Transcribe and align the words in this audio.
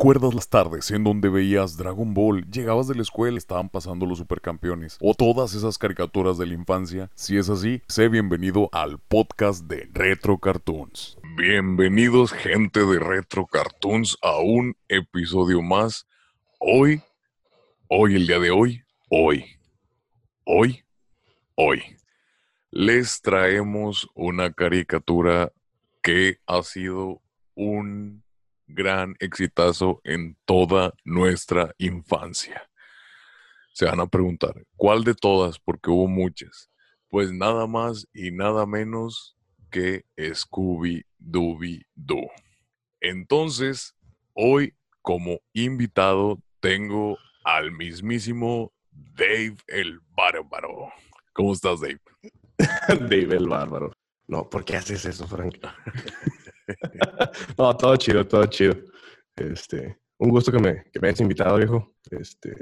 ¿Recuerdas 0.00 0.32
las 0.32 0.48
tardes 0.48 0.90
en 0.92 1.04
donde 1.04 1.28
veías 1.28 1.76
Dragon 1.76 2.14
Ball, 2.14 2.50
llegabas 2.50 2.88
de 2.88 2.94
la 2.94 3.02
escuela, 3.02 3.36
estaban 3.36 3.68
pasando 3.68 4.06
los 4.06 4.16
supercampeones 4.16 4.96
o 4.98 5.12
todas 5.12 5.52
esas 5.52 5.76
caricaturas 5.76 6.38
de 6.38 6.46
la 6.46 6.54
infancia? 6.54 7.10
Si 7.14 7.36
es 7.36 7.50
así, 7.50 7.82
sé 7.86 8.08
bienvenido 8.08 8.70
al 8.72 8.98
podcast 8.98 9.66
de 9.66 9.90
Retro 9.92 10.38
Cartoons. 10.38 11.18
Bienvenidos 11.36 12.32
gente 12.32 12.80
de 12.80 12.98
Retro 12.98 13.44
Cartoons 13.44 14.16
a 14.22 14.38
un 14.38 14.74
episodio 14.88 15.60
más. 15.60 16.06
Hoy, 16.58 17.02
hoy, 17.88 18.14
el 18.14 18.26
día 18.26 18.38
de 18.38 18.52
hoy, 18.52 18.82
hoy, 19.10 19.44
hoy, 20.44 20.82
hoy, 21.56 21.82
les 22.70 23.20
traemos 23.20 24.08
una 24.14 24.50
caricatura 24.50 25.52
que 26.00 26.38
ha 26.46 26.62
sido 26.62 27.20
un 27.54 28.22
gran 28.74 29.14
exitazo 29.18 30.00
en 30.04 30.36
toda 30.44 30.92
nuestra 31.04 31.74
infancia. 31.78 32.68
Se 33.72 33.84
van 33.84 34.00
a 34.00 34.06
preguntar, 34.06 34.54
¿cuál 34.76 35.04
de 35.04 35.14
todas? 35.14 35.58
Porque 35.58 35.90
hubo 35.90 36.08
muchas. 36.08 36.70
Pues 37.08 37.32
nada 37.32 37.66
más 37.66 38.06
y 38.12 38.30
nada 38.30 38.66
menos 38.66 39.36
que 39.70 40.04
Scooby 40.34 41.04
Dooby 41.18 41.82
Doo. 41.94 42.30
Entonces, 43.00 43.94
hoy 44.34 44.74
como 45.02 45.40
invitado 45.52 46.42
tengo 46.60 47.18
al 47.44 47.72
mismísimo 47.72 48.72
Dave 48.90 49.56
el 49.66 50.00
Bárbaro. 50.10 50.92
¿Cómo 51.32 51.52
estás, 51.52 51.80
Dave? 51.80 52.00
Dave 52.88 53.36
el 53.36 53.48
Bárbaro. 53.48 53.92
No, 54.26 54.48
¿por 54.48 54.64
qué 54.64 54.76
haces 54.76 55.04
eso, 55.04 55.26
Frank? 55.26 55.56
no, 57.58 57.76
todo 57.76 57.96
chido, 57.96 58.26
todo 58.26 58.46
chido. 58.46 58.74
Este, 59.36 59.98
un 60.18 60.30
gusto 60.30 60.52
que 60.52 60.58
me, 60.58 60.84
que 60.92 61.00
me 61.00 61.08
hayas 61.08 61.20
invitado, 61.20 61.56
viejo. 61.56 61.94
Este, 62.10 62.54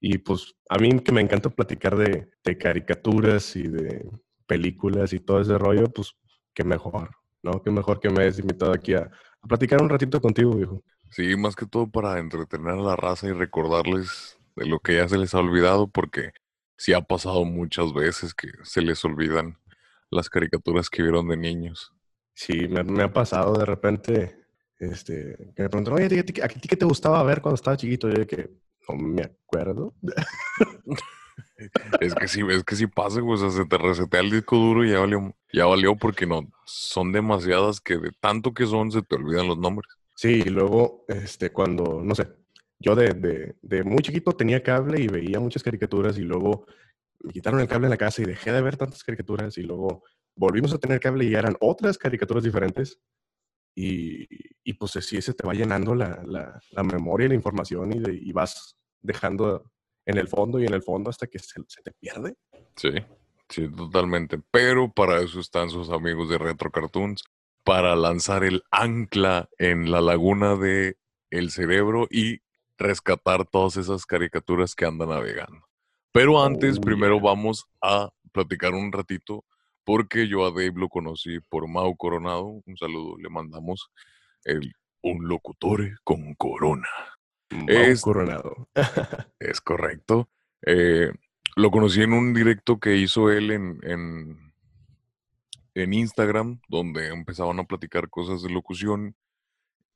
y 0.00 0.18
pues 0.18 0.54
a 0.68 0.78
mí 0.78 1.00
que 1.00 1.12
me 1.12 1.20
encanta 1.20 1.50
platicar 1.50 1.96
de, 1.96 2.28
caricaturas 2.58 3.56
y 3.56 3.68
de 3.68 4.10
películas 4.46 5.12
y 5.12 5.20
todo 5.20 5.40
ese 5.40 5.56
rollo, 5.58 5.90
pues 5.92 6.14
qué 6.52 6.64
mejor, 6.64 7.10
¿no? 7.42 7.62
Qué 7.62 7.70
mejor 7.70 8.00
que 8.00 8.10
me 8.10 8.22
hayas 8.22 8.38
invitado 8.38 8.72
aquí 8.72 8.94
a, 8.94 9.10
a 9.40 9.46
platicar 9.48 9.82
un 9.82 9.88
ratito 9.88 10.20
contigo, 10.20 10.54
viejo. 10.54 10.82
Sí, 11.10 11.36
más 11.36 11.56
que 11.56 11.66
todo 11.66 11.90
para 11.90 12.18
entretener 12.18 12.74
a 12.74 12.82
la 12.82 12.96
raza 12.96 13.28
y 13.28 13.32
recordarles 13.32 14.38
de 14.56 14.66
lo 14.66 14.80
que 14.80 14.96
ya 14.96 15.08
se 15.08 15.18
les 15.18 15.34
ha 15.34 15.38
olvidado, 15.38 15.88
porque 15.88 16.32
sí 16.76 16.92
ha 16.92 17.00
pasado 17.00 17.44
muchas 17.44 17.92
veces 17.92 18.34
que 18.34 18.48
se 18.62 18.82
les 18.82 19.04
olvidan 19.04 19.58
las 20.10 20.28
caricaturas 20.28 20.90
que 20.90 21.02
vieron 21.02 21.28
de 21.28 21.36
niños. 21.36 21.92
Sí, 22.34 22.66
me, 22.68 23.02
ha 23.02 23.12
pasado 23.12 23.56
de 23.56 23.64
repente, 23.64 24.36
este, 24.78 25.52
que 25.54 25.62
me 25.62 25.68
preguntan, 25.68 25.94
oye, 25.94 26.20
¿a 26.20 26.24
ti, 26.24 26.32
qué 26.68 26.76
te 26.76 26.84
gustaba 26.84 27.22
ver 27.22 27.40
cuando 27.40 27.54
estaba 27.54 27.76
chiquito? 27.76 28.10
yo 28.10 28.26
que 28.26 28.50
no 28.88 28.96
me 28.96 29.22
acuerdo. 29.22 29.94
es 32.00 32.14
que 32.14 32.28
sí, 32.28 32.42
es 32.50 32.64
que 32.64 32.74
sí 32.76 32.86
pasa, 32.88 33.22
o 33.22 33.36
sea, 33.36 33.50
se 33.50 33.64
te 33.64 33.78
resetea 33.78 34.20
el 34.20 34.30
disco 34.30 34.56
duro 34.56 34.84
y 34.84 34.90
ya 34.90 35.00
valió, 35.00 35.34
ya 35.52 35.66
valió 35.66 35.96
porque 35.96 36.26
no, 36.26 36.50
son 36.64 37.12
demasiadas 37.12 37.80
que 37.80 37.98
de 37.98 38.10
tanto 38.20 38.52
que 38.52 38.66
son 38.66 38.90
se 38.90 39.02
te 39.02 39.14
olvidan 39.14 39.46
los 39.46 39.58
nombres. 39.58 39.88
Sí, 40.16 40.42
y 40.44 40.50
luego, 40.50 41.04
este, 41.08 41.50
cuando, 41.50 42.02
no 42.02 42.14
sé, 42.14 42.28
yo 42.80 42.96
de, 42.96 43.14
de, 43.14 43.56
de 43.62 43.84
muy 43.84 43.98
chiquito 43.98 44.32
tenía 44.32 44.62
cable 44.62 45.00
y 45.00 45.06
veía 45.06 45.38
muchas 45.40 45.62
caricaturas 45.62 46.18
y 46.18 46.22
luego 46.22 46.66
me 47.20 47.32
quitaron 47.32 47.60
el 47.60 47.68
cable 47.68 47.86
en 47.86 47.90
la 47.90 47.96
casa 47.96 48.22
y 48.22 48.26
dejé 48.26 48.52
de 48.52 48.60
ver 48.60 48.76
tantas 48.76 49.02
caricaturas 49.02 49.56
y 49.56 49.62
luego 49.62 50.02
volvimos 50.36 50.72
a 50.72 50.78
tener 50.78 51.00
cable 51.00 51.24
y 51.24 51.34
eran 51.34 51.56
otras 51.60 51.98
caricaturas 51.98 52.44
diferentes. 52.44 52.98
Y, 53.76 54.26
y 54.62 54.74
pues 54.74 54.94
así 54.96 55.20
se 55.20 55.34
te 55.34 55.46
va 55.46 55.52
llenando 55.52 55.94
la, 55.94 56.22
la, 56.26 56.60
la 56.70 56.82
memoria 56.84 57.26
y 57.26 57.28
la 57.30 57.34
información 57.34 57.92
y, 57.92 58.28
y, 58.28 58.32
vas 58.32 58.76
dejando 59.02 59.68
en 60.06 60.16
el 60.16 60.28
fondo 60.28 60.60
y 60.60 60.66
en 60.66 60.74
el 60.74 60.82
fondo 60.82 61.10
hasta 61.10 61.26
que 61.26 61.40
se, 61.40 61.60
se, 61.66 61.82
te 61.82 61.90
pierde. 61.92 62.36
Sí, 62.76 62.90
sí, 63.48 63.68
totalmente. 63.68 64.40
Pero 64.52 64.92
para 64.92 65.20
eso 65.20 65.40
están 65.40 65.70
sus 65.70 65.90
amigos 65.90 66.28
de 66.28 66.38
Retro 66.38 66.70
Cartoons, 66.70 67.24
para 67.64 67.96
lanzar 67.96 68.44
el 68.44 68.62
ancla 68.70 69.48
en 69.58 69.90
la 69.90 70.00
laguna 70.00 70.54
de 70.54 70.98
el 71.30 71.50
cerebro 71.50 72.06
y 72.10 72.42
rescatar 72.78 73.46
todas 73.46 73.76
esas 73.76 74.06
caricaturas 74.06 74.74
que 74.74 74.84
andan 74.84 75.08
navegando. 75.08 75.66
Pero 76.12 76.44
antes, 76.44 76.78
oh, 76.78 76.80
primero 76.80 77.18
vamos 77.20 77.66
a 77.80 78.10
platicar 78.30 78.74
un 78.74 78.92
ratito 78.92 79.44
porque 79.84 80.28
yo 80.28 80.46
a 80.46 80.50
Dave 80.50 80.72
lo 80.76 80.88
conocí 80.88 81.40
por 81.48 81.68
Mau 81.68 81.96
Coronado. 81.96 82.62
Un 82.66 82.76
saludo, 82.76 83.16
le 83.18 83.28
mandamos 83.28 83.90
el, 84.44 84.74
un 85.02 85.28
locutor 85.28 86.00
con 86.02 86.34
corona. 86.34 86.88
Mau 87.50 87.68
es, 87.68 88.02
Coronado. 88.02 88.68
es 89.38 89.60
correcto. 89.60 90.30
Eh, 90.62 91.12
lo 91.56 91.70
conocí 91.70 92.02
en 92.02 92.12
un 92.12 92.34
directo 92.34 92.80
que 92.80 92.96
hizo 92.96 93.30
él 93.30 93.50
en, 93.50 93.78
en, 93.82 94.52
en, 95.74 95.92
Instagram, 95.92 96.60
donde 96.68 97.08
empezaban 97.08 97.60
a 97.60 97.64
platicar 97.64 98.08
cosas 98.08 98.42
de 98.42 98.50
locución. 98.50 99.14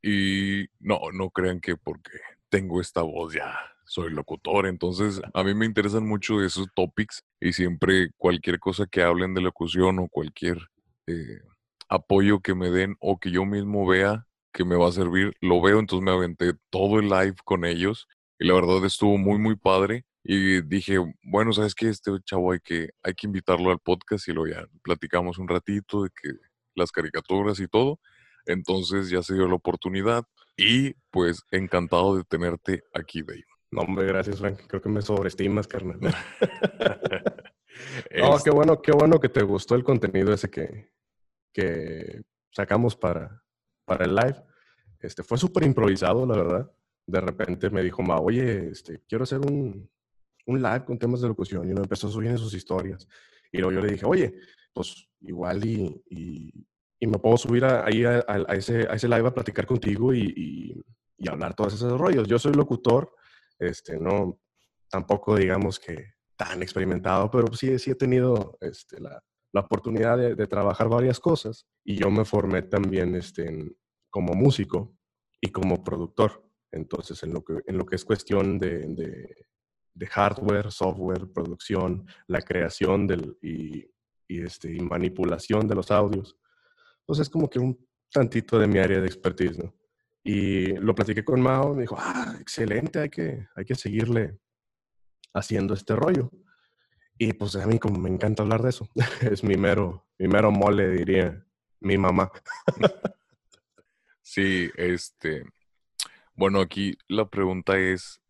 Y 0.02 0.66
no, 0.78 1.00
no 1.12 1.30
crean 1.30 1.60
que 1.60 1.76
porque 1.76 2.20
tengo 2.50 2.80
esta 2.80 3.02
voz 3.02 3.34
ya 3.34 3.58
soy 3.88 4.10
locutor, 4.10 4.66
entonces 4.66 5.20
a 5.34 5.42
mí 5.42 5.54
me 5.54 5.66
interesan 5.66 6.06
mucho 6.06 6.42
esos 6.42 6.68
topics 6.74 7.24
y 7.40 7.52
siempre 7.52 8.10
cualquier 8.16 8.60
cosa 8.60 8.86
que 8.86 9.02
hablen 9.02 9.34
de 9.34 9.40
locución 9.40 9.98
o 9.98 10.08
cualquier 10.08 10.58
eh, 11.06 11.40
apoyo 11.88 12.40
que 12.40 12.54
me 12.54 12.70
den 12.70 12.96
o 13.00 13.18
que 13.18 13.30
yo 13.30 13.44
mismo 13.44 13.86
vea 13.86 14.26
que 14.52 14.64
me 14.64 14.76
va 14.76 14.88
a 14.88 14.92
servir, 14.92 15.34
lo 15.40 15.60
veo, 15.60 15.78
entonces 15.78 16.04
me 16.04 16.10
aventé 16.10 16.52
todo 16.70 16.98
el 16.98 17.08
live 17.08 17.36
con 17.44 17.64
ellos 17.64 18.08
y 18.38 18.46
la 18.46 18.54
verdad 18.54 18.84
estuvo 18.84 19.16
muy, 19.18 19.38
muy 19.38 19.56
padre. 19.56 20.04
Y 20.24 20.62
dije, 20.62 20.98
bueno, 21.22 21.52
¿sabes 21.52 21.74
qué? 21.74 21.88
Este 21.88 22.10
chavo 22.24 22.52
hay 22.52 22.60
que, 22.60 22.90
hay 23.02 23.14
que 23.14 23.26
invitarlo 23.26 23.70
al 23.70 23.78
podcast 23.78 24.28
y 24.28 24.32
lo 24.32 24.46
ya 24.46 24.66
platicamos 24.82 25.38
un 25.38 25.48
ratito 25.48 26.02
de 26.02 26.10
que 26.10 26.30
las 26.74 26.92
caricaturas 26.92 27.60
y 27.60 27.68
todo. 27.68 28.00
Entonces 28.46 29.10
ya 29.10 29.22
se 29.22 29.34
dio 29.34 29.46
la 29.48 29.54
oportunidad 29.54 30.24
y 30.56 30.94
pues 31.10 31.42
encantado 31.50 32.16
de 32.16 32.24
tenerte 32.24 32.82
aquí, 32.92 33.22
Dave. 33.22 33.57
No, 33.70 33.82
hombre, 33.82 34.06
gracias, 34.06 34.38
Frank. 34.38 34.60
Creo 34.66 34.80
que 34.80 34.88
me 34.88 35.02
sobreestimas, 35.02 35.68
carnal. 35.68 35.98
no, 38.18 38.38
qué 38.42 38.50
bueno, 38.50 38.80
qué 38.80 38.92
bueno 38.92 39.20
que 39.20 39.28
te 39.28 39.42
gustó 39.42 39.74
el 39.74 39.84
contenido 39.84 40.32
ese 40.32 40.48
que, 40.50 40.90
que 41.52 42.22
sacamos 42.50 42.96
para, 42.96 43.42
para 43.84 44.06
el 44.06 44.14
live. 44.14 44.42
Este, 45.00 45.22
fue 45.22 45.36
súper 45.36 45.64
improvisado, 45.64 46.26
la 46.26 46.36
verdad. 46.36 46.72
De 47.06 47.20
repente 47.20 47.68
me 47.70 47.82
dijo, 47.82 48.02
Ma, 48.02 48.18
oye, 48.18 48.70
este, 48.70 49.02
quiero 49.06 49.24
hacer 49.24 49.40
un, 49.40 49.88
un 50.46 50.62
live 50.62 50.84
con 50.84 50.98
temas 50.98 51.20
de 51.20 51.28
locución. 51.28 51.68
Y 51.68 51.72
uno 51.72 51.82
empezó 51.82 52.08
a 52.08 52.10
subir 52.10 52.36
sus 52.38 52.54
historias. 52.54 53.06
Y 53.52 53.58
luego 53.58 53.72
yo 53.72 53.80
le 53.80 53.92
dije, 53.92 54.06
oye, 54.06 54.34
pues 54.72 55.08
igual 55.20 55.64
y, 55.64 56.02
y, 56.10 57.06
me 57.06 57.18
puedo 57.18 57.36
subir 57.36 57.64
ahí 57.64 58.04
a, 58.04 58.20
ese, 58.54 58.86
a 58.88 58.94
ese 58.94 59.08
live 59.08 59.28
a 59.28 59.34
platicar 59.34 59.66
contigo 59.66 60.12
y, 60.12 60.20
y, 60.36 60.84
y 61.16 61.28
hablar 61.28 61.54
todos 61.54 61.74
esos 61.74 61.98
rollos. 61.98 62.26
Yo 62.26 62.38
soy 62.38 62.52
locutor 62.52 63.14
este, 63.58 63.98
no, 63.98 64.40
tampoco 64.88 65.36
digamos 65.36 65.78
que 65.78 66.18
tan 66.36 66.62
experimentado, 66.62 67.30
pero 67.30 67.52
sí, 67.52 67.70
he 67.72 67.94
tenido 67.94 68.56
este, 68.60 69.00
la, 69.00 69.22
oportunidad 69.54 70.16
de, 70.16 70.46
trabajar 70.46 70.88
varias 70.88 71.18
cosas 71.18 71.66
y 71.84 71.96
yo 71.96 72.10
me 72.10 72.24
formé 72.24 72.62
también 72.62 73.16
este, 73.16 73.74
como 74.08 74.34
músico 74.34 74.96
y 75.40 75.50
como 75.50 75.82
productor. 75.82 76.44
Entonces, 76.70 77.22
en 77.24 77.32
lo 77.32 77.42
que, 77.42 77.96
es 77.96 78.04
cuestión 78.04 78.58
de, 78.58 79.34
hardware, 80.10 80.70
software, 80.70 81.32
producción, 81.32 82.06
la 82.28 82.40
creación 82.40 83.08
del, 83.08 83.36
y, 83.42 83.90
este, 84.28 84.72
y 84.72 84.78
manipulación 84.78 85.66
de 85.66 85.74
los 85.74 85.90
audios, 85.90 86.36
pues 87.04 87.18
es 87.18 87.28
como 87.28 87.50
que 87.50 87.58
un 87.58 87.84
tantito 88.12 88.60
de 88.60 88.68
mi 88.68 88.78
área 88.78 89.00
de 89.00 89.06
expertise, 89.06 89.58
¿no? 89.58 89.74
Y 90.30 90.74
lo 90.74 90.94
platiqué 90.94 91.24
con 91.24 91.40
Mao, 91.40 91.74
me 91.74 91.80
dijo, 91.80 91.96
ah, 91.98 92.36
excelente, 92.38 92.98
hay 92.98 93.08
que, 93.08 93.48
hay 93.56 93.64
que 93.64 93.74
seguirle 93.74 94.38
haciendo 95.32 95.72
este 95.72 95.96
rollo. 95.96 96.30
Y 97.16 97.32
pues 97.32 97.56
a 97.56 97.66
mí 97.66 97.78
como 97.78 97.98
me 97.98 98.10
encanta 98.10 98.42
hablar 98.42 98.60
de 98.60 98.68
eso, 98.68 98.86
es 99.22 99.42
mi 99.42 99.56
mero, 99.56 100.06
mi 100.18 100.28
mero 100.28 100.50
mole, 100.50 100.90
diría 100.90 101.46
mi 101.80 101.96
mamá. 101.96 102.30
sí, 104.20 104.70
este, 104.76 105.46
bueno, 106.34 106.60
aquí 106.60 106.98
la 107.08 107.30
pregunta 107.30 107.78
es, 107.78 108.20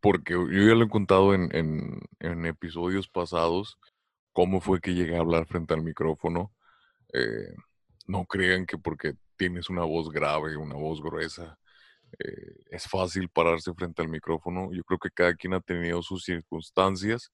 porque 0.00 0.32
yo 0.32 0.46
ya 0.46 0.74
lo 0.74 0.86
he 0.86 0.88
contado 0.88 1.34
en, 1.34 1.50
en, 2.18 2.46
episodios 2.46 3.08
pasados, 3.08 3.78
cómo 4.32 4.62
fue 4.62 4.80
que 4.80 4.94
llegué 4.94 5.16
a 5.16 5.20
hablar 5.20 5.44
frente 5.44 5.74
al 5.74 5.82
micrófono. 5.82 6.54
Eh, 7.12 7.54
no 8.06 8.24
crean 8.24 8.64
que 8.64 8.78
porque 8.78 9.16
tienes 9.36 9.70
una 9.70 9.84
voz 9.84 10.10
grave, 10.10 10.56
una 10.56 10.76
voz 10.76 11.02
gruesa, 11.02 11.58
eh, 12.18 12.54
es 12.70 12.88
fácil 12.88 13.28
pararse 13.28 13.72
frente 13.74 14.02
al 14.02 14.08
micrófono. 14.08 14.70
Yo 14.72 14.82
creo 14.84 14.98
que 14.98 15.10
cada 15.10 15.34
quien 15.34 15.54
ha 15.54 15.60
tenido 15.60 16.02
sus 16.02 16.24
circunstancias. 16.24 17.32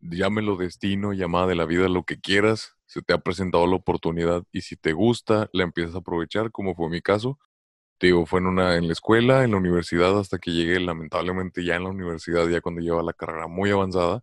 Llámelo 0.00 0.56
destino, 0.56 1.12
llamada 1.12 1.48
de 1.48 1.56
la 1.56 1.66
vida, 1.66 1.88
lo 1.88 2.04
que 2.04 2.20
quieras. 2.20 2.76
Se 2.86 3.02
te 3.02 3.12
ha 3.14 3.18
presentado 3.18 3.66
la 3.66 3.76
oportunidad 3.76 4.44
y 4.52 4.62
si 4.62 4.76
te 4.76 4.92
gusta, 4.92 5.48
la 5.52 5.64
empiezas 5.64 5.94
a 5.96 5.98
aprovechar, 5.98 6.50
como 6.52 6.74
fue 6.74 6.90
mi 6.90 7.02
caso. 7.02 7.38
Te 7.98 8.08
digo, 8.08 8.26
fue 8.26 8.40
en 8.40 8.46
una, 8.46 8.76
en 8.76 8.86
la 8.88 8.94
escuela, 8.94 9.44
en 9.44 9.52
la 9.52 9.58
universidad, 9.58 10.18
hasta 10.18 10.38
que 10.38 10.52
llegué, 10.52 10.80
lamentablemente, 10.80 11.64
ya 11.64 11.76
en 11.76 11.84
la 11.84 11.90
universidad, 11.90 12.48
ya 12.48 12.60
cuando 12.62 12.80
lleva 12.82 13.02
la 13.02 13.12
carrera 13.12 13.46
muy 13.48 13.70
avanzada. 13.70 14.22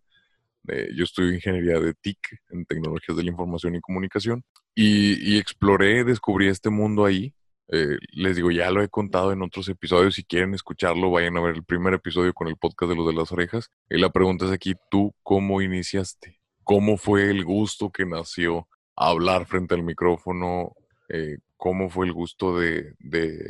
Eh, 0.67 0.89
yo 0.95 1.03
estudio 1.03 1.33
ingeniería 1.33 1.79
de 1.79 1.93
TIC, 1.93 2.17
en 2.49 2.65
tecnologías 2.65 3.17
de 3.17 3.23
la 3.23 3.31
información 3.31 3.75
y 3.75 3.81
comunicación, 3.81 4.43
y, 4.75 5.39
exploré, 5.39 6.03
descubrí 6.03 6.47
este 6.47 6.69
mundo 6.69 7.05
ahí. 7.05 7.33
Eh, 7.69 7.97
les 8.11 8.35
digo, 8.35 8.51
ya 8.51 8.69
lo 8.69 8.83
he 8.83 8.89
contado 8.89 9.31
en 9.31 9.41
otros 9.41 9.67
episodios. 9.69 10.15
Si 10.15 10.23
quieren 10.23 10.53
escucharlo, 10.53 11.09
vayan 11.09 11.35
a 11.37 11.41
ver 11.41 11.55
el 11.55 11.63
primer 11.63 11.95
episodio 11.95 12.33
con 12.33 12.47
el 12.47 12.57
podcast 12.57 12.91
de 12.91 12.95
los 12.95 13.07
de 13.07 13.13
las 13.13 13.31
orejas. 13.31 13.71
Y 13.89 13.97
la 13.97 14.11
pregunta 14.11 14.45
es 14.45 14.51
aquí, 14.51 14.75
¿tú 14.91 15.15
cómo 15.23 15.61
iniciaste? 15.61 16.39
¿Cómo 16.63 16.97
fue 16.97 17.31
el 17.31 17.43
gusto 17.43 17.89
que 17.89 18.05
nació 18.05 18.67
hablar 18.95 19.47
frente 19.47 19.73
al 19.73 19.83
micrófono? 19.83 20.73
Eh, 21.09 21.37
¿Cómo 21.57 21.89
fue 21.89 22.05
el 22.05 22.13
gusto 22.13 22.59
de, 22.59 22.93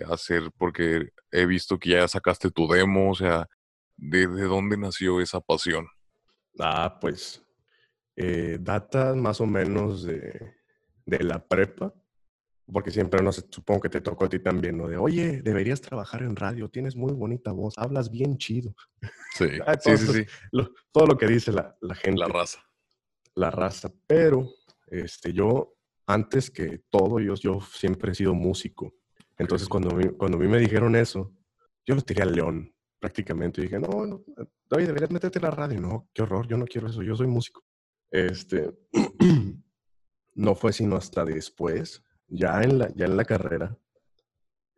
hacer? 0.10 0.52
Porque 0.58 1.10
he 1.32 1.46
visto 1.46 1.78
que 1.78 1.90
ya 1.92 2.08
sacaste 2.08 2.52
tu 2.52 2.68
demo, 2.70 3.12
o 3.12 3.16
sea, 3.16 3.48
¿de, 3.98 4.28
de 4.28 4.44
dónde 4.44 4.78
nació 4.78 5.20
esa 5.20 5.42
pasión? 5.42 5.88
Ah, 6.60 6.98
pues 7.00 7.44
eh, 8.16 8.58
data 8.60 9.14
más 9.14 9.40
o 9.42 9.46
menos 9.46 10.04
de, 10.04 10.56
de, 11.06 11.24
la 11.24 11.46
prepa, 11.46 11.94
porque 12.72 12.92
siempre, 12.92 13.22
no 13.22 13.32
sé, 13.32 13.46
supongo 13.50 13.82
que 13.82 13.90
te 13.90 14.02
tocó 14.02 14.26
a 14.26 14.30
ti 14.30 14.40
también, 14.40 14.78
¿no? 14.78 14.88
De, 14.88 14.98
oye, 14.98 15.42
deberías 15.42 15.82
trabajar 15.82 16.24
en 16.24 16.36
radio, 16.36 16.70
tienes 16.70 16.96
muy 16.96 17.14
bonita 17.14 17.52
voz, 17.52 17.78
hablas 17.78 18.10
bien 18.10 18.38
chido. 18.38 18.76
Sí, 19.36 19.46
sí, 19.82 19.98
sí, 19.98 20.08
sí. 20.14 20.26
Lo, 20.52 20.72
todo 20.92 21.06
lo 21.06 21.18
que 21.18 21.28
dice 21.28 21.52
la, 21.52 21.78
la, 21.82 21.96
gente. 21.96 22.20
La 22.20 22.28
raza. 22.28 22.60
La 23.36 23.52
raza, 23.52 23.92
pero 24.08 24.50
este, 24.88 25.32
yo, 25.32 25.76
antes 26.08 26.50
que 26.50 26.82
todo, 26.90 27.20
yo, 27.20 27.36
yo 27.36 27.62
siempre 27.62 28.12
he 28.12 28.16
sido 28.16 28.34
músico. 28.34 28.96
Entonces, 29.38 29.70
cuando, 29.70 29.96
cuando 30.18 30.38
a 30.38 30.42
mí 30.42 30.48
me 30.48 30.58
dijeron 30.58 30.96
eso, 30.96 31.32
yo 31.86 31.94
lo 31.94 32.02
tiré 32.02 32.24
al 32.24 32.34
león 32.34 32.74
prácticamente. 33.00 33.62
Y 33.62 33.66
dije, 33.66 33.80
no, 33.80 34.06
no, 34.06 34.24
David, 34.70 34.88
deberías 34.88 35.12
meterte 35.12 35.40
en 35.40 35.46
la 35.46 35.52
radio. 35.52 35.80
No, 35.80 36.10
qué 36.14 36.22
horror, 36.24 36.48
yo 36.48 36.58
no 36.58 36.66
quiero 36.66 36.88
eso, 36.88 37.02
yo 37.04 37.16
soy 37.16 37.28
músico. 37.28 37.64
Este, 38.12 38.72
no 40.36 40.56
fue 40.56 40.74
sino 40.74 40.96
hasta 40.96 41.26
después, 41.26 42.04
ya 42.28 42.62
en 42.62 42.80
la, 42.80 42.94
ya 42.96 43.06
en 43.06 43.18
la 43.18 43.26
carrera. 43.26 43.78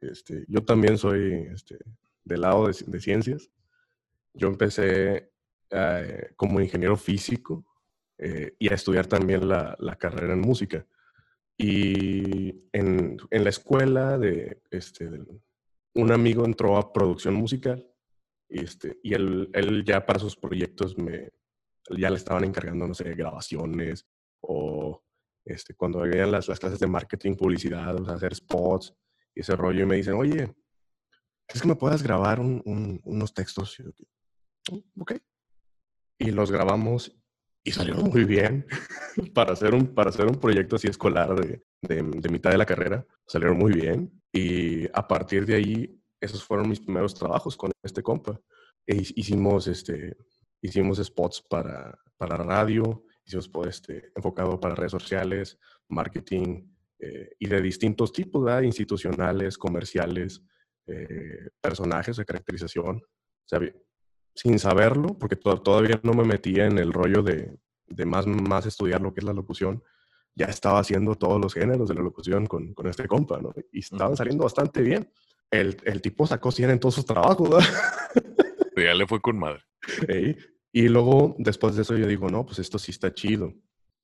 Este, 0.01 0.45
yo 0.48 0.63
también 0.63 0.98
soy 0.98 1.50
este, 1.54 1.77
del 2.24 2.42
lado 2.42 2.68
de, 2.68 2.75
de 2.86 3.00
ciencias. 3.00 3.50
Yo 4.33 4.48
empecé 4.48 5.31
eh, 5.71 6.31
como 6.36 6.62
ingeniero 6.62 6.98
físico 6.98 7.66
eh, 8.18 8.56
y 8.57 8.69
a 8.69 8.75
estudiar 8.75 9.07
también 9.07 9.48
la, 9.48 9.75
la, 9.80 9.95
carrera 9.95 10.33
en 10.33 10.42
música. 10.42 10.86
Y 11.57 12.63
en, 12.71 13.18
en 13.30 13.44
la 13.44 13.50
escuela 13.50 14.18
de, 14.18 14.62
este, 14.71 15.10
un 15.94 16.12
amigo 16.12 16.45
entró 16.45 16.77
a 16.77 16.92
producción 16.94 17.36
musical 17.36 17.86
este, 18.50 19.00
y 19.04 19.13
él, 19.13 19.84
ya 19.86 20.06
para 20.06 20.19
sus 20.19 20.36
proyectos 20.36 20.98
me, 20.98 21.30
ya 21.90 22.10
le 22.10 22.18
estaban 22.18 22.44
encargando, 22.44 22.88
no 22.88 22.94
sé, 22.94 23.13
grabaciones 23.13 24.07
o 24.42 25.04
este, 25.46 25.75
cuando 25.75 26.01
habían 26.01 26.31
las, 26.31 26.48
las 26.48 26.60
clases 26.60 26.80
de 26.80 26.88
marketing, 26.88 27.36
publicidad, 27.36 27.96
o 28.00 28.06
sea, 28.06 28.16
hacer 28.16 28.36
spots 28.36 28.96
y 29.36 29.42
ese 29.42 29.56
rollo, 29.56 29.84
y 29.84 29.86
me 29.86 29.96
dicen, 29.96 30.16
oye, 30.16 30.54
¿es 31.48 31.62
que 31.62 31.68
me 31.68 31.75
puedas 31.75 32.01
grabar 32.04 32.40
un, 32.40 32.62
un, 32.66 33.00
unos 33.04 33.34
textos? 33.34 33.80
Y 33.80 33.84
mm, 34.74 35.02
ok. 35.02 35.13
Y 36.18 36.31
los 36.31 36.52
grabamos 36.52 37.16
y 37.63 37.72
salieron 37.72 38.10
muy 38.10 38.24
bien 38.25 38.66
para, 39.34 39.54
hacer 39.54 39.74
un, 39.74 39.94
para 39.94 40.10
hacer 40.10 40.25
un 40.25 40.40
proyecto 40.40 40.75
así 40.75 40.88
escolar 40.88 41.36
de, 41.36 41.63
de, 41.81 42.02
de 42.04 42.30
mitad 42.30 42.52
de 42.52 42.57
la 42.57 42.66
carrera. 42.66 43.06
Salieron 43.28 43.57
muy 43.57 43.74
bien 43.74 44.22
y 44.31 44.88
a 44.88 45.07
partir 45.07 45.45
de 45.45 45.56
ahí 45.56 45.99
esos 46.19 46.44
fueron 46.44 46.69
mis 46.69 46.80
primeros 46.80 47.13
trabajos 47.13 47.56
con 47.56 47.71
este 47.83 48.04
compa. 48.04 48.39
E 48.86 48.95
hicimos, 48.95 49.68
este, 49.68 50.18
hicimos 50.62 50.98
spots 50.98 51.44
para, 51.50 51.98
para 52.18 52.38
radio, 52.38 53.04
hicimos 53.25 53.50
este, 53.68 54.12
enfocado 54.16 54.60
para 54.60 54.75
redes 54.75 54.92
sociales, 54.92 55.57
marketing 55.88 56.68
eh, 57.00 57.30
y 57.39 57.48
de 57.48 57.62
distintos 57.62 58.12
tipos, 58.12 58.44
¿verdad? 58.44 58.62
institucionales, 58.62 59.57
comerciales, 59.57 60.42
eh, 60.88 61.50
personajes 61.62 62.18
de 62.18 62.25
caracterización. 62.25 62.98
O 62.98 63.48
sea, 63.48 63.60
sin 64.36 64.60
saberlo, 64.60 65.18
porque 65.18 65.36
to 65.36 65.62
todavía 65.62 66.00
no 66.04 66.13
me 66.13 66.24
metía 66.24 66.66
en 66.66 66.77
el 66.77 66.94
rollo 66.94 67.24
de, 67.24 67.57
de, 67.88 68.06
más, 68.06 68.27
más 68.27 68.66
estudiar 68.66 69.01
lo 69.01 69.13
que 69.13 69.21
es 69.21 69.25
la 69.25 69.33
locución, 69.33 69.83
ya 70.36 70.45
estaba 70.45 70.80
haciendo 70.80 71.16
todos 71.16 71.42
los 71.42 71.54
géneros 71.54 71.89
de 71.89 71.95
la 71.95 72.01
locución 72.01 72.45
con, 72.45 72.74
con 72.74 72.88
este 72.88 73.07
compa, 73.07 73.39
¿no? 73.42 73.54
Y 73.71 73.80
estaban 73.80 74.16
saliendo 74.16 74.44
bastante 74.44 74.81
bien 74.81 75.12
el, 75.51 75.78
el 75.84 76.01
tipo 76.01 76.28
sacó 76.28 76.51
100 76.51 76.69
en 76.72 76.80
todos 76.80 76.96
sus 76.96 77.06
trabajos, 77.06 77.50
ya 78.78 78.94
le 78.94 79.07
fue 79.07 79.22
con 79.22 79.38
madre. 79.38 79.63
Y 80.72 80.88
luego, 80.88 81.36
después 81.40 81.75
de 81.75 81.81
eso, 81.81 81.98
yo 81.98 82.06
digo, 82.06 82.30
no, 82.30 82.46
pues 82.46 82.60
esto 82.60 82.78
sí 82.78 82.92
está 82.92 83.13
chido. 83.13 83.54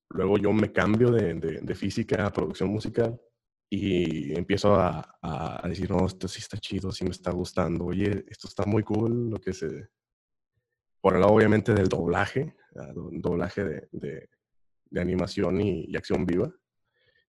Luego 0.10 0.38
yo 0.38 0.52
me 0.54 0.72
cambio 0.72 1.12
de, 1.12 1.36
de, 1.36 1.60
de 1.62 1.76
física 1.76 2.26
a 2.26 2.34
producción 2.34 2.70
musical 2.70 3.20
y 3.70 4.38
empiezo 4.38 4.76
a, 4.76 5.18
a, 5.22 5.68
decir, 5.68 5.90
no, 5.90 6.06
esto 6.06 6.28
sí 6.28 6.40
está 6.40 6.58
chido, 6.58 6.92
sí 6.92 7.04
me 7.04 7.12
está 7.12 7.32
gustando. 7.32 7.86
Oye, 7.86 8.26
esto 8.28 8.48
está 8.48 8.66
muy 8.66 8.84
cool, 8.84 9.30
lo 9.30 9.40
que 9.40 9.54
se... 9.54 9.90
Por 11.02 11.16
el 11.16 11.22
lado, 11.22 11.34
obviamente, 11.34 11.74
del 11.74 11.88
doblaje, 11.88 12.56
doblaje 13.12 13.64
de, 13.64 13.88
de, 13.92 14.30
de 14.86 15.02
animación 15.02 15.62
y, 15.62 15.86
y, 15.88 15.96
acción 15.96 16.26
viva. 16.26 16.52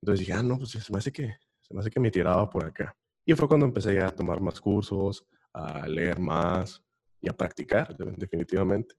Entonces 0.01 0.21
dije, 0.21 0.33
ah, 0.33 0.43
no, 0.43 0.59
pues 0.59 0.71
se 0.71 0.93
me 0.93 0.99
hace 0.99 1.13
que, 1.13 1.35
se 1.61 1.75
me 1.75 1.81
hace 1.81 1.91
que 1.91 2.01
me 2.01 2.11
tiraba 2.11 2.49
por 2.49 2.65
acá. 2.65 2.97
Y 3.27 3.35
fue 3.35 3.49
cuando 3.49 3.67
empecé 3.67 4.01
a 4.01 4.15
tomar 4.15 4.41
más 4.41 4.61
cursos, 4.61 5.27
a 5.53 5.87
leer 5.89 6.21
más 6.21 6.83
y 7.21 7.29
a 7.29 7.37
practicar, 7.37 7.97
definitivamente. 7.97 8.95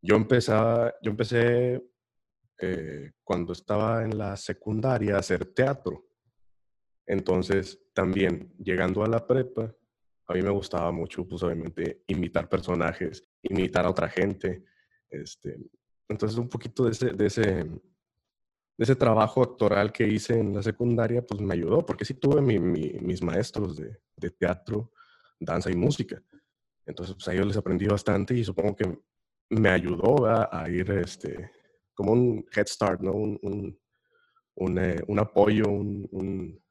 Yo, 0.00 0.14
empezaba, 0.14 0.94
yo 1.02 1.10
empecé 1.10 1.82
eh, 2.60 3.10
cuando 3.24 3.52
estaba 3.52 4.04
en 4.04 4.16
la 4.16 4.36
secundaria 4.36 5.16
a 5.16 5.18
hacer 5.18 5.44
teatro. 5.46 6.06
Entonces, 7.04 7.80
también 7.92 8.54
llegando 8.58 9.02
a 9.02 9.08
la 9.08 9.26
prepa, 9.26 9.74
a 10.28 10.34
mí 10.34 10.42
me 10.42 10.50
gustaba 10.50 10.92
mucho, 10.92 11.26
pues 11.26 11.42
obviamente, 11.42 12.04
imitar 12.06 12.48
personajes, 12.48 13.24
imitar 13.42 13.86
a 13.86 13.90
otra 13.90 14.08
gente. 14.08 14.62
Este, 15.10 15.56
entonces, 16.08 16.38
un 16.38 16.48
poquito 16.48 16.84
de 16.84 16.90
ese, 16.92 17.10
de 17.10 17.26
ese, 17.26 17.66
ese 18.78 18.94
trabajo 18.94 19.42
actoral 19.42 19.92
que 19.92 20.06
hice 20.06 20.38
en 20.38 20.54
la 20.54 20.62
secundaria, 20.62 21.26
pues 21.26 21.40
me 21.40 21.54
ayudó, 21.54 21.84
porque 21.84 22.04
sí 22.04 22.14
tuve 22.14 22.40
mi, 22.40 22.60
mi, 22.60 22.92
mis 23.00 23.22
maestros 23.22 23.76
de, 23.76 24.00
de, 24.16 24.30
teatro, 24.30 24.92
danza 25.40 25.70
y 25.70 25.74
música. 25.74 26.22
Entonces, 26.86 27.14
pues 27.16 27.26
a 27.28 27.34
ellos 27.34 27.48
les 27.48 27.56
aprendí 27.56 27.86
bastante 27.86 28.34
y 28.34 28.44
supongo 28.44 28.76
que 28.76 28.98
me 29.50 29.68
ayudó 29.70 30.26
a, 30.26 30.48
a 30.52 30.70
ir 30.70 30.90
este, 30.92 31.50
como 31.92 32.12
un 32.12 32.46
head 32.54 32.66
start, 32.66 33.00
¿no? 33.00 33.12
Un, 33.12 33.38
un, 33.42 33.78
un, 34.54 34.78
eh, 34.78 35.02
un 35.08 35.18
apoyo, 35.18 35.68
un, 35.68 36.08
un, 36.12 36.62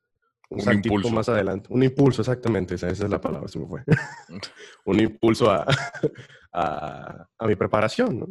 un 0.49 0.73
impulso 0.73 1.09
más 1.09 1.27
adelante. 1.27 1.67
Un 1.71 1.83
impulso, 1.83 2.21
exactamente, 2.21 2.75
esa, 2.75 2.87
esa, 2.87 3.03
es 3.03 3.11
la 3.11 3.19
palabra, 3.19 3.49
se 3.49 3.59
me 3.59 3.67
fue. 3.67 3.83
un 4.85 4.99
impulso 4.99 5.51
a, 5.51 5.65
a, 6.53 7.27
a 7.37 7.47
mi 7.47 7.55
preparación, 7.57 8.19
¿no? 8.19 8.27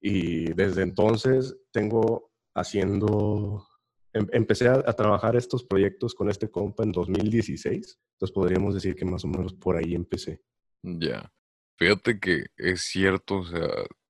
Y 0.00 0.52
desde 0.54 0.82
entonces 0.82 1.56
tengo 1.70 2.27
haciendo, 2.58 3.66
em, 4.12 4.26
empecé 4.32 4.68
a, 4.68 4.92
trabajar 4.92 5.36
estos 5.36 5.64
proyectos 5.64 6.14
con 6.14 6.30
este 6.30 6.50
compa 6.50 6.84
en 6.84 6.92
2016, 6.92 7.98
entonces 8.12 8.34
podríamos 8.34 8.74
decir 8.74 8.94
que 8.94 9.04
más 9.04 9.24
o 9.24 9.28
menos 9.28 9.54
por 9.54 9.76
ahí 9.76 9.94
empecé. 9.94 10.42
Ya, 10.82 11.32
fíjate 11.76 12.18
que 12.20 12.46
es 12.56 12.82
cierto, 12.82 13.38
o 13.38 13.44
sea, 13.44 13.68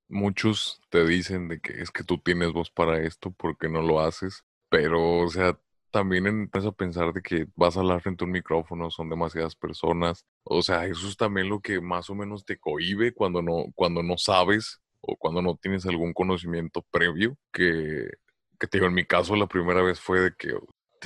muchos 0.08 0.80
te 0.90 1.06
dicen 1.06 1.48
de 1.48 1.60
que 1.60 1.80
es 1.80 1.90
que 1.90 2.04
tú 2.04 2.18
tienes 2.18 2.52
voz 2.52 2.70
para 2.70 3.00
esto 3.02 3.30
porque 3.30 3.68
no 3.68 3.82
lo 3.82 4.00
haces, 4.00 4.44
pero, 4.68 5.18
o 5.18 5.28
sea, 5.28 5.58
también 5.90 6.26
empiezas 6.26 6.68
a 6.68 6.76
pensar 6.76 7.12
de 7.12 7.22
que 7.22 7.46
vas 7.56 7.76
a 7.76 7.80
hablar 7.80 8.02
frente 8.02 8.24
a 8.24 8.26
un 8.26 8.32
micrófono, 8.32 8.90
son 8.90 9.08
demasiadas 9.08 9.56
personas. 9.56 10.24
O 10.44 10.62
sea, 10.62 10.86
eso 10.86 11.08
es 11.08 11.16
también 11.16 11.48
lo 11.48 11.60
que 11.60 11.80
más 11.80 12.10
o 12.10 12.14
menos 12.14 12.44
te 12.44 12.58
cohibe 12.58 13.12
cuando 13.12 13.42
no, 13.42 13.66
cuando 13.74 14.02
no 14.02 14.18
sabes 14.18 14.80
o 15.00 15.16
cuando 15.16 15.42
no 15.42 15.56
tienes 15.56 15.86
algún 15.86 16.12
conocimiento 16.12 16.84
previo, 16.90 17.36
que 17.52 18.08
que 18.58 18.66
te 18.66 18.78
digo, 18.78 18.88
en 18.88 18.94
mi 18.94 19.04
caso 19.04 19.36
la 19.36 19.46
primera 19.46 19.82
vez 19.82 20.00
fue 20.00 20.20
de 20.20 20.34
que 20.36 20.48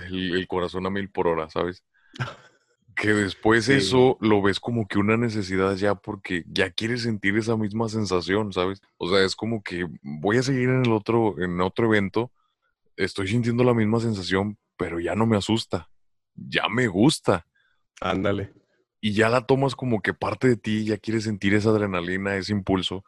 el, 0.04 0.34
el 0.34 0.46
corazón 0.46 0.86
a 0.86 0.90
mil 0.90 1.10
por 1.10 1.26
hora, 1.26 1.48
¿sabes? 1.50 1.84
Que 2.94 3.14
después 3.14 3.64
sí. 3.64 3.74
eso 3.74 4.18
lo 4.20 4.42
ves 4.42 4.60
como 4.60 4.86
que 4.86 4.98
una 4.98 5.16
necesidad 5.16 5.74
ya 5.76 5.94
porque 5.94 6.44
ya 6.46 6.70
quieres 6.70 7.02
sentir 7.02 7.36
esa 7.36 7.56
misma 7.56 7.88
sensación, 7.88 8.52
¿sabes? 8.52 8.80
O 8.98 9.08
sea, 9.08 9.24
es 9.24 9.34
como 9.34 9.62
que 9.62 9.86
voy 10.02 10.36
a 10.36 10.42
seguir 10.42 10.68
en 10.68 10.84
el 10.84 10.92
otro, 10.92 11.40
en 11.42 11.60
otro 11.60 11.86
evento, 11.86 12.32
estoy 12.96 13.28
sintiendo 13.28 13.64
la 13.64 13.74
misma 13.74 14.00
sensación, 14.00 14.58
pero 14.76 15.00
ya 15.00 15.14
no 15.14 15.26
me 15.26 15.36
asusta, 15.36 15.88
ya 16.34 16.68
me 16.68 16.86
gusta. 16.86 17.46
Ándale. 18.00 18.52
Y 19.00 19.14
ya 19.14 19.28
la 19.28 19.46
tomas 19.46 19.74
como 19.74 20.00
que 20.00 20.14
parte 20.14 20.48
de 20.48 20.56
ti, 20.56 20.84
ya 20.84 20.98
quieres 20.98 21.24
sentir 21.24 21.54
esa 21.54 21.70
adrenalina, 21.70 22.36
ese 22.36 22.52
impulso. 22.52 23.04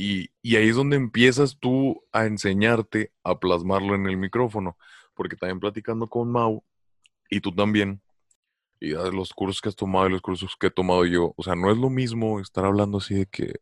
Y, 0.00 0.30
ahí 0.56 0.68
es 0.68 0.76
donde 0.76 0.94
empiezas 0.96 1.58
tú 1.58 2.04
a 2.12 2.26
enseñarte 2.26 3.12
a 3.24 3.40
plasmarlo 3.40 3.96
en 3.96 4.06
el 4.06 4.16
micrófono, 4.16 4.78
porque 5.12 5.34
también 5.34 5.58
platicando 5.58 6.06
con 6.06 6.30
Mau, 6.30 6.62
y 7.28 7.40
tú 7.40 7.52
también, 7.52 8.00
y 8.78 8.94
a 8.94 9.02
los 9.10 9.32
cursos 9.32 9.60
que 9.60 9.70
has 9.70 9.74
tomado 9.74 10.06
y 10.06 10.12
los 10.12 10.22
cursos 10.22 10.54
que 10.56 10.68
he 10.68 10.70
tomado 10.70 11.04
yo, 11.04 11.34
o 11.36 11.42
sea, 11.42 11.56
no 11.56 11.72
es 11.72 11.78
lo 11.78 11.90
mismo 11.90 12.38
estar 12.38 12.64
hablando 12.64 12.98
así 12.98 13.16
de 13.16 13.26
que, 13.26 13.54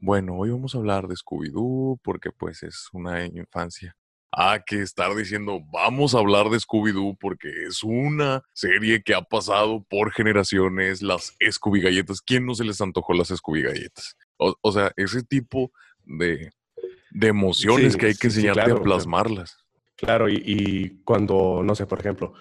bueno, 0.00 0.36
hoy 0.36 0.50
vamos 0.50 0.74
a 0.74 0.78
hablar 0.78 1.06
de 1.06 1.14
Scooby-Doo 1.14 2.00
porque 2.02 2.32
pues 2.32 2.64
es 2.64 2.88
una 2.92 3.24
infancia. 3.26 3.96
Ah, 4.32 4.58
que 4.66 4.82
estar 4.82 5.14
diciendo, 5.14 5.60
vamos 5.72 6.12
a 6.12 6.18
hablar 6.18 6.50
de 6.50 6.58
Scooby-Doo 6.58 7.16
porque 7.20 7.50
es 7.68 7.84
una 7.84 8.42
serie 8.52 9.00
que 9.04 9.14
ha 9.14 9.22
pasado 9.22 9.84
por 9.88 10.10
generaciones, 10.10 11.02
las 11.02 11.36
Scooby 11.48 11.82
Galletas. 11.82 12.20
¿Quién 12.20 12.46
no 12.46 12.56
se 12.56 12.64
les 12.64 12.80
antojó 12.80 13.14
las 13.14 13.28
Scooby 13.28 13.62
Galletas? 13.62 14.16
O, 14.38 14.72
sea, 14.72 14.92
ese 14.96 15.22
tipo 15.22 15.72
de, 16.04 16.50
emociones 17.20 17.96
que 17.96 18.06
hay 18.06 18.14
que 18.14 18.28
enseñarte 18.28 18.70
a 18.70 18.80
plasmarlas. 18.80 19.58
Claro, 19.96 20.28
y, 20.28 21.02
cuando, 21.04 21.62
no 21.64 21.74
sé, 21.74 21.86
por 21.86 21.98
ejemplo, 21.98 22.34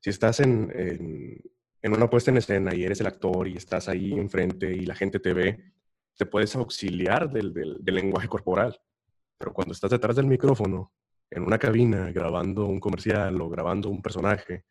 si 0.00 0.10
estás 0.10 0.40
en, 0.40 0.72
en, 0.74 1.92
una 1.92 2.10
puesta 2.10 2.30
en 2.30 2.38
escena 2.38 2.74
y 2.74 2.84
eres 2.84 3.00
el 3.00 3.06
actor 3.06 3.46
y 3.46 3.56
estás 3.56 3.88
ahí 3.88 4.12
enfrente 4.12 4.72
y 4.72 4.84
la 4.84 4.96
gente 4.96 5.20
te 5.20 5.32
ve, 5.32 5.72
te 6.16 6.26
puedes 6.26 6.56
auxiliar 6.56 7.30
del, 7.30 7.52
del, 7.52 7.94
lenguaje 7.94 8.28
corporal. 8.28 8.80
Pero 9.38 9.52
cuando 9.52 9.72
estás 9.72 9.92
detrás 9.92 10.16
del 10.16 10.26
micrófono, 10.26 10.92
en 11.30 11.44
una 11.44 11.58
cabina, 11.58 12.10
grabando 12.10 12.66
un 12.66 12.80
comercial 12.80 13.40
o 13.40 13.48
grabando 13.48 13.88
un 13.88 14.02
personaje, 14.02 14.64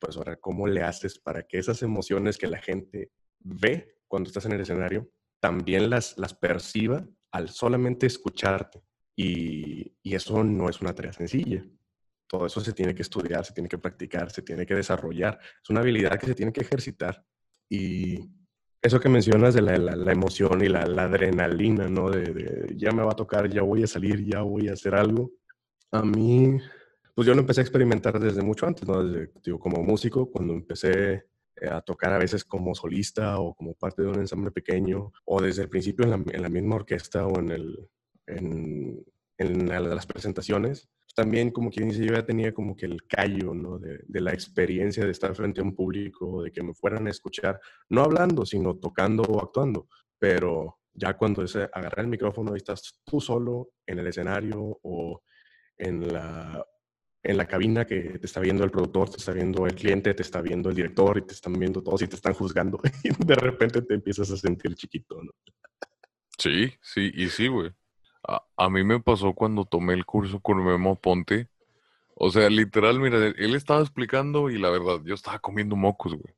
pues 0.00 0.16
ahora, 0.16 0.36
¿cómo 0.36 0.66
le 0.66 0.82
haces 0.82 1.18
para 1.18 1.44
que 1.44 1.58
esas 1.58 1.82
emociones 1.82 2.36
que 2.36 2.48
la 2.48 2.58
gente 2.58 3.12
ve 3.38 3.98
cuando 4.08 4.28
estás 4.28 4.46
en 4.46 4.52
el 4.52 4.60
escenario, 4.60 5.08
también 5.40 5.90
las, 5.90 6.18
las 6.18 6.34
perciba 6.34 7.06
al 7.30 7.48
solamente 7.48 8.06
escucharte? 8.06 8.82
Y, 9.18 9.94
eso 10.04 10.42
no 10.42 10.70
es 10.70 10.80
una 10.80 10.94
tarea 10.94 11.12
sencilla. 11.12 11.64
Todo 12.26 12.46
eso 12.46 12.60
se 12.60 12.72
tiene 12.72 12.94
que 12.94 13.02
estudiar, 13.02 13.44
se 13.44 13.52
tiene 13.52 13.68
que 13.68 13.76
practicar, 13.76 14.30
se 14.30 14.42
tiene 14.42 14.64
que 14.64 14.74
desarrollar. 14.74 15.38
Es 15.62 15.68
una 15.70 15.80
habilidad 15.80 16.18
que 16.18 16.26
se 16.26 16.34
tiene 16.34 16.52
que 16.52 16.62
ejercitar. 16.62 17.24
Y 17.68 18.30
eso 18.80 19.00
que 19.00 19.08
mencionas 19.08 19.54
de 19.54 19.62
la, 19.62 20.12
emoción 20.12 20.62
y 20.62 20.68
la, 20.68 20.82
adrenalina, 20.82 21.88
¿no? 21.88 22.10
De, 22.10 22.72
ya 22.76 22.92
me 22.92 23.02
va 23.02 23.12
a 23.12 23.16
tocar, 23.16 23.50
ya 23.50 23.62
voy 23.62 23.82
a 23.82 23.86
salir, 23.86 24.24
ya 24.24 24.42
voy 24.42 24.68
a 24.68 24.74
hacer 24.74 24.94
algo. 24.94 25.32
A 25.90 26.02
mí, 26.02 26.58
pues 27.14 27.26
yo 27.26 27.34
lo 27.34 27.40
empecé 27.40 27.60
a 27.60 27.64
experimentar 27.64 28.18
desde 28.20 28.42
mucho 28.42 28.66
antes, 28.66 28.86
¿no? 28.86 29.02
Desde, 29.04 29.32
digo, 29.44 29.58
como 29.58 29.82
músico, 29.82 30.30
cuando 30.30 30.54
empecé 30.54 31.26
a 31.70 31.80
tocar 31.80 32.12
a 32.12 32.18
veces 32.18 32.44
como 32.44 32.74
solista 32.74 33.38
o 33.38 33.54
como 33.54 33.74
parte 33.74 34.02
de 34.02 34.08
un 34.08 34.20
ensamble 34.20 34.50
pequeño, 34.50 35.12
o 35.24 35.40
desde 35.40 35.62
el 35.62 35.68
principio 35.68 36.04
en 36.04 36.10
la, 36.10 36.46
en 36.46 36.52
misma 36.52 36.76
orquesta 36.76 37.26
o 37.26 37.38
en 37.38 37.50
el, 37.50 37.88
en, 38.26 39.04
las 39.68 40.06
presentaciones, 40.06 40.88
también 41.14 41.50
como 41.50 41.70
quien 41.70 41.88
dice, 41.88 42.04
yo 42.04 42.14
ya 42.14 42.24
tenía 42.24 42.52
como 42.52 42.76
que 42.76 42.86
el 42.86 43.04
callo, 43.06 43.54
¿no? 43.54 43.78
De, 43.78 44.20
la 44.20 44.32
experiencia 44.32 45.04
de 45.04 45.10
estar 45.10 45.34
frente 45.34 45.60
a 45.60 45.64
un 45.64 45.74
público, 45.74 46.42
de 46.42 46.52
que 46.52 46.62
me 46.62 46.74
fueran 46.74 47.06
a 47.06 47.10
escuchar, 47.10 47.60
no 47.88 48.02
hablando, 48.02 48.44
sino 48.44 48.76
tocando 48.76 49.22
o 49.22 49.40
actuando, 49.40 49.88
pero 50.18 50.78
ya 50.92 51.16
cuando 51.16 51.42
es 51.42 51.56
agarrar 51.56 52.00
el 52.00 52.08
micrófono 52.08 52.54
y 52.54 52.58
estás 52.58 53.00
tú 53.04 53.20
solo 53.20 53.70
en 53.86 54.00
el 54.00 54.06
escenario 54.08 54.78
o 54.82 55.22
en 55.76 56.12
la, 56.12 56.64
en 57.28 57.36
la 57.36 57.46
cabina 57.46 57.84
que 57.84 58.18
te 58.18 58.24
está 58.24 58.40
viendo 58.40 58.64
el 58.64 58.70
productor, 58.70 59.10
te 59.10 59.18
está 59.18 59.32
viendo 59.32 59.66
el 59.66 59.74
cliente, 59.74 60.14
te 60.14 60.22
está 60.22 60.40
viendo 60.40 60.70
el 60.70 60.74
director 60.74 61.18
y 61.18 61.26
te 61.26 61.34
están 61.34 61.52
viendo 61.52 61.82
todos 61.82 62.00
y 62.00 62.08
te 62.08 62.16
están 62.16 62.32
juzgando 62.32 62.80
y 63.04 63.10
de 63.22 63.34
repente 63.34 63.82
te 63.82 63.94
empiezas 63.94 64.30
a 64.30 64.36
sentir 64.38 64.74
chiquito, 64.74 65.22
¿no? 65.22 65.30
Sí, 66.38 66.72
sí, 66.80 67.12
y 67.14 67.28
sí, 67.28 67.48
güey. 67.48 67.70
A, 68.56 68.70
mí 68.70 68.82
me 68.82 69.00
pasó 69.00 69.34
cuando 69.34 69.66
tomé 69.66 69.92
el 69.92 70.06
curso 70.06 70.40
con 70.40 70.64
Memo 70.64 70.96
Ponte. 70.96 71.48
O 72.14 72.30
sea, 72.30 72.48
literal, 72.48 72.98
mira, 72.98 73.18
él 73.26 73.54
estaba 73.54 73.80
explicando 73.80 74.48
y 74.48 74.58
la 74.58 74.70
verdad, 74.70 75.00
yo 75.04 75.14
estaba 75.14 75.38
comiendo 75.38 75.76
mocos, 75.76 76.14
güey. 76.14 76.34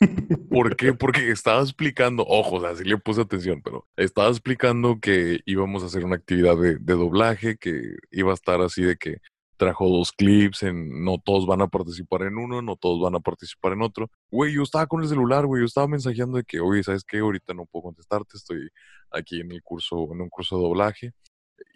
¿Por 0.50 0.76
qué? 0.76 0.94
Porque 0.94 1.30
estaba 1.30 1.62
explicando, 1.62 2.24
ojos, 2.26 2.64
así 2.64 2.84
le 2.84 2.98
puse 2.98 3.20
atención, 3.20 3.62
pero 3.62 3.86
estaba 3.96 4.28
explicando 4.28 4.98
que 5.00 5.40
íbamos 5.46 5.82
a 5.82 5.86
hacer 5.86 6.04
una 6.04 6.16
actividad 6.16 6.56
de, 6.56 6.76
de, 6.78 6.94
doblaje, 6.94 7.56
que 7.56 7.96
iba 8.10 8.32
a 8.32 8.34
estar 8.34 8.60
así 8.60 8.82
de 8.82 8.96
que 8.96 9.18
trajo 9.62 9.88
dos 9.88 10.10
clips, 10.10 10.64
en 10.64 11.04
no 11.04 11.18
todos 11.18 11.46
van 11.46 11.62
a 11.62 11.68
participar 11.68 12.22
en 12.22 12.36
uno, 12.36 12.62
no 12.62 12.74
todos 12.74 13.00
van 13.00 13.14
a 13.14 13.20
participar 13.20 13.74
en 13.74 13.82
otro. 13.82 14.10
Güey, 14.28 14.54
yo 14.54 14.62
estaba 14.62 14.88
con 14.88 15.02
el 15.02 15.08
celular, 15.08 15.46
güey, 15.46 15.60
yo 15.60 15.66
estaba 15.66 15.86
mensajeando 15.86 16.38
de 16.38 16.42
que, 16.42 16.58
oye, 16.58 16.82
¿sabes 16.82 17.04
qué? 17.04 17.18
Ahorita 17.18 17.54
no 17.54 17.66
puedo 17.66 17.84
contestarte, 17.84 18.36
estoy 18.36 18.68
aquí 19.12 19.40
en 19.40 19.52
el 19.52 19.62
curso, 19.62 20.08
en 20.12 20.20
un 20.20 20.28
curso 20.28 20.56
de 20.56 20.62
doblaje. 20.62 21.14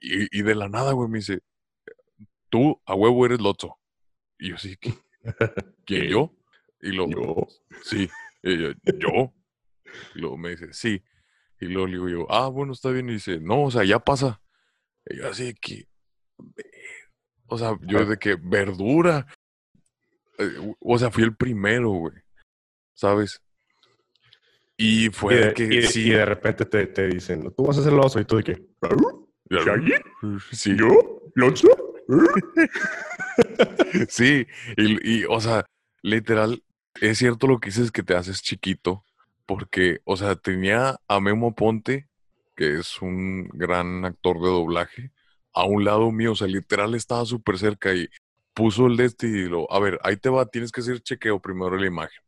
Y, 0.01 0.43
de 0.43 0.55
la 0.57 0.69
nada, 0.69 0.93
güey, 0.93 1.09
me 1.09 1.19
dice, 1.19 1.41
tú 2.49 2.81
a 2.87 2.95
huevo 2.97 3.25
eres 3.25 3.41
Lotso. 3.41 3.79
Y 4.37 4.51
yo 4.51 4.59
sí, 4.59 4.77
¿quién 5.87 6.09
yo? 6.09 6.35
Y 6.83 6.89
luego, 6.89 7.47
sí, 7.85 8.11
yo, 8.43 8.73
yo. 8.99 9.33
Y 10.17 10.19
luego 10.19 10.37
me 10.37 10.51
dice, 10.51 10.73
sí. 10.73 11.05
Y 11.61 11.67
luego 11.67 11.87
le 11.87 11.93
digo 11.93 12.09
yo, 12.09 12.27
ah, 12.31 12.49
bueno, 12.49 12.73
está 12.73 12.91
bien. 12.91 13.09
Y 13.11 13.15
dice, 13.15 13.39
no, 13.41 13.63
o 13.63 13.71
sea, 13.71 13.85
ya 13.85 14.01
pasa. 14.01 14.43
Y 15.09 15.19
yo 15.19 15.29
así 15.29 15.55
que, 15.55 15.87
o 17.49 17.59
sea, 17.59 17.77
yo 17.83 18.05
de 18.05 18.19
que 18.19 18.37
verdura. 18.37 19.27
Eh, 20.39 20.75
o 20.81 20.99
sea, 20.99 21.11
fui 21.11 21.25
el 21.25 21.35
primero, 21.35 21.91
güey. 21.91 22.15
¿Sabes? 22.95 23.41
Y 24.77 25.09
fue 25.11 25.37
de, 25.37 25.55
que 25.55 25.83
sí. 25.83 26.09
Y 26.09 26.11
de 26.11 26.25
repente 26.25 26.67
te, 26.67 26.87
te, 26.87 27.09
dicen, 27.09 27.53
tú 27.57 27.65
vas 27.65 27.79
a 27.79 27.81
hacer 27.81 27.93
el 27.93 28.01
oso 28.01 28.21
y 28.21 28.25
tú 28.25 28.37
de 28.37 28.45
que. 28.45 28.63
Sí. 30.53 30.77
¿Yo? 30.77 31.23
Sí, 34.09 34.47
y, 34.77 35.19
y, 35.19 35.25
o 35.25 35.41
sea, 35.41 35.67
literal, 36.03 36.63
es 37.01 37.19
cierto 37.19 37.47
lo 37.47 37.59
que 37.59 37.71
dices 37.71 37.91
que 37.91 38.03
te 38.03 38.15
haces 38.15 38.43
chiquito, 38.43 39.05
porque, 39.45 40.01
o 40.05 40.17
sea, 40.17 40.37
tenía 40.37 40.97
a 41.09 41.21
Memo 41.21 41.55
Ponte, 41.55 42.09
que 42.55 42.79
es 42.79 43.01
un 43.03 43.49
gran 43.49 44.05
actor 44.05 44.41
de 44.41 44.49
doblaje, 44.49 45.11
a 45.57 45.65
un 45.65 45.85
lado 45.85 46.13
mío, 46.13 46.33
o 46.33 46.37
sea, 46.37 46.47
literal 46.47 46.95
estaba 46.95 47.25
súper 47.25 47.59
cerca 47.59 47.95
y 47.95 48.09
puso 48.53 48.87
el 48.87 48.97
de 48.99 49.07
este 49.07 49.27
y 49.27 49.49
lo, 49.49 49.71
a 49.73 49.81
ver, 49.81 49.99
ahí 50.03 50.17
te 50.19 50.29
va, 50.29 50.45
tienes 50.47 50.71
que 50.71 50.83
hacer 50.83 51.01
chequeo 51.01 51.41
primero 51.41 51.77
la 51.77 51.87
imagen 51.87 52.23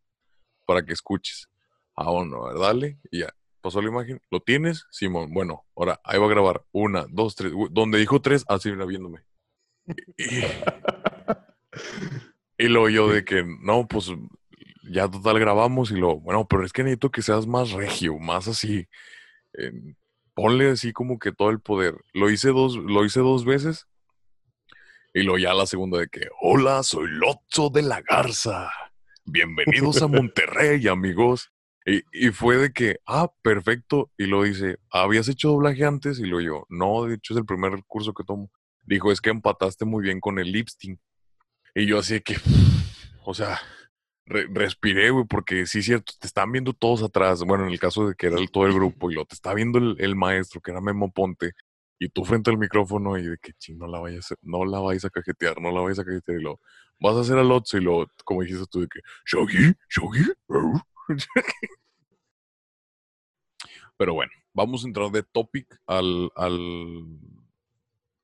para 0.67 0.83
que 0.83 0.95
escuches. 0.95 1.47
Ah, 1.95 2.11
bueno, 2.11 2.53
dale, 2.59 2.99
y 3.11 3.21
ya. 3.21 3.29
Pasó 3.61 3.83
la 3.83 3.89
imagen, 3.89 4.23
¿lo 4.31 4.41
tienes? 4.41 4.87
Simón, 4.91 5.35
bueno, 5.35 5.67
ahora 5.77 6.01
ahí 6.05 6.19
va 6.19 6.27
a 6.27 6.31
grabar. 6.31 6.65
Una, 6.73 7.07
dos, 7.11 7.35
tres. 7.35 7.53
Donde 7.71 7.99
dijo 7.99 8.23
tres, 8.23 8.45
así 8.49 8.71
mira 8.71 8.87
viéndome. 8.87 9.21
Y, 10.17 10.45
y 12.57 12.69
luego 12.69 12.89
yo 12.89 13.09
de 13.09 13.25
que, 13.25 13.45
no, 13.61 13.87
pues 13.87 14.11
ya 14.91 15.11
total 15.11 15.39
grabamos 15.39 15.91
y 15.91 15.97
lo, 15.97 16.21
bueno, 16.21 16.47
pero 16.49 16.65
es 16.65 16.73
que 16.73 16.83
necesito 16.83 17.11
que 17.11 17.21
seas 17.21 17.47
más 17.47 17.73
regio, 17.73 18.19
más 18.19 18.49
así 18.49 18.87
ponle 20.39 20.71
así 20.71 20.93
como 20.93 21.19
que 21.19 21.33
todo 21.33 21.51
el 21.51 21.59
poder. 21.59 21.97
Lo 22.15 22.31
hice 22.31 22.51
dos, 22.51 22.77
lo 22.77 23.05
hice 23.05 23.19
dos 23.19 23.45
veces. 23.45 23.89
Y 25.13 25.25
lo 25.25 25.37
ya 25.37 25.53
la 25.53 25.67
segunda 25.67 25.99
de 25.99 26.07
que, 26.07 26.29
hola, 26.41 26.85
soy 26.85 27.09
Lotso 27.09 27.71
de 27.71 27.83
la 27.83 28.03
Garza. 28.03 28.71
Bienvenidos 29.25 30.01
a 30.01 30.07
Monterrey, 30.07 30.87
amigos. 30.87 31.51
Y, 31.85 32.29
fue 32.29 32.57
de 32.57 32.73
que, 32.73 33.01
ah, 33.05 33.33
perfecto. 33.43 34.13
Y 34.17 34.27
lo 34.27 34.45
dice, 34.45 34.79
¿habías 34.93 35.27
hecho 35.29 35.49
doblaje 35.49 35.85
antes? 35.85 36.21
Y 36.21 36.27
lo 36.27 36.41
yo, 36.41 36.67
no, 36.69 37.03
de 37.07 37.17
hecho 37.17 37.35
es 37.35 37.39
el 37.39 37.47
primer 37.47 37.73
curso 37.89 38.15
que 38.15 38.23
tomo. 38.23 38.49
Dijo, 38.85 39.11
es 39.11 39.21
que 39.21 39.31
empataste 39.31 39.87
muy 39.87 40.05
bien 40.05 40.21
con 40.21 40.39
el 40.39 40.53
lipstick. 40.53 41.01
Y 41.75 41.87
yo 41.87 41.99
así 41.99 42.15
de 42.15 42.23
que, 42.23 42.37
o 43.25 43.35
sea, 43.35 43.59
respiré, 44.29 45.11
güey, 45.11 45.27
porque 45.27 45.67
sí 45.67 45.79
es 45.81 45.87
cierto, 45.87 46.13
te 46.21 46.27
están 46.27 46.53
viendo 46.53 46.73
todos 46.73 47.03
atrás. 47.03 47.43
Bueno, 47.45 47.65
en 47.65 47.71
el 47.73 47.81
caso 47.81 48.09
de 48.09 48.15
que 48.15 48.27
era 48.29 48.39
el, 48.39 48.51
todo 48.51 48.67
el 48.67 48.75
grupo 48.75 49.11
y 49.11 49.15
lo 49.15 49.25
te 49.25 49.35
está 49.35 49.55
viendo 49.55 49.79
el, 49.79 50.17
maestro, 50.17 50.61
que 50.61 50.71
era 50.71 50.81
Memo 50.81 51.11
Ponte, 51.13 51.53
y 51.99 52.09
tú 52.09 52.25
frente 52.25 52.51
al 52.51 52.59
micrófono 52.59 53.19
y 53.19 53.27
de 53.27 53.39
que 53.39 53.53
ching, 53.55 53.79
no 53.79 53.87
la 53.87 53.99
vayas 54.01 54.33
a, 54.33 54.37
no 54.43 54.65
la 54.65 54.81
vais 54.81 55.05
a 55.05 55.11
cajetear, 55.11 55.61
no 55.61 55.73
la 55.73 55.81
vais 55.81 55.99
a 55.99 56.05
cajetear 56.05 56.39
y 56.41 56.43
lo 56.43 56.61
vas 57.01 57.17
a 57.17 57.21
hacer 57.21 57.39
al 57.39 57.51
otro 57.53 57.79
y 57.79 57.83
lo, 57.83 58.07
como 58.25 58.43
dijiste 58.43 58.67
tú, 58.71 58.81
de 58.81 58.89
que 58.89 59.01
Shogi, 59.27 59.75
Shogi. 59.89 60.25
Pero 63.97 64.15
bueno, 64.15 64.33
vamos 64.53 64.85
a 64.85 64.89
entrar 64.89 65.11
de 65.11 65.23
topic 65.25 65.77
al, 65.87 66.31
al, 66.37 67.05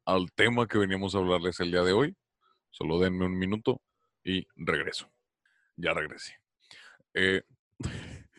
al 0.06 0.32
tema 0.32 0.66
que 0.68 0.78
veníamos 0.78 1.14
a 1.14 1.18
hablarles 1.18 1.60
el 1.60 1.70
día 1.72 1.82
de 1.82 1.92
hoy. 1.92 2.16
Solo 2.70 2.98
denme 2.98 3.26
un 3.26 3.38
minuto 3.38 3.80
y 4.24 4.46
regreso. 4.56 5.13
Ya 5.76 5.92
regresé. 5.92 6.34
Eh, 7.14 7.42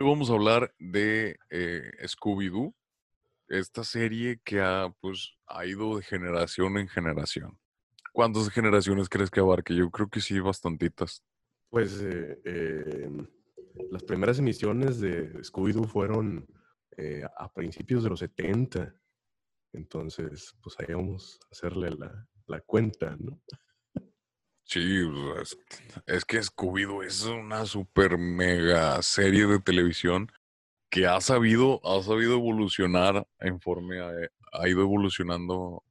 hoy 0.00 0.08
vamos 0.08 0.30
a 0.30 0.34
hablar 0.34 0.72
de 0.78 1.36
eh, 1.50 1.90
Scooby-Doo, 2.06 2.74
esta 3.48 3.84
serie 3.84 4.40
que 4.44 4.60
ha, 4.60 4.94
pues, 5.00 5.34
ha 5.46 5.66
ido 5.66 5.96
de 5.96 6.02
generación 6.02 6.78
en 6.78 6.88
generación. 6.88 7.58
¿Cuántas 8.12 8.48
generaciones 8.50 9.08
crees 9.08 9.30
que 9.30 9.40
abarque? 9.40 9.74
Yo 9.74 9.90
creo 9.90 10.08
que 10.08 10.20
sí, 10.20 10.38
bastantitas. 10.38 11.24
Pues 11.70 12.00
eh, 12.02 12.40
em, 12.44 13.26
las 13.90 14.04
primeras 14.04 14.38
emisiones 14.38 15.00
de 15.00 15.32
Scooby-Doo 15.42 15.86
fueron 15.86 16.46
a 17.38 17.50
principios 17.50 18.04
de 18.04 18.10
los 18.10 18.20
70. 18.20 18.94
Entonces, 19.72 20.54
pues 20.62 20.76
ahí 20.78 20.94
vamos 20.94 21.40
a 21.42 21.48
hacerle 21.50 21.90
la, 21.90 22.28
la 22.46 22.60
cuenta, 22.60 23.16
¿no? 23.18 23.40
Sí, 24.72 25.06
es, 25.38 25.58
es, 26.06 26.24
que 26.24 26.38
Scooby-Doo 26.38 27.04
es 27.04 27.26
una 27.26 27.66
super 27.66 28.16
mega 28.16 29.02
serie 29.02 29.46
de 29.46 29.58
televisión 29.58 30.32
que 30.88 31.06
ha 31.06 31.20
sabido, 31.20 31.78
ha 31.84 32.02
sabido 32.02 32.32
evolucionar 32.32 33.28
conforme 33.38 34.00
ha, 34.00 34.10
ha 34.52 34.68
ido 34.70 34.80
evolucionando 34.80 35.84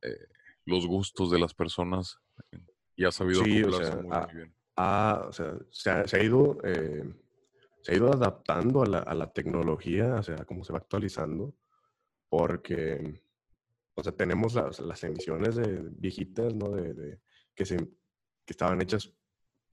eh, 0.00 0.28
los 0.64 0.86
gustos 0.86 1.30
de 1.30 1.40
las 1.40 1.52
personas 1.52 2.20
y 2.96 3.04
ha 3.04 3.12
sabido 3.12 3.44
sí, 3.44 3.50
muy, 3.50 3.58
bien. 3.58 4.54
o 4.76 5.32
sea, 5.32 5.58
se 5.70 5.90
ha, 5.90 6.08
se 6.08 6.16
ha 6.16 6.22
ido, 6.22 6.56
eh, 6.64 7.04
se 7.82 7.92
ha 7.92 7.96
ido 7.96 8.10
adaptando 8.10 8.82
a 8.82 8.86
la, 8.86 8.98
a 9.00 9.12
la, 9.12 9.30
tecnología, 9.30 10.14
o 10.14 10.22
sea, 10.22 10.46
cómo 10.46 10.64
se 10.64 10.72
va 10.72 10.78
actualizando, 10.78 11.54
porque, 12.30 13.20
o 13.92 14.02
sea, 14.02 14.12
tenemos 14.12 14.54
las, 14.54 14.80
las 14.80 15.04
emisiones 15.04 15.54
de 15.54 15.82
viejitas, 15.98 16.54
¿no? 16.54 16.70
De, 16.70 16.94
de, 16.94 17.20
que, 17.54 17.66
se, 17.66 17.76
que 18.44 18.52
estaban 18.52 18.80
hechas 18.80 19.12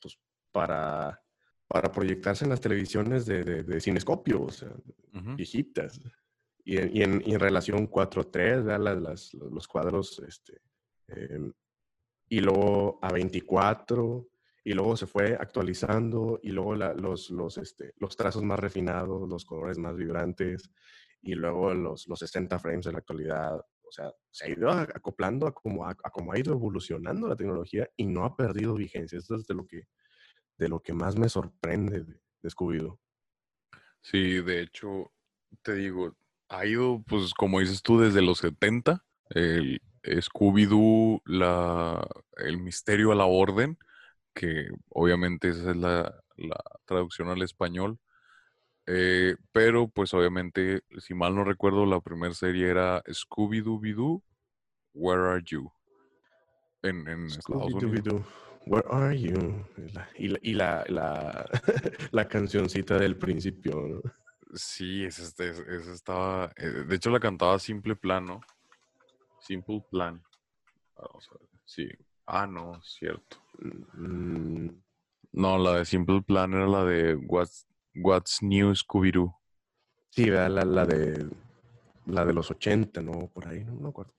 pues, 0.02 0.20
para, 0.52 1.22
para 1.68 1.92
proyectarse 1.92 2.46
en 2.46 2.52
las 2.52 2.62
televisiones 2.62 3.26
de, 3.26 3.44
de, 3.44 3.64
de 3.64 3.82
cinescopio, 3.82 4.44
o 4.44 4.52
sea, 4.52 4.72
viejitas. 5.12 6.00
Y 6.64 6.78
en, 6.78 6.96
y 6.96 7.02
en, 7.04 7.24
y 7.26 7.34
en 7.34 7.40
relación 7.40 7.90
4.3, 7.90 8.80
las, 8.80 9.02
las, 9.02 9.34
los 9.34 9.68
cuadros 9.68 10.22
este, 10.28 10.62
eh, 11.08 11.52
y 12.30 12.42
luego 12.42 13.00
a 13.02 13.12
24, 13.12 14.30
y 14.64 14.74
luego 14.74 14.96
se 14.96 15.08
fue 15.08 15.34
actualizando, 15.34 16.40
y 16.44 16.52
luego 16.52 16.76
la, 16.76 16.94
los, 16.94 17.32
los, 17.32 17.58
este, 17.58 17.94
los 17.98 18.16
trazos 18.16 18.44
más 18.44 18.60
refinados, 18.60 19.28
los 19.28 19.46
colores 19.46 19.78
más 19.80 19.96
vibrantes, 19.96 20.70
y 21.22 21.34
luego 21.34 21.74
los, 21.74 22.08
los 22.08 22.20
60 22.20 22.60
frames 22.60 22.86
de 22.86 22.92
la 22.92 23.00
actualidad. 23.00 23.66
O 23.90 23.92
sea, 23.92 24.14
se 24.30 24.46
ha 24.46 24.50
ido 24.50 24.70
acoplando 24.70 25.48
a 25.48 25.50
a 25.50 25.94
ha 26.32 26.40
ido 26.40 26.54
evolucionando 26.54 27.28
la 27.28 27.36
tecnología 27.36 27.90
y 27.98 28.06
no 28.06 28.24
ha 28.24 28.36
perdido 28.36 28.76
vigencia. 28.76 29.18
Esto 29.18 29.36
es 29.36 29.48
de 29.48 29.56
lo 29.56 29.66
que, 29.66 29.88
de 30.58 30.70
lo 30.70 30.80
que 30.80 30.94
más 30.94 31.18
me 31.18 31.28
sorprende 31.28 32.04
de, 32.04 32.50
Scooby-Doo. 32.50 33.00
Sí, 34.02 34.42
de 34.42 34.62
hecho, 34.62 35.12
te 35.64 35.74
digo, 35.74 36.16
ha 36.50 36.66
ido, 36.68 37.04
pues 37.08 37.34
como 37.34 37.60
dices 37.60 37.82
tú, 37.82 38.00
desde 38.00 38.22
los 38.22 38.38
70, 38.38 39.04
el, 39.32 39.82
Scooby-Doo, 40.04 41.22
el 42.38 42.58
misterio 42.60 43.12
a 43.12 43.16
la 43.16 43.26
orden, 43.26 43.78
que 44.36 44.70
obviamente 44.90 45.50
esa 45.50 45.72
es 45.72 45.78
la 45.78 46.22
traducción 46.86 47.30
al 47.30 47.42
español. 47.42 48.00
Eh, 48.92 49.36
pero 49.52 49.88
pues 49.88 50.12
obviamente, 50.16 50.82
si 50.98 51.14
mal 51.14 51.36
no 51.36 51.44
recuerdo, 51.44 51.86
la 51.86 52.02
primera 52.02 52.34
serie 52.34 52.68
era 52.68 53.04
Scooby-Doo, 53.04 54.24
Where 54.96 55.30
Are 55.30 55.44
You? 55.46 55.72
En, 56.82 57.08
en 57.08 57.28
Estados 57.28 57.72
Unidos. 57.72 58.26
Where 58.66 58.88
are 58.90 59.20
you? 59.20 59.64
Y 60.18 60.28
la, 60.28 60.40
y 60.42 60.54
la, 60.54 60.84
la, 60.88 61.46
la 62.12 62.28
cancioncita 62.28 62.98
del 62.98 63.16
principio, 63.16 63.76
¿no? 63.88 64.02
Sí, 64.54 65.06
esa, 65.06 65.24
esa 65.44 65.94
estaba. 65.94 66.52
Eh, 66.56 66.84
de 66.88 66.96
hecho, 66.96 67.12
la 67.12 67.20
cantaba 67.20 67.60
Simple 67.60 67.96
Plano. 67.96 68.42
Simple 69.40 69.84
Plan. 69.92 70.22
Vamos 70.96 71.30
a 71.32 71.38
ver. 71.38 71.50
Sí. 71.66 71.88
Ah, 72.26 72.48
no, 72.48 72.82
cierto. 72.82 73.38
Mm, 73.94 74.70
no, 75.34 75.58
la 75.60 75.78
de 75.78 75.86
Simple 75.86 76.22
Plan 76.24 76.54
era 76.54 76.68
la 76.68 76.84
de 76.86 77.16
What's, 77.16 77.68
What's 78.02 78.42
New 78.42 78.74
Scooby-Doo. 78.74 79.34
Sí, 80.12 80.26
la, 80.26 80.50
la, 80.50 80.86
de 80.86 81.30
la 82.06 82.26
de 82.26 82.34
los 82.34 82.50
80, 82.50 83.02
¿no? 83.02 83.28
Por 83.28 83.48
ahí, 83.48 83.64
no 83.64 83.76
me 83.76 83.90
acuerdo. 83.90 84.14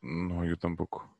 No, 0.00 0.44
yo 0.44 0.56
tampoco. 0.56 1.16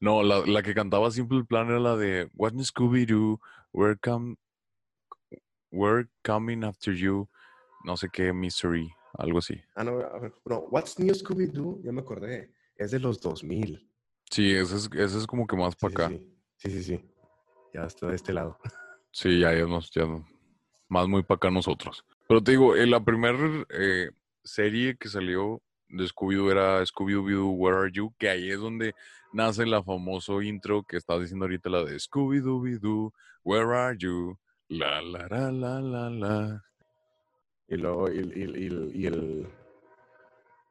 No, 0.00 0.22
la, 0.22 0.44
la 0.46 0.62
que 0.62 0.74
cantaba 0.74 1.10
Simple 1.10 1.44
Plan 1.44 1.68
era 1.68 1.78
la 1.80 1.96
de 1.96 2.30
What's 2.34 2.54
New 2.54 2.64
Scooby-Doo, 2.64 3.40
We're, 3.72 3.96
come, 3.98 4.36
we're 5.70 6.08
coming 6.22 6.64
after 6.64 6.92
you, 6.94 7.28
no 7.84 7.96
sé 7.96 8.08
qué, 8.10 8.32
Mystery. 8.32 8.90
Algo 9.14 9.38
así. 9.38 9.60
Ah, 9.74 9.84
no, 9.84 10.00
a 10.00 10.18
ver, 10.18 10.32
no, 10.46 10.60
What's 10.70 10.98
New 10.98 11.12
Scooby-Doo, 11.12 11.82
ya 11.82 11.92
me 11.92 12.00
acordé, 12.00 12.54
es 12.76 12.92
de 12.92 13.00
los 13.00 13.20
2000. 13.20 13.90
Sí, 14.30 14.52
ese 14.54 14.76
es, 14.76 14.88
ese 14.94 15.18
es 15.18 15.26
como 15.26 15.46
que 15.46 15.56
más 15.56 15.74
para 15.74 15.92
acá. 15.92 16.08
Sí. 16.08 16.70
sí, 16.70 16.82
sí, 16.82 17.04
Ya 17.74 17.84
está 17.84 18.06
de 18.06 18.16
este 18.16 18.32
lado. 18.32 18.58
Sí, 19.10 19.40
ya, 19.40 19.52
ya, 19.52 19.66
nos, 19.66 19.90
ya 19.90 20.06
más 20.88 21.08
muy 21.08 21.22
para 21.22 21.36
acá 21.36 21.50
nosotros. 21.50 22.04
Pero 22.28 22.42
te 22.42 22.52
digo, 22.52 22.76
en 22.76 22.90
la 22.90 23.04
primera 23.04 23.64
eh, 23.70 24.10
serie 24.44 24.96
que 24.96 25.08
salió 25.08 25.62
de 25.88 26.04
Scooby-Doo 26.04 26.50
era 26.50 26.82
Scooby-Doo, 26.82 27.56
Where 27.56 27.78
Are 27.78 27.90
You? 27.92 28.14
Que 28.18 28.28
ahí 28.28 28.50
es 28.50 28.58
donde 28.58 28.94
nace 29.32 29.66
la 29.66 29.82
famoso 29.82 30.42
intro 30.42 30.82
que 30.84 30.96
estás 30.96 31.20
diciendo 31.20 31.44
ahorita, 31.44 31.70
la 31.70 31.84
de 31.84 31.96
Scooby-Doo, 31.96 33.12
Where 33.44 33.76
Are 33.76 33.96
You? 33.98 34.38
La, 34.68 35.02
la, 35.02 35.26
la, 35.28 35.50
la, 35.50 35.80
la, 35.80 36.10
la. 36.10 36.64
Y 37.66 37.76
luego, 37.76 38.10
y, 38.10 38.18
y, 38.18 39.00
y 39.02 39.06
el, 39.06 39.48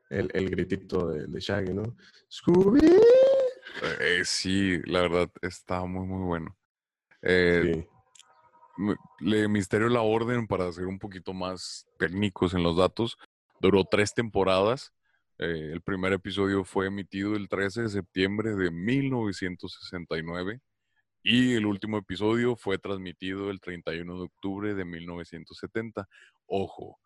el, 0.09 0.29
el, 0.33 0.49
gritito 0.49 1.09
de, 1.09 1.27
de, 1.27 1.39
Shaggy, 1.39 1.73
¿no? 1.73 1.95
¡Scooby! 2.29 2.79
Eh, 4.01 4.21
sí, 4.25 4.81
la 4.85 5.01
verdad, 5.01 5.29
está 5.41 5.85
muy, 5.85 6.05
muy 6.05 6.25
bueno. 6.25 6.57
Eh, 7.21 7.73
sí. 7.73 7.98
Le 9.19 9.47
Misterio 9.47 9.89
la 9.89 10.01
Orden, 10.01 10.47
para 10.47 10.71
ser 10.71 10.85
un 10.85 10.99
poquito 10.99 11.33
más 11.33 11.85
técnicos 11.97 12.53
en 12.53 12.63
los 12.63 12.77
datos, 12.77 13.17
duró 13.59 13.83
tres 13.85 14.13
temporadas. 14.13 14.93
Eh, 15.37 15.71
el 15.73 15.81
primer 15.81 16.13
episodio 16.13 16.63
fue 16.63 16.87
emitido 16.87 17.35
el 17.35 17.49
13 17.49 17.83
de 17.83 17.89
septiembre 17.89 18.55
de 18.55 18.71
1969 18.71 20.61
y 21.23 21.53
el 21.53 21.65
último 21.65 21.97
episodio 21.97 22.55
fue 22.55 22.77
transmitido 22.77 23.49
el 23.49 23.59
31 23.59 24.17
de 24.17 24.23
octubre 24.23 24.73
de 24.73 24.85
1970. 24.85 26.07
Ojo, 26.47 26.97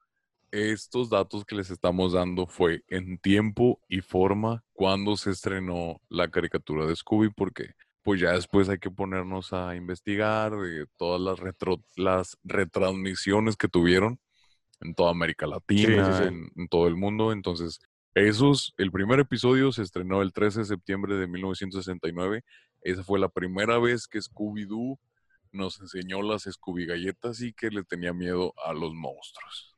estos 0.52 1.10
datos 1.10 1.46
que 1.46 1.56
les 1.56 1.72
estamos 1.72 2.14
dando 2.14 2.46
fue 2.46 2.84
en 2.88 3.18
tiempo 3.18 3.80
y 3.88 4.02
forma 4.02 4.64
cuando 4.74 5.18
se 5.18 5.32
estrenó 5.32 6.00
la 6.10 6.30
caricatura 6.30 6.86
de 6.86 6.96
Scooby, 6.96 7.32
porque 7.32 7.72
pues 8.04 8.20
ya 8.20 8.34
después 8.34 8.70
hay 8.70 8.80
que 8.80 8.92
ponernos 8.92 9.54
a 9.54 9.76
investigar 9.76 10.56
de 10.56 10.86
todas 10.98 11.22
las, 11.22 11.40
retro, 11.40 11.84
las 11.96 12.38
retransmisiones 12.44 13.56
que 13.56 13.68
tuvieron 13.68 14.20
en 14.82 14.94
toda 14.94 15.12
América 15.12 15.48
Latina, 15.48 16.06
sí, 16.06 16.12
sí, 16.12 16.18
sí. 16.18 16.28
En, 16.28 16.52
en, 16.62 16.68
todo 16.68 16.88
el 16.88 16.96
mundo. 16.96 17.32
Entonces, 17.32 17.80
esos, 18.14 18.74
el 18.78 18.92
primer 18.92 19.20
episodio 19.20 19.72
se 19.72 19.82
estrenó 19.82 20.22
el 20.22 20.34
13 20.34 20.60
de 20.60 20.66
septiembre 20.66 21.16
de 21.16 21.28
1969 21.28 22.44
esa 22.84 23.04
fue 23.04 23.20
la 23.20 23.30
primera 23.30 23.80
vez 23.80 24.08
que 24.08 24.20
Scooby-Doo 24.20 25.00
nos 25.52 25.80
enseñó 25.80 26.22
las 26.22 26.44
Scooby 26.44 26.86
galletas 26.86 27.42
y 27.42 27.54
que 27.54 27.70
le 27.70 27.84
tenía 27.84 28.14
miedo 28.14 28.54
a 28.66 28.74
los 28.74 28.94
monstruos. 28.94 29.76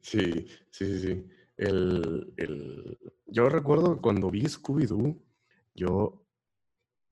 Sí, 0.00 0.46
sí, 0.70 1.00
sí. 1.00 1.26
El, 1.56 2.32
el... 2.36 2.98
Yo 3.26 3.48
recuerdo 3.48 4.00
cuando 4.00 4.30
vi 4.30 4.42
Scooby-Doo, 4.42 5.20
yo 5.74 6.23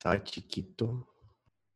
estaba 0.03 0.25
chiquito, 0.25 1.07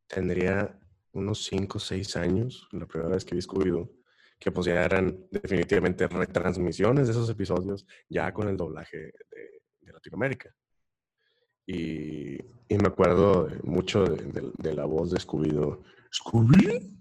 tendría 0.09 0.77
unos 1.13 1.45
5 1.45 1.79
o 1.79 1.81
6 1.81 2.17
años, 2.17 2.69
la 2.73 2.85
primera 2.85 3.15
vez 3.15 3.25
que 3.25 3.37
vi 3.37 3.41
Scooby-Doo, 3.41 3.89
que 4.41 4.51
pues 4.51 4.67
ya 4.67 4.85
eran 4.85 5.29
definitivamente 5.31 6.09
retransmisiones 6.09 7.07
de 7.07 7.13
esos 7.13 7.31
episodios, 7.31 7.87
ya 8.09 8.33
con 8.33 8.49
el 8.49 8.57
doblaje 8.57 8.97
de, 8.99 9.93
Latinoamérica. 9.93 10.53
Y, 11.69 12.39
me 12.69 12.89
acuerdo 12.89 13.49
mucho 13.63 14.05
de 14.05 14.75
la 14.75 14.87
voz 14.87 15.13
de 15.13 15.21
Scooby-Doo. 15.21 15.85
¿Scooby? 16.13 16.99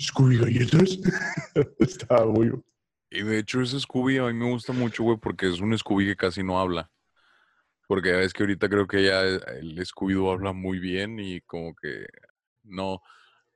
¿Scooby 0.00 0.38
galletas? 0.38 0.98
Estaba 1.80 2.24
muy... 2.24 2.50
Y 3.10 3.22
de 3.24 3.40
hecho 3.40 3.60
ese 3.60 3.78
Scooby 3.78 4.16
a 4.16 4.24
mí 4.28 4.32
me 4.32 4.50
gusta 4.50 4.72
mucho, 4.72 5.02
güey, 5.02 5.18
porque 5.18 5.50
es 5.50 5.60
un 5.60 5.76
Scooby 5.76 6.06
que 6.06 6.16
casi 6.16 6.42
no 6.42 6.58
habla. 6.58 6.90
Porque 7.88 8.10
ya 8.10 8.18
ves 8.18 8.32
que 8.32 8.44
ahorita 8.44 8.68
creo 8.68 8.86
que 8.86 9.02
ya 9.02 9.22
el 9.22 9.84
Scooby-Doo 9.84 10.30
habla 10.30 10.52
muy 10.52 10.78
bien 10.78 11.18
y 11.18 11.40
como 11.40 11.74
que 11.74 12.06
no, 12.62 13.00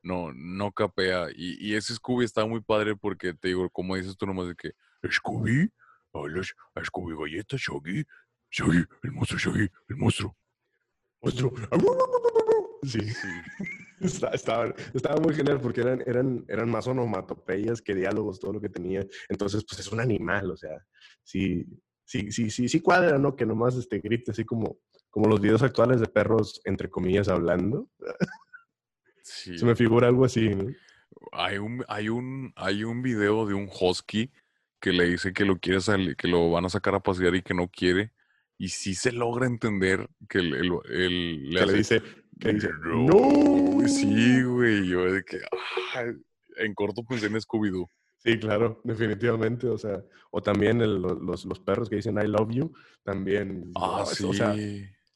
no, 0.02 0.32
no 0.34 0.72
capea. 0.72 1.28
Y, 1.34 1.64
y, 1.64 1.76
ese 1.76 1.94
Scooby 1.94 2.24
está 2.24 2.44
muy 2.44 2.60
padre 2.60 2.96
porque 2.96 3.34
te 3.34 3.48
digo, 3.48 3.70
como 3.70 3.94
dices 3.94 4.16
tú 4.16 4.26
nomás 4.26 4.48
de 4.48 4.56
que, 4.56 4.72
Scooby, 5.08 5.70
hablas 6.12 6.52
a 6.74 6.84
Scooby 6.84 7.14
galletas, 7.16 7.60
Shaggy, 7.60 8.04
Shaggy, 8.50 8.84
el 9.02 9.12
monstruo, 9.12 9.38
Shaggy, 9.38 9.68
el 9.88 9.96
monstruo. 9.96 10.36
Monstruo. 11.20 11.52
Sí, 12.84 12.98
sí. 13.00 13.28
Estaba, 14.00 14.74
estaba, 14.92 15.20
muy 15.20 15.32
genial 15.32 15.60
porque 15.60 15.80
eran, 15.80 16.02
eran, 16.04 16.44
eran 16.48 16.68
más 16.68 16.88
onomatopeyas 16.88 17.80
que 17.80 17.94
diálogos, 17.94 18.40
todo 18.40 18.54
lo 18.54 18.60
que 18.60 18.68
tenía. 18.68 19.06
Entonces, 19.28 19.64
pues 19.64 19.78
es 19.78 19.92
un 19.92 20.00
animal, 20.00 20.50
o 20.50 20.56
sea, 20.56 20.84
sí, 21.22 21.64
sí, 22.12 22.30
sí, 22.30 22.50
sí, 22.50 22.68
sí 22.68 22.80
cuadra, 22.80 23.18
¿no? 23.18 23.34
Que 23.34 23.46
nomás 23.46 23.74
este, 23.76 23.98
grite 24.00 24.32
así 24.32 24.44
como, 24.44 24.76
como 25.08 25.28
los 25.28 25.40
videos 25.40 25.62
actuales 25.62 25.98
de 26.00 26.08
perros, 26.08 26.60
entre 26.64 26.90
comillas, 26.90 27.28
hablando. 27.28 27.88
Sí. 29.22 29.56
Se 29.58 29.64
me 29.64 29.74
figura 29.74 30.08
algo 30.08 30.24
así, 30.26 30.50
¿no? 30.50 30.66
Hay 31.32 31.56
un, 31.58 31.84
hay 31.88 32.08
un, 32.08 32.52
hay 32.56 32.84
un 32.84 33.00
video 33.02 33.46
de 33.46 33.54
un 33.54 33.68
husky 33.80 34.30
que 34.80 34.92
le 34.92 35.04
dice 35.08 35.32
que 35.32 35.44
lo 35.44 35.58
quiere 35.58 35.80
salir, 35.80 36.16
que 36.16 36.28
lo 36.28 36.50
van 36.50 36.64
a 36.64 36.68
sacar 36.68 36.94
a 36.94 37.00
pasear 37.00 37.34
y 37.34 37.42
que 37.42 37.54
no 37.54 37.68
quiere 37.68 38.12
y 38.58 38.68
sí 38.68 38.94
se 38.94 39.12
logra 39.12 39.46
entender 39.46 40.08
que 40.28 40.38
el, 40.38 40.54
el, 40.54 40.72
el- 40.90 41.50
le 41.50 41.60
Que 41.60 41.66
le 41.66 41.72
dice, 41.74 42.02
que 42.38 42.52
dice, 42.52 42.70
no, 42.84 43.06
no. 43.06 43.88
sí, 43.88 44.42
güey, 44.42 44.86
yo 44.88 45.10
de 45.12 45.24
que, 45.24 45.38
ah, 45.94 46.04
en 46.56 46.74
corto 46.74 47.04
pensé 47.04 47.26
en 47.26 47.34
Scooby-Doo. 47.40 47.88
Sí, 48.24 48.38
claro, 48.38 48.80
definitivamente. 48.84 49.66
O 49.68 49.76
sea, 49.78 50.04
o 50.30 50.40
también 50.42 50.80
el- 50.80 51.00
lo- 51.02 51.14
los, 51.14 51.44
los 51.44 51.58
perros 51.60 51.88
que 51.90 51.96
dicen 51.96 52.18
I 52.18 52.26
love 52.28 52.50
you, 52.52 52.72
también. 53.02 53.70
Ah, 53.74 54.04
sí. 54.06 54.24
O 54.24 54.32
sea, 54.32 54.54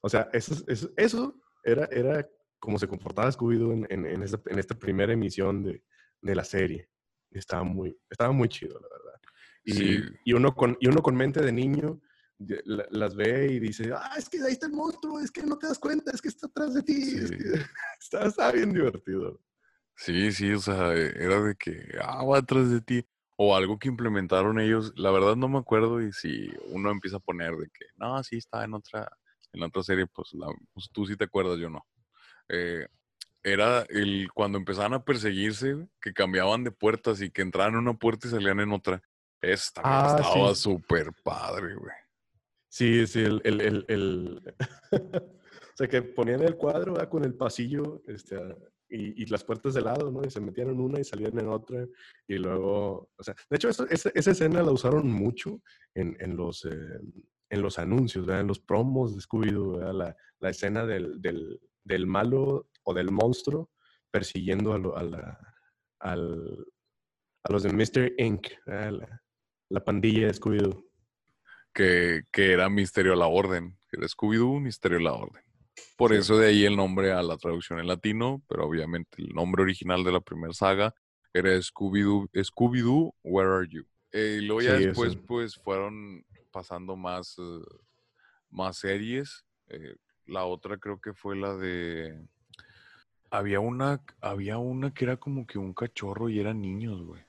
o 0.01 0.09
sea 0.09 0.29
eso, 0.33 0.55
eso, 0.67 0.91
eso 0.97 1.41
era, 1.63 1.85
era 1.93 2.29
como 2.59 2.79
se 2.79 2.89
comportaba 2.89 3.31
Scooby-Doo 3.31 3.73
en, 3.73 3.87
en, 3.91 4.07
en 4.07 4.23
esta, 4.23 4.41
en 4.47 4.59
esta 4.59 4.75
primera 4.79 5.13
emisión 5.13 5.63
de, 5.63 5.85
de 6.21 6.35
la 6.35 6.43
serie. 6.45 6.89
Estaba 7.31 7.63
muy, 7.65 7.97
estaba 8.11 8.33
muy 8.33 8.49
chido, 8.49 8.81
la 8.81 8.89
verdad. 8.89 9.21
Y, 9.65 9.73
Sí. 9.73 10.01
y, 10.25 10.33
uno 10.33 10.55
con, 10.55 10.77
y 10.81 10.89
uno 10.89 11.03
con 11.03 11.17
mente 11.17 11.41
de 11.43 11.53
niño 11.53 12.01
las 12.39 13.15
ve 13.17 13.51
y 13.53 13.59
dice, 13.61 13.93
ah, 13.95 14.13
es 14.19 14.29
que 14.29 14.43
ahí 14.43 14.53
está 14.53 14.67
el 14.67 14.73
monstruo, 14.73 15.19
es 15.21 15.31
que 15.31 15.43
no 15.43 15.57
te 15.59 15.67
das 15.69 15.79
cuenta, 15.79 16.11
es 16.13 16.21
que 16.21 16.29
está 16.29 16.47
atrás 16.47 16.75
de 16.75 16.83
ti. 16.83 16.93
es 17.17 17.29
Sí. 17.29 17.37
que-". 17.37 17.45
está, 18.01 18.27
está 18.27 18.53
bien 18.53 18.73
divertido. 18.73 19.41
Sí, 19.97 20.31
sí, 20.33 20.53
o 20.53 20.59
sea, 20.59 20.93
era 20.93 21.41
de 21.43 21.57
que, 21.57 21.97
ah, 22.03 22.23
va 22.25 22.39
atrás 22.39 22.71
de 22.71 22.81
ti. 22.81 23.05
O 23.39 23.55
algo 23.55 23.79
que 23.79 23.89
implementaron 23.89 24.59
ellos, 24.61 24.93
la 24.97 25.11
verdad 25.11 25.37
no 25.37 25.49
me 25.49 25.59
acuerdo 25.59 26.01
y 26.01 26.11
si 26.13 26.51
uno 26.69 26.91
empieza 26.91 27.19
a 27.19 27.21
poner 27.21 27.55
de 27.57 27.67
que, 27.69 27.85
no, 27.97 28.23
sí 28.25 28.37
está 28.39 28.65
en 28.65 28.73
otra, 28.75 29.11
en 29.53 29.63
otra 29.63 29.83
serie, 29.83 30.07
pues, 30.07 30.33
la, 30.33 30.47
pues 30.73 30.89
tú 30.91 31.05
sí 31.07 31.17
te 31.17 31.25
acuerdas, 31.25 31.59
yo 31.59 31.69
no. 31.69 31.87
Eh, 32.49 32.87
era 33.43 33.83
el 33.91 34.29
cuando 34.35 34.59
empezaban 34.59 34.95
a 34.95 35.05
perseguirse, 35.05 35.87
que 36.01 36.13
cambiaban 36.13 36.65
de 36.65 36.71
puertas 36.73 37.21
y 37.21 37.31
que 37.31 37.43
entraban 37.43 37.75
en 37.75 37.81
una 37.81 37.95
puerta 37.95 38.27
y 38.27 38.31
salían 38.31 38.61
en 38.61 38.73
otra. 38.73 39.03
Esta 39.41 39.83
Ah, 39.85 40.17
estaba 40.19 40.55
sí. 40.55 40.63
súper 40.63 41.13
padre, 41.23 41.75
güey. 41.75 41.95
Sí, 42.69 43.07
sí, 43.07 43.21
el... 43.21 43.41
el, 43.45 43.61
el, 43.61 43.85
el- 43.89 44.55
o 44.93 45.77
sea, 45.77 45.89
que 45.89 46.03
ponían 46.03 46.43
el 46.43 46.57
cuadro 46.57 46.95
¿verdad? 46.95 47.09
con 47.09 47.25
el 47.25 47.35
pasillo 47.35 48.03
este, 48.07 48.37
y, 48.89 49.23
y 49.23 49.27
las 49.27 49.45
puertas 49.45 49.75
de 49.75 49.83
lado, 49.83 50.11
¿no? 50.11 50.23
Y 50.25 50.31
se 50.31 50.41
metían 50.41 50.69
en 50.71 50.81
una 50.81 51.01
y 51.01 51.05
salían 51.05 51.39
en 51.39 51.49
otra. 51.49 51.87
Y 52.29 52.35
luego, 52.39 53.11
o 53.17 53.23
sea, 53.23 53.35
de 53.51 53.57
hecho, 53.57 53.69
esa, 53.69 54.11
escena 54.15 54.63
la 54.63 54.71
usaron 54.73 55.11
mucho 55.11 55.61
en, 55.95 56.17
en 56.21 56.37
los, 56.37 56.65
eh, 56.65 57.01
en 57.51 57.63
los 57.63 57.79
anuncios, 57.79 58.27
¿verdad? 58.27 58.43
En 58.43 58.49
los 58.49 58.61
promos 58.61 59.15
de 59.15 59.21
Scooby-Doo. 59.23 59.93
La, 59.93 60.17
la 60.41 60.51
escena 60.51 60.85
del, 60.87 61.21
del, 61.21 62.07
malo 62.07 62.69
o 62.85 62.95
del 62.95 63.11
monstruo 63.11 63.71
persiguiendo 64.11 64.73
a, 64.73 64.79
lo- 64.79 64.97
a, 64.97 65.03
la, 65.03 65.55
al, 66.01 66.67
a 67.45 67.53
los 67.53 67.63
de 67.63 67.73
Mr. 67.73 68.13
Inc.. 68.19 68.49
La, 68.67 69.23
la 69.69 69.85
pandilla 69.85 70.27
de 70.29 70.35
Scooby-Doo. 70.35 70.85
que, 71.75 72.23
que 72.33 72.53
era 72.53 72.69
Misterio 72.71 73.13
a 73.13 73.17
la 73.17 73.27
Orden, 73.27 73.77
era 73.93 74.07
Scooby-Doo, 74.07 74.61
Misterio 74.61 74.99
a 74.99 75.03
la 75.03 75.13
Orden. 75.13 75.43
Por 75.97 76.13
eso 76.13 76.37
de 76.39 76.49
ahí 76.49 76.65
el 76.65 76.77
nombre 76.77 77.13
a 77.13 77.23
la 77.23 77.37
traducción 77.37 77.79
en 77.81 77.87
latino, 77.87 78.43
pero 78.49 78.67
obviamente 78.67 79.23
el 79.23 79.31
nombre 79.31 79.63
original 79.63 80.05
de 80.05 80.13
la 80.13 80.21
primera 80.21 80.53
saga 80.53 80.95
era 81.33 81.51
Scooby-Doo, 81.51 82.29
Scooby-Doo, 82.33 83.15
Where 83.23 83.51
Are 83.51 83.69
You? 83.69 83.85
Eh, 84.13 84.41
y 84.43 84.47
luego 84.47 84.63
ya 84.63 84.77
Sí, 84.79 84.87
después 84.87 85.13
eso. 85.13 85.23
pues 85.27 85.57
fueron 85.57 86.25
pasando 86.51 86.97
más, 86.97 87.37
eh, 87.39 87.61
más 88.51 88.79
series. 88.79 89.45
Eh, 89.69 89.97
la 90.27 90.45
otra 90.45 90.79
creo 90.79 91.01
que 91.01 91.13
fue 91.13 91.37
la 91.37 91.55
de... 91.57 92.27
Había 93.31 93.61
una, 93.61 94.03
había 94.21 94.59
una 94.59 94.95
que 94.95 95.05
era 95.05 95.17
como 95.19 95.47
que 95.47 95.59
un 95.59 95.75
cachorro 95.75 96.29
y 96.29 96.39
eran 96.41 96.61
niños, 96.63 97.03
güey. 97.03 97.23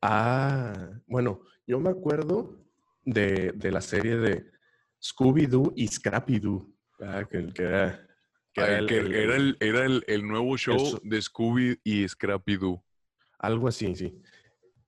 Ah, 0.00 0.90
bueno, 1.06 1.42
yo 1.66 1.78
me 1.80 1.90
acuerdo 1.90 2.64
de, 3.04 3.52
de 3.52 3.70
la 3.70 3.80
serie 3.80 4.16
de 4.16 4.50
Scooby-Doo 5.00 5.72
y 5.76 5.88
Scrappy-Doo, 5.88 6.72
¿verdad? 7.06 7.28
que, 7.28 7.52
que 7.52 7.62
era, 7.62 8.06
que 8.52 8.60
Ah, 8.60 8.66
era 8.66 8.78
el- 8.78 8.86
que 8.86 8.98
el- 8.98 9.14
era 9.14 9.36
el, 9.36 9.56
era 9.60 9.84
el, 9.86 10.26
nuevo 10.26 10.56
show 10.56 10.78
so- 10.78 11.00
de 11.02 11.20
Scooby 11.20 11.78
y 11.84 12.04
Scrappy-Doo. 12.08 12.82
algo 13.38 13.68
así, 13.68 13.94
sí. 13.96 14.20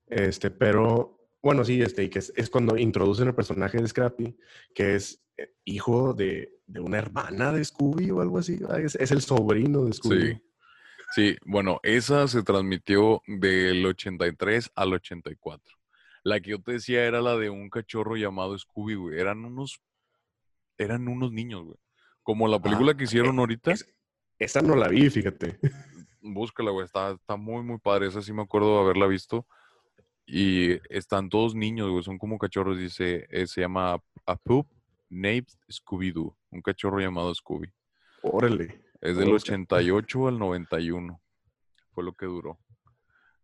Este, 0.07 0.51
pero, 0.51 1.19
bueno, 1.41 1.63
sí, 1.65 1.81
este, 1.81 2.03
y 2.03 2.09
que 2.09 2.19
es, 2.19 2.31
es 2.35 2.49
cuando 2.49 2.77
introducen 2.77 3.27
el 3.27 3.35
personaje 3.35 3.77
de 3.79 3.87
Scrappy, 3.87 4.37
que 4.73 4.95
es 4.95 5.21
eh, 5.37 5.51
hijo 5.65 6.13
de, 6.13 6.59
de 6.67 6.79
una 6.79 6.97
hermana 6.99 7.51
de 7.51 7.63
Scooby 7.65 8.11
o 8.11 8.21
algo 8.21 8.37
así, 8.37 8.57
¿verdad? 8.57 8.79
es, 8.81 8.95
es 8.95 9.11
el 9.11 9.21
sobrino 9.21 9.85
de 9.85 9.93
Scooby. 9.93 10.33
Sí. 10.33 10.41
Sí, 11.13 11.37
bueno, 11.45 11.79
esa 11.83 12.27
se 12.27 12.43
transmitió 12.43 13.21
del 13.27 13.85
83 13.85 14.71
al 14.75 14.93
84. 14.93 15.75
La 16.23 16.39
que 16.39 16.49
yo 16.51 16.61
te 16.61 16.73
decía 16.73 17.05
era 17.05 17.21
la 17.21 17.37
de 17.37 17.49
un 17.49 17.69
cachorro 17.69 18.15
llamado 18.17 18.57
Scooby, 18.57 18.95
güey. 18.95 19.19
Eran 19.19 19.45
unos, 19.45 19.79
eran 20.77 21.07
unos 21.07 21.31
niños, 21.31 21.63
güey. 21.63 21.77
Como 22.25 22.47
la 22.47 22.59
película 22.59 22.91
Ah, 22.91 22.97
que 22.97 23.03
hicieron 23.03 23.37
ahorita, 23.37 23.71
es- 23.71 23.85
esa 24.39 24.61
no 24.61 24.75
la 24.75 24.87
vi, 24.89 25.09
fíjate. 25.11 25.59
búscala, 26.21 26.71
güey. 26.71 26.85
Está, 26.85 27.11
está 27.11 27.35
muy, 27.35 27.61
muy 27.63 27.77
padre. 27.77 28.07
Esa 28.07 28.21
sí 28.23 28.33
me 28.33 28.41
acuerdo 28.41 28.73
de 28.75 28.81
haberla 28.83 29.05
visto. 29.05 29.45
Y 30.25 30.71
están 30.89 31.29
todos 31.29 31.53
niños, 31.53 31.91
güey. 31.91 32.03
Son 32.03 32.17
como 32.17 32.39
cachorros. 32.39 32.79
Dice, 32.79 33.27
eh, 33.29 33.45
se 33.45 33.61
llama 33.61 33.99
A 34.25 34.35
Poop 34.37 34.67
Named 35.09 35.45
Scooby-Doo. 35.69 36.35
Un 36.49 36.61
cachorro 36.63 36.99
llamado 36.99 37.33
Scooby. 37.35 37.71
Órale. 38.23 38.81
Es 39.01 39.15
del 39.17 39.25
Voy 39.25 39.29
a 39.29 39.33
buscar. 39.33 39.53
88 39.53 40.27
al 40.27 40.39
91. 40.39 41.21
Fue 41.91 42.03
lo 42.03 42.13
que 42.13 42.25
duró. 42.25 42.59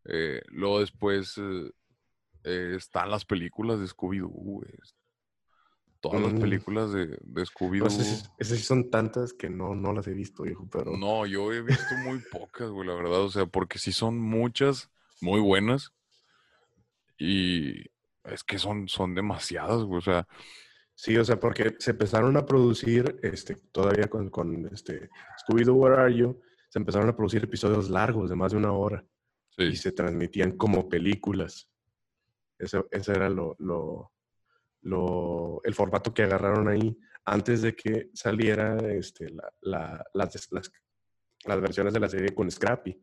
Eh, 0.06 0.41
luego 0.48 0.80
después 0.80 1.38
eh, 1.38 2.74
están 2.76 3.12
las 3.12 3.26
películas 3.26 3.80
de 3.80 3.86
Scooby-Doo, 3.86 4.28
güey. 4.28 4.72
Todas 6.02 6.22
las 6.22 6.34
películas 6.34 6.92
de, 6.92 7.18
de 7.22 7.46
Scooby-Doo. 7.46 7.88
esas, 7.88 8.08
sí- 8.08 8.26
esas 8.40 8.58
sí 8.58 8.64
son 8.64 8.90
tantas 8.90 9.34
que 9.34 9.50
no, 9.50 9.76
no 9.76 9.94
las 9.94 10.08
he 10.08 10.14
visto, 10.14 10.44
viejo, 10.44 10.68
pero... 10.72 10.98
No, 10.98 11.26
yo 11.28 11.54
he 11.54 11.62
visto 11.62 11.96
muy 12.04 12.20
pocas, 12.32 12.70
güey, 12.70 12.88
la 12.88 12.96
verdad. 12.96 13.22
O 13.22 13.30
sea, 13.30 13.46
porque 13.46 13.78
sí 13.78 13.92
son 13.92 14.20
muchas, 14.20 14.90
muy 15.22 15.40
buenas. 15.40 15.94
Y 17.20 17.86
es 18.24 18.44
que 18.44 18.58
son, 18.58 18.88
son 18.88 19.14
demasiadas, 19.14 19.84
güey. 19.84 20.00
O 20.00 20.02
sea, 20.02 20.28
Sí, 21.02 21.18
o 21.18 21.26
sea, 21.26 21.40
porque 21.40 21.76
se 21.80 21.92
empezaron 21.92 22.38
a 22.38 22.46
producir, 22.46 23.20
este, 23.24 23.56
todavía 23.72 24.08
con, 24.08 24.30
con 24.30 24.70
este, 24.72 25.10
Scooby-Doo, 25.44 25.74
Where 25.74 25.96
Are 25.96 26.16
You? 26.16 26.40
Se 26.70 26.78
empezaron 26.78 27.10
a 27.10 27.16
producir 27.16 27.44
episodios 27.44 27.90
largos 27.90 28.30
de 28.30 28.36
más 28.36 28.52
de 28.52 28.60
una 28.60 28.72
hora 28.72 29.04
y 29.58 29.72
sí. 29.72 29.78
se 29.78 29.92
transmitían 29.94 30.52
como 30.58 30.88
películas. 30.90 31.68
Ese, 32.60 32.86
ese 32.92 33.14
era 33.14 33.30
lo, 33.30 33.56
lo, 33.58 34.12
lo- 34.82 35.62
el 35.63 35.74
formato 35.74 36.13
que 36.13 36.24
agarraron 36.24 36.67
ahí 36.67 36.98
antes 37.26 37.62
de 37.62 37.76
que 37.76 38.10
saliera 38.13 38.78
este, 38.94 39.30
la- 39.30 39.54
la- 39.62 40.06
las, 40.13 40.52
las, 40.52 40.72
las 41.46 41.62
versiones 41.62 41.94
de 41.94 42.00
la 42.00 42.10
serie 42.10 42.34
con 42.34 42.50
Scrappy. 42.50 43.00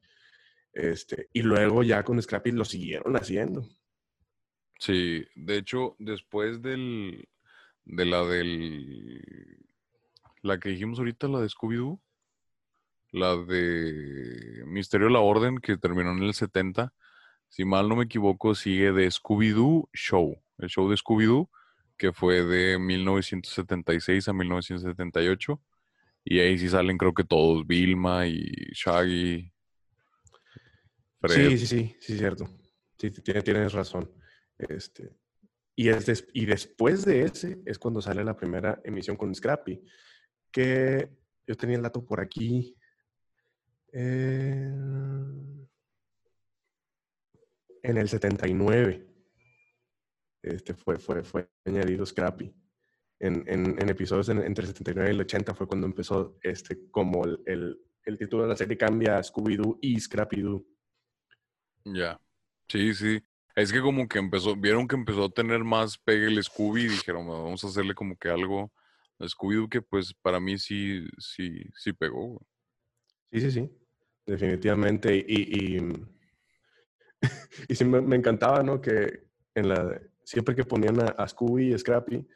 Este, 0.73 1.29
y 1.33 1.43
luego 1.43 1.83
ya 1.83 2.03
con 2.05 2.21
Scrappy 2.21 2.53
lo 2.53 2.65
siguieron 2.65 3.15
haciendo. 3.17 3.67
Sí, 4.79 5.25
de 5.35 5.57
hecho, 5.57 5.97
después 5.99 6.63
del, 6.63 7.29
de 7.85 8.05
la 8.05 8.23
del, 8.25 9.21
la 10.43 10.59
que 10.61 10.69
dijimos 10.69 10.99
ahorita, 10.99 11.27
la 11.27 11.41
de 11.41 11.49
Scooby-Doo, 11.49 12.01
la 13.11 13.37
de 13.37 14.63
Misterio 14.67 15.07
de 15.09 15.13
la 15.15 15.21
Orden, 15.21 15.59
que 15.59 15.77
terminó 15.79 16.13
en 16.13 16.23
el 16.23 16.35
70, 16.35 16.93
si 17.49 17.65
mal 17.65 17.89
no 17.89 17.97
me 17.97 18.05
equivoco, 18.05 18.55
sigue 18.55 18.93
de 18.93 19.09
Scooby-Doo 19.11 19.89
Show, 19.95 20.41
el 20.59 20.69
show 20.69 20.89
de 20.89 20.97
Scooby-Doo, 20.97 21.49
que 21.99 22.13
fue 22.13 22.45
de 22.45 22.79
1976 22.79 24.29
a 24.29 24.33
1978, 24.33 25.61
y 26.25 26.39
ahí 26.39 26.59
sí 26.59 26.69
salen 26.69 26.97
creo 26.97 27.13
que 27.13 27.25
todos, 27.25 27.67
Vilma 27.67 28.27
y 28.27 28.51
Shaggy, 28.73 29.53
Fred. 31.21 31.51
Sí, 31.51 31.59
sí, 31.59 31.67
sí, 31.67 31.97
sí, 32.01 32.19
cierto. 32.19 32.49
Sí, 32.97 33.11
tienes, 33.11 33.73
razón. 33.73 34.11
Este, 34.57 35.11
y, 35.75 35.89
es 35.89 36.27
y 36.33 36.47
después 36.47 37.05
de 37.05 37.23
ese 37.23 37.61
es 37.67 37.79
cuando 37.79 38.01
sale 38.01 38.25
la 38.25 38.37
primera 38.37 38.81
emisión 38.85 39.17
con 39.17 39.35
Scrappy, 39.35 39.83
que 40.51 41.11
yo 41.47 41.57
tenía 41.57 41.77
el 41.77 41.83
dato 41.83 42.05
por 42.05 42.21
aquí. 42.21 42.77
En 43.91 45.57
el 47.83 48.09
79 48.09 49.09
este, 50.43 50.75
fue, 50.75 50.99
fue, 50.99 51.23
fue 51.25 51.49
añadido 51.65 52.05
Scrappy. 52.07 52.55
En, 53.21 53.45
en- 53.49 53.81
en 53.83 53.89
episodios 53.89 54.29
en- 54.29 54.43
entre 54.43 54.63
el 54.63 54.69
79 54.69 55.11
y 55.11 55.15
el 55.15 55.21
80 55.21 55.55
fue 55.55 55.67
cuando 55.67 55.87
empezó 55.87 56.39
este, 56.43 56.89
como 56.91 57.25
el, 57.25 57.41
el- 57.47 57.81
el 58.05 58.17
título 58.17 58.45
de 58.45 58.49
la 58.51 58.57
serie 58.57 58.77
cambia 58.79 59.19
a 59.19 59.23
Scooby-Doo 59.23 59.79
y 59.83 59.97
Scrappy-Doo. 59.97 60.65
Ya. 61.85 62.21
Sí, 62.69 62.95
sí. 62.95 63.21
Es 63.55 63.73
que 63.73 63.81
como 63.81 64.07
que 64.09 64.19
empezó, 64.19 64.55
vieron 64.57 64.87
que 64.87 64.95
empezó 64.97 65.25
a 65.25 65.31
tener 65.31 65.65
más 65.65 65.99
pegue 65.99 66.27
el 66.27 66.43
Scooby 66.43 66.83
y 66.83 66.89
dijeron, 66.89 67.27
"Bueno, 67.27 67.45
vamos 67.45 67.65
a 67.65 67.67
hacerle 67.67 67.95
como 67.95 68.17
que 68.17 68.29
algo 68.29 68.73
a 69.19 69.25
Scooby-Doo 69.25 69.69
que 69.69 69.83
pues 69.83 70.15
para 70.23 70.39
mí 70.39 70.59
sí, 70.59 71.07
sí, 71.19 71.65
sí 71.75 71.93
pegó. 71.93 72.41
Sí, 73.33 73.41
sí, 73.41 73.51
sí, 73.51 73.71
definitivamente. 74.27 75.17
Y, 75.17 75.77
y, 75.77 75.79
y 77.69 77.75
sí 77.75 77.85
me, 77.85 78.01
me 78.01 78.17
encantaba, 78.17 78.63
¿no? 78.63 78.81
Que 78.81 79.25
en 79.55 79.69
la, 79.69 80.01
siempre 80.29 80.55
que 80.55 80.65
ponían 80.65 81.01
a, 81.01 81.07
a 81.07 81.27
Scooby 81.27 81.73
y 81.73 81.79
Scrappy, 81.79 82.27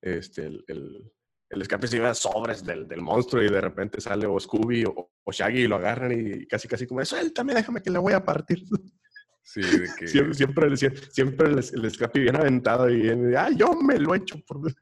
este, 0.00 0.46
el, 0.46 0.64
el- 0.68 1.12
el 1.50 1.64
Scrappy 1.64 1.86
se 1.86 1.96
iba 1.98 2.14
sobres 2.14 2.64
del, 2.64 2.88
del, 2.88 3.02
monstruo 3.02 3.42
y 3.42 3.50
de 3.50 3.60
repente 3.60 4.00
sale 4.00 4.26
o 4.26 4.40
Scooby 4.40 4.84
o, 4.84 5.10
o, 5.22 5.32
Shaggy 5.32 5.62
y 5.64 5.66
lo 5.66 5.76
agarran 5.76 6.12
y 6.12 6.46
casi 6.46 6.66
casi 6.66 6.86
como, 6.86 7.04
suéltame, 7.04 7.52
déjame 7.52 7.82
que 7.82 7.90
le 7.90 7.98
voy 7.98 8.12
a 8.12 8.24
partir. 8.24 8.62
Sí, 9.44 9.60
de 9.60 9.88
que... 9.98 10.06
siempre, 10.06 10.76
siempre, 10.76 11.02
siempre 11.10 11.48
el, 11.48 11.58
el 11.58 11.90
Scrappy 11.90 12.20
bien 12.20 12.36
aventado 12.36 12.88
y 12.88 13.02
bien, 13.02 13.36
ah, 13.36 13.50
yo 13.50 13.74
me 13.74 13.98
lo 13.98 14.14
he 14.14 14.18
hecho 14.18 14.38
por... 14.46 14.72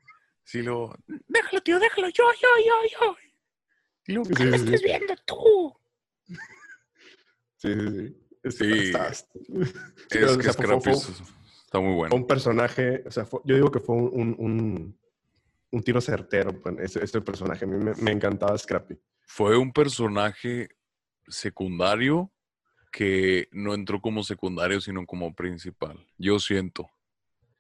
Sí, 0.45 0.61
lo... 0.61 0.95
Déjalo, 1.07 1.63
tío, 1.63 1.79
déjalo, 1.81 2.09
yo, 2.11 2.25
yo, 2.43 2.49
yo, 2.67 2.75
yo. 3.01 4.15
Lo 4.15 4.23
que 4.23 4.35
sí, 4.37 4.43
sí, 4.43 4.55
estés 4.55 4.83
viendo 4.83 5.15
tú. 5.27 5.75
Sí, 7.57 7.73
sí, 7.73 7.89
sí. 7.89 8.51
Sí. 8.51 8.73
Está, 8.73 9.09
está, 9.09 9.39
es 10.11 10.37
que 10.39 10.53
Scrappy 10.53 10.91
está 11.71 11.79
muy 11.79 11.95
bueno. 11.95 12.17
Un 12.17 12.27
personaje, 12.27 13.05
o 13.07 13.11
sea, 13.13 13.25
fue, 13.25 13.41
yo 13.45 13.55
digo 13.55 13.71
que 13.71 13.79
fue 13.79 13.95
un, 13.95 14.35
un, 14.39 14.99
un 15.71 15.83
tiro 15.83 16.01
certero, 16.01 16.51
este, 16.81 17.21
personaje. 17.21 17.65
A 17.65 17.69
mí 17.69 17.83
me, 17.83 17.95
me, 17.95 18.11
encantaba 18.11 18.59
Scrappy. 18.59 18.99
Fue 19.21 19.57
un 19.57 19.73
personaje 19.73 20.69
secundario 21.29 22.33
que 22.91 23.49
no 23.53 23.73
entró 23.75 24.01
como 24.01 24.25
secundario, 24.25 24.81
sino 24.81 25.07
como 25.07 25.33
principal. 25.33 26.05
Yo 26.19 26.41
siento 26.41 26.91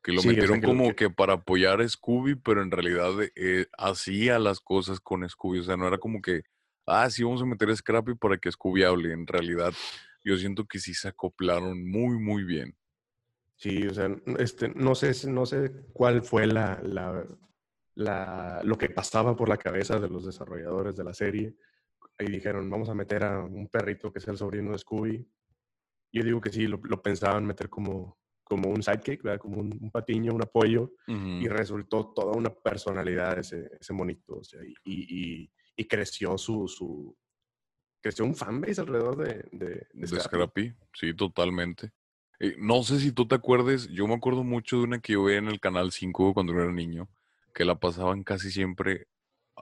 que 0.02 0.10
lo 0.10 0.22
sí, 0.22 0.28
metieron 0.28 0.60
como 0.60 0.88
que... 0.88 0.94
que... 0.96 1.10
para 1.10 1.34
apoyar 1.34 1.80
a 1.80 1.88
Scooby, 1.88 2.34
pero 2.34 2.62
en 2.62 2.72
realidad 2.72 3.12
eh, 3.36 3.66
hacía 3.78 4.40
las 4.40 4.58
cosas 4.58 4.98
con 4.98 5.28
Scooby. 5.28 5.60
O 5.60 5.62
sea, 5.62 5.76
no 5.76 5.86
era 5.86 5.98
como 5.98 6.20
que, 6.20 6.42
ah, 6.84 7.08
sí, 7.08 7.22
vamos 7.22 7.42
a 7.42 7.46
meter 7.46 7.70
a 7.70 7.76
Scrappy 7.76 8.16
para 8.16 8.38
que 8.38 8.50
Scooby 8.50 8.82
hable. 8.82 9.12
En 9.12 9.28
realidad, 9.28 9.72
yo 10.24 10.36
siento 10.36 10.66
que 10.66 10.80
sí 10.80 10.94
se 10.94 11.06
acoplaron 11.06 11.88
muy, 11.88 12.18
muy 12.18 12.42
bien. 12.42 12.74
Sí, 13.60 13.86
o 13.86 13.92
sea, 13.92 14.08
este, 14.38 14.70
no 14.70 14.94
sé, 14.94 15.12
no 15.30 15.44
sé 15.44 15.70
cuál 15.92 16.22
fue 16.22 16.46
la, 16.46 16.80
la, 16.82 17.26
la, 17.94 18.62
lo 18.64 18.78
que 18.78 18.88
pasaba 18.88 19.36
por 19.36 19.50
la 19.50 19.58
cabeza 19.58 19.98
de 20.00 20.08
los 20.08 20.24
desarrolladores 20.24 20.96
de 20.96 21.04
la 21.04 21.12
serie. 21.12 21.54
Ahí 22.16 22.28
dijeron, 22.28 22.70
vamos 22.70 22.88
a 22.88 22.94
meter 22.94 23.22
a 23.22 23.40
un 23.40 23.68
perrito 23.68 24.10
que 24.10 24.18
es 24.18 24.28
el 24.28 24.38
sobrino 24.38 24.72
de 24.72 24.78
Scooby. 24.78 25.28
Yo 26.10 26.22
digo 26.24 26.40
que 26.40 26.48
sí, 26.50 26.66
lo, 26.66 26.80
lo 26.84 27.02
pensaban 27.02 27.44
meter 27.44 27.68
como, 27.68 28.18
como 28.44 28.70
un 28.70 28.82
sidekick, 28.82 29.22
¿verdad? 29.22 29.40
como 29.40 29.60
un, 29.60 29.78
un 29.78 29.90
patiño, 29.90 30.32
un 30.32 30.42
apoyo, 30.42 30.94
uh 31.08 31.12
-huh. 31.12 31.42
y 31.42 31.48
resultó 31.48 32.14
toda 32.14 32.32
una 32.32 32.48
personalidad 32.54 33.38
ese, 33.38 33.70
ese 33.78 33.92
monito. 33.92 34.38
O 34.38 34.42
sea, 34.44 34.62
y, 34.64 34.72
y, 34.84 35.52
y, 35.76 35.84
creció 35.86 36.38
su, 36.38 36.66
su, 36.66 37.14
creció 38.02 38.24
un 38.24 38.34
fanbase 38.34 38.80
alrededor 38.80 39.18
de, 39.18 39.34
de, 39.52 39.86
de, 39.92 40.06
de. 40.06 40.20
Scrappy. 40.20 40.74
Sí, 40.94 41.12
totalmente. 41.12 41.92
Eh, 42.40 42.56
no 42.58 42.82
sé 42.82 42.98
si 42.98 43.12
tú 43.12 43.28
te 43.28 43.34
acuerdes, 43.34 43.88
yo 43.88 44.06
me 44.06 44.14
acuerdo 44.14 44.42
mucho 44.42 44.78
de 44.78 44.84
una 44.84 44.98
que 44.98 45.12
yo 45.12 45.24
veía 45.24 45.38
en 45.38 45.48
el 45.48 45.60
Canal 45.60 45.92
5 45.92 46.32
cuando 46.32 46.54
era 46.54 46.72
niño, 46.72 47.08
que 47.54 47.66
la 47.66 47.78
pasaban 47.78 48.24
casi 48.24 48.50
siempre. 48.50 49.06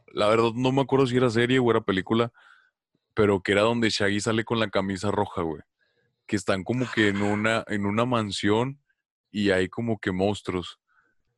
La 0.06 0.28
verdad 0.28 0.52
no 0.54 0.70
me 0.70 0.82
acuerdo 0.82 1.08
si 1.08 1.16
era 1.16 1.28
serie 1.28 1.58
o 1.58 1.70
era 1.70 1.80
película, 1.80 2.32
pero 3.14 3.42
que 3.42 3.52
era 3.52 3.62
donde 3.62 3.90
Shaggy 3.90 4.20
sale 4.20 4.44
con 4.44 4.60
la 4.60 4.70
camisa 4.70 5.10
roja, 5.10 5.42
güey. 5.42 5.60
Que 6.26 6.36
están 6.36 6.62
como 6.62 6.86
que 6.94 7.08
en 7.08 7.20
una, 7.20 7.64
en 7.66 7.84
una 7.84 8.04
mansión 8.04 8.80
y 9.32 9.50
hay 9.50 9.68
como 9.68 9.98
que 9.98 10.12
monstruos. 10.12 10.78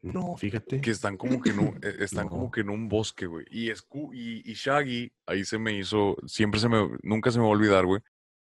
No, 0.03 0.37
fíjate. 0.37 0.83
Que 0.83 0.90
están 0.90 1.16
como 1.16 1.40
que 1.40 1.50
en 1.50 1.59
un, 1.59 1.81
están 2.00 2.26
no. 2.26 2.31
como 2.31 2.50
que 2.50 2.61
en 2.61 2.68
un 2.68 2.88
bosque, 2.88 3.24
güey. 3.24 3.46
Y, 3.50 3.70
y, 3.70 4.50
y 4.50 4.55
Shaggy, 4.55 5.11
ahí 5.24 5.44
se 5.44 5.59
me 5.59 5.72
hizo, 5.72 6.16
siempre 6.26 6.61
se 6.61 6.68
me, 6.68 6.98
nunca 7.03 7.31
se 7.31 7.38
me 7.38 7.44
va 7.44 7.50
a 7.50 7.55
olvidar, 7.55 7.87
güey, 7.87 8.03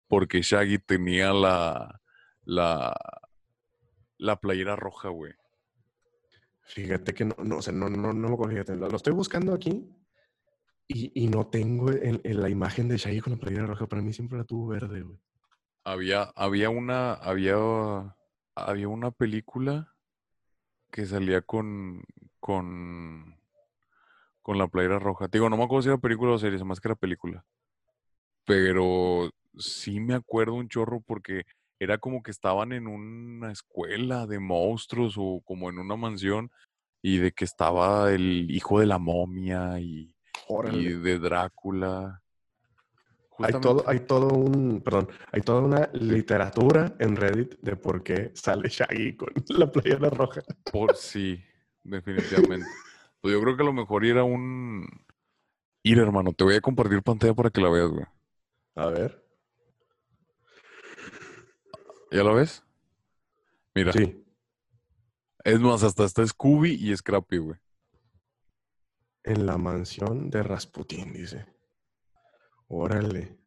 porque 0.08 0.42
Shaggy 0.42 0.80
tenía 0.80 1.34
la, 1.34 2.02
la, 2.46 2.96
la 4.18 4.40
playera 4.40 4.76
roja, 4.76 5.10
güey. 5.10 5.34
Fíjate 6.64 7.14
que 7.14 7.26
no, 7.26 7.36
no, 7.44 7.58
o 7.58 7.62
sea, 7.62 7.74
no, 7.74 7.90
no, 7.90 8.14
no 8.14 8.28
me 8.28 8.34
acuerdo, 8.34 8.54
fíjate, 8.54 8.76
lo, 8.76 8.96
estoy 8.96 9.14
buscando 9.14 9.54
aquí 9.54 9.88
y, 10.88 11.24
y 11.24 11.28
no 11.28 11.48
tengo 11.48 11.92
en, 11.92 12.22
en, 12.24 12.42
la 12.42 12.50
imagen 12.50 12.88
de 12.88 12.98
Shaggy 12.98 13.22
con 13.22 13.34
la 13.34 13.40
playera 13.40 13.68
roja, 13.68 13.88
para 13.88 14.02
mí 14.02 14.14
siempre 14.14 14.38
la 14.38 14.46
tuvo 14.46 14.68
verde, 14.68 15.02
güey. 15.02 15.20
Había, 15.84 16.24
había 16.36 16.72
una, 16.72 17.14
había, 17.14 18.16
había 18.56 18.88
una 18.88 19.12
película 19.12 19.94
que 20.92 21.06
salía 21.06 21.44
con, 21.44 22.04
con, 22.40 23.38
con 24.42 24.58
la 24.58 24.68
playera 24.68 24.98
roja. 24.98 25.28
Te 25.28 25.38
digo, 25.38 25.50
no 25.50 25.58
me 25.58 25.64
acuerdo 25.64 25.84
si 25.84 25.90
era 25.90 25.98
película 26.00 26.32
o 26.32 26.40
serie, 26.40 26.64
más 26.64 26.80
que 26.80 26.88
era 26.88 26.96
película. 26.96 27.46
Pero 28.44 29.30
sí 29.58 30.00
me 30.00 30.16
acuerdo 30.16 30.56
un 30.56 30.70
chorro 30.70 31.02
porque 31.02 31.44
era 31.80 31.98
como 31.98 32.24
que 32.24 32.32
estaban 32.32 32.72
en 32.72 32.88
una 32.88 33.52
escuela 33.52 34.28
de 34.28 34.40
monstruos 34.40 35.16
o 35.18 35.42
como 35.44 35.70
en 35.70 35.80
una 35.80 35.96
mansión 35.96 36.52
y 37.02 37.18
de 37.18 37.32
que 37.32 37.46
estaba 37.46 38.12
el 38.12 38.50
hijo 38.50 38.80
de 38.80 38.86
la 38.86 38.98
momia 38.98 39.80
y, 39.80 40.16
y 40.72 40.86
de 40.86 41.20
Drácula. 41.20 42.22
Hay 43.38 43.54
todo, 43.60 43.84
hay 43.86 44.00
todo 44.00 44.30
un, 44.30 44.82
perdón, 44.82 45.10
hay 45.32 45.42
toda 45.42 45.62
una 45.62 45.90
literatura 45.94 46.96
en 47.00 47.18
Reddit 47.18 47.60
de 47.60 47.76
por 47.76 48.02
qué 48.02 48.32
sale 48.34 48.70
Shaggy 48.70 49.18
con 49.18 49.30
la 49.50 49.70
playera 49.70 50.10
roja. 50.10 50.42
Por 50.72 50.96
sí, 50.96 51.44
definitivamente. 51.84 52.66
pues 53.20 53.34
yo 53.34 53.42
creo 53.42 53.58
que 53.58 53.64
a 53.64 53.66
lo 53.66 53.74
mejor 53.74 54.06
era 54.06 54.24
un... 54.24 54.88
Ir, 55.84 56.00
hermano, 56.00 56.32
te 56.34 56.44
voy 56.46 56.56
a 56.56 56.62
compartir 56.62 57.04
pantalla 57.04 57.34
para 57.34 57.50
que 57.50 57.62
la 57.62 57.70
veas, 57.70 57.90
güey. 57.90 58.06
A 58.76 58.88
ver. 58.88 59.25
¿Ya 62.12 62.24
lo 62.24 62.36
ves? 62.36 62.64
Mira. 63.74 63.92
Sí. 63.92 64.24
Es 65.44 65.60
más, 65.60 65.84
hasta 65.84 66.06
está 66.06 66.26
Scooby 66.26 66.72
y 66.74 66.96
Scrappy, 66.96 67.38
güey. 67.38 67.60
En 69.24 69.46
la 69.46 69.58
mansión 69.58 70.30
de 70.30 70.44
Rasputín, 70.44 71.14
dice. 71.14 71.46
Órale. 72.68 73.38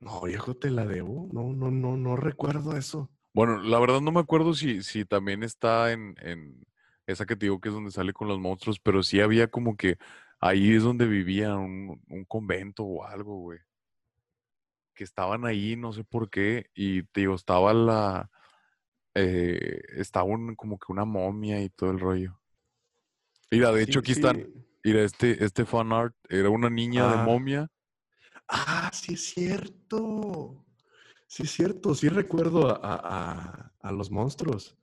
No, 0.00 0.22
viejo, 0.22 0.54
te 0.54 0.70
la 0.70 0.86
debo. 0.86 1.28
No, 1.32 1.52
no, 1.52 1.70
no, 1.70 1.96
no 1.96 2.16
recuerdo 2.16 2.76
eso. 2.76 3.10
Bueno, 3.34 3.58
la 3.58 3.78
verdad 3.78 4.00
no 4.00 4.12
me 4.12 4.20
acuerdo 4.20 4.54
si, 4.54 4.82
si 4.82 5.04
también 5.04 5.42
está 5.42 5.92
en, 5.92 6.16
en 6.20 6.64
esa 7.06 7.26
que 7.26 7.36
te 7.36 7.46
digo 7.46 7.60
que 7.60 7.68
es 7.68 7.74
donde 7.74 7.90
sale 7.90 8.12
con 8.12 8.28
los 8.28 8.38
monstruos, 8.38 8.80
pero 8.80 9.02
sí 9.02 9.20
había 9.20 9.48
como 9.48 9.76
que 9.76 9.98
ahí 10.40 10.74
es 10.74 10.82
donde 10.82 11.06
vivía 11.06 11.56
un, 11.56 12.00
un 12.08 12.24
convento 12.24 12.84
o 12.84 13.04
algo, 13.04 13.36
güey 13.38 13.60
que 14.98 15.04
estaban 15.04 15.46
ahí, 15.46 15.76
no 15.76 15.92
sé 15.92 16.02
por 16.02 16.28
qué, 16.28 16.70
y 16.74 17.04
te 17.04 17.20
digo, 17.20 17.36
estaba 17.36 17.72
la, 17.72 18.28
eh, 19.14 19.80
estaba 19.94 20.24
un, 20.24 20.56
como 20.56 20.76
que 20.76 20.90
una 20.90 21.04
momia 21.04 21.62
y 21.62 21.70
todo 21.70 21.92
el 21.92 22.00
rollo. 22.00 22.40
Mira, 23.48 23.70
de 23.70 23.84
sí, 23.84 23.90
hecho 23.90 24.00
aquí 24.00 24.12
sí. 24.12 24.18
están, 24.18 24.44
mira, 24.82 25.02
este, 25.02 25.44
este 25.44 25.64
fan 25.64 25.92
art 25.92 26.16
era 26.28 26.50
una 26.50 26.68
niña 26.68 27.08
ah. 27.08 27.16
de 27.16 27.22
momia. 27.22 27.70
Ah, 28.48 28.90
sí 28.92 29.14
es 29.14 29.24
cierto. 29.34 30.66
Sí 31.28 31.44
es 31.44 31.52
cierto, 31.52 31.94
sí 31.94 32.08
recuerdo 32.08 32.68
a, 32.68 32.78
a, 32.82 33.72
a 33.80 33.92
los 33.92 34.10
monstruos. 34.10 34.76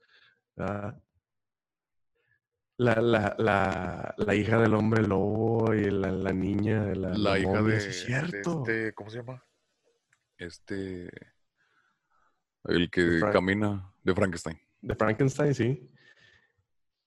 Ah. 0.56 0.96
La, 2.78 2.94
la, 3.02 3.34
la, 3.38 4.14
la, 4.16 4.34
hija 4.34 4.58
del 4.60 4.72
hombre 4.72 5.06
lobo 5.06 5.74
y 5.74 5.90
la, 5.90 6.10
la 6.10 6.32
niña 6.32 6.84
de 6.84 6.96
la, 6.96 7.08
la 7.10 7.38
hija 7.38 7.48
momia, 7.48 7.74
de, 7.74 7.80
sí 7.82 7.88
es 7.90 8.04
cierto. 8.06 8.62
De 8.62 8.86
este, 8.88 8.94
¿cómo 8.94 9.10
se 9.10 9.18
llama? 9.18 9.42
Este, 10.38 11.08
el 12.64 12.90
que 12.90 13.20
camina 13.32 13.92
de 14.02 14.14
Frankenstein. 14.14 14.60
De 14.80 14.94
Frankenstein, 14.94 15.54
sí. 15.54 15.90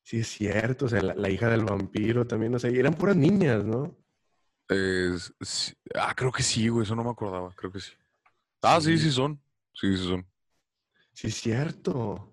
Sí, 0.03 0.19
es 0.19 0.27
cierto. 0.27 0.85
O 0.85 0.89
sea, 0.89 1.01
la, 1.01 1.13
la, 1.15 1.29
hija 1.29 1.49
del 1.49 1.65
vampiro 1.65 2.25
también, 2.25 2.55
o 2.55 2.59
sea, 2.59 2.69
eran 2.69 2.93
puras 2.95 3.15
niñas, 3.15 3.63
¿no? 3.63 3.95
Es, 4.67 5.33
sí, 5.41 5.73
ah, 5.95 6.13
creo 6.15 6.31
que 6.31 6.43
sí, 6.43 6.67
güey, 6.67 6.83
eso 6.83 6.95
no 6.95 7.03
me 7.03 7.09
acordaba, 7.09 7.53
creo 7.55 7.71
que 7.71 7.79
sí. 7.79 7.91
Ah, 8.61 8.79
sí, 8.81 8.97
sí, 8.97 9.05
sí 9.05 9.11
son. 9.11 9.41
Sí, 9.73 9.97
sí 9.97 10.03
son. 10.03 10.25
Sí, 11.13 11.27
es 11.27 11.35
cierto. 11.35 12.31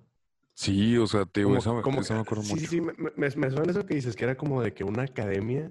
Sí, 0.55 0.97
o 0.97 1.07
sea, 1.07 1.27
te 1.27 1.41
digo, 1.41 1.57
esa, 1.57 1.71
esa 2.01 2.15
me 2.15 2.21
acuerdo 2.21 2.43
sí, 2.43 2.51
mucho. 2.51 2.61
Sí, 2.63 2.67
sí, 2.67 2.81
me, 2.81 2.93
me, 2.95 3.11
me, 3.17 3.51
suena 3.51 3.71
eso 3.71 3.85
que 3.85 3.95
dices, 3.95 4.17
que 4.17 4.25
era 4.25 4.37
como 4.37 4.63
de 4.63 4.73
que 4.73 4.85
una 4.85 5.03
academia 5.03 5.71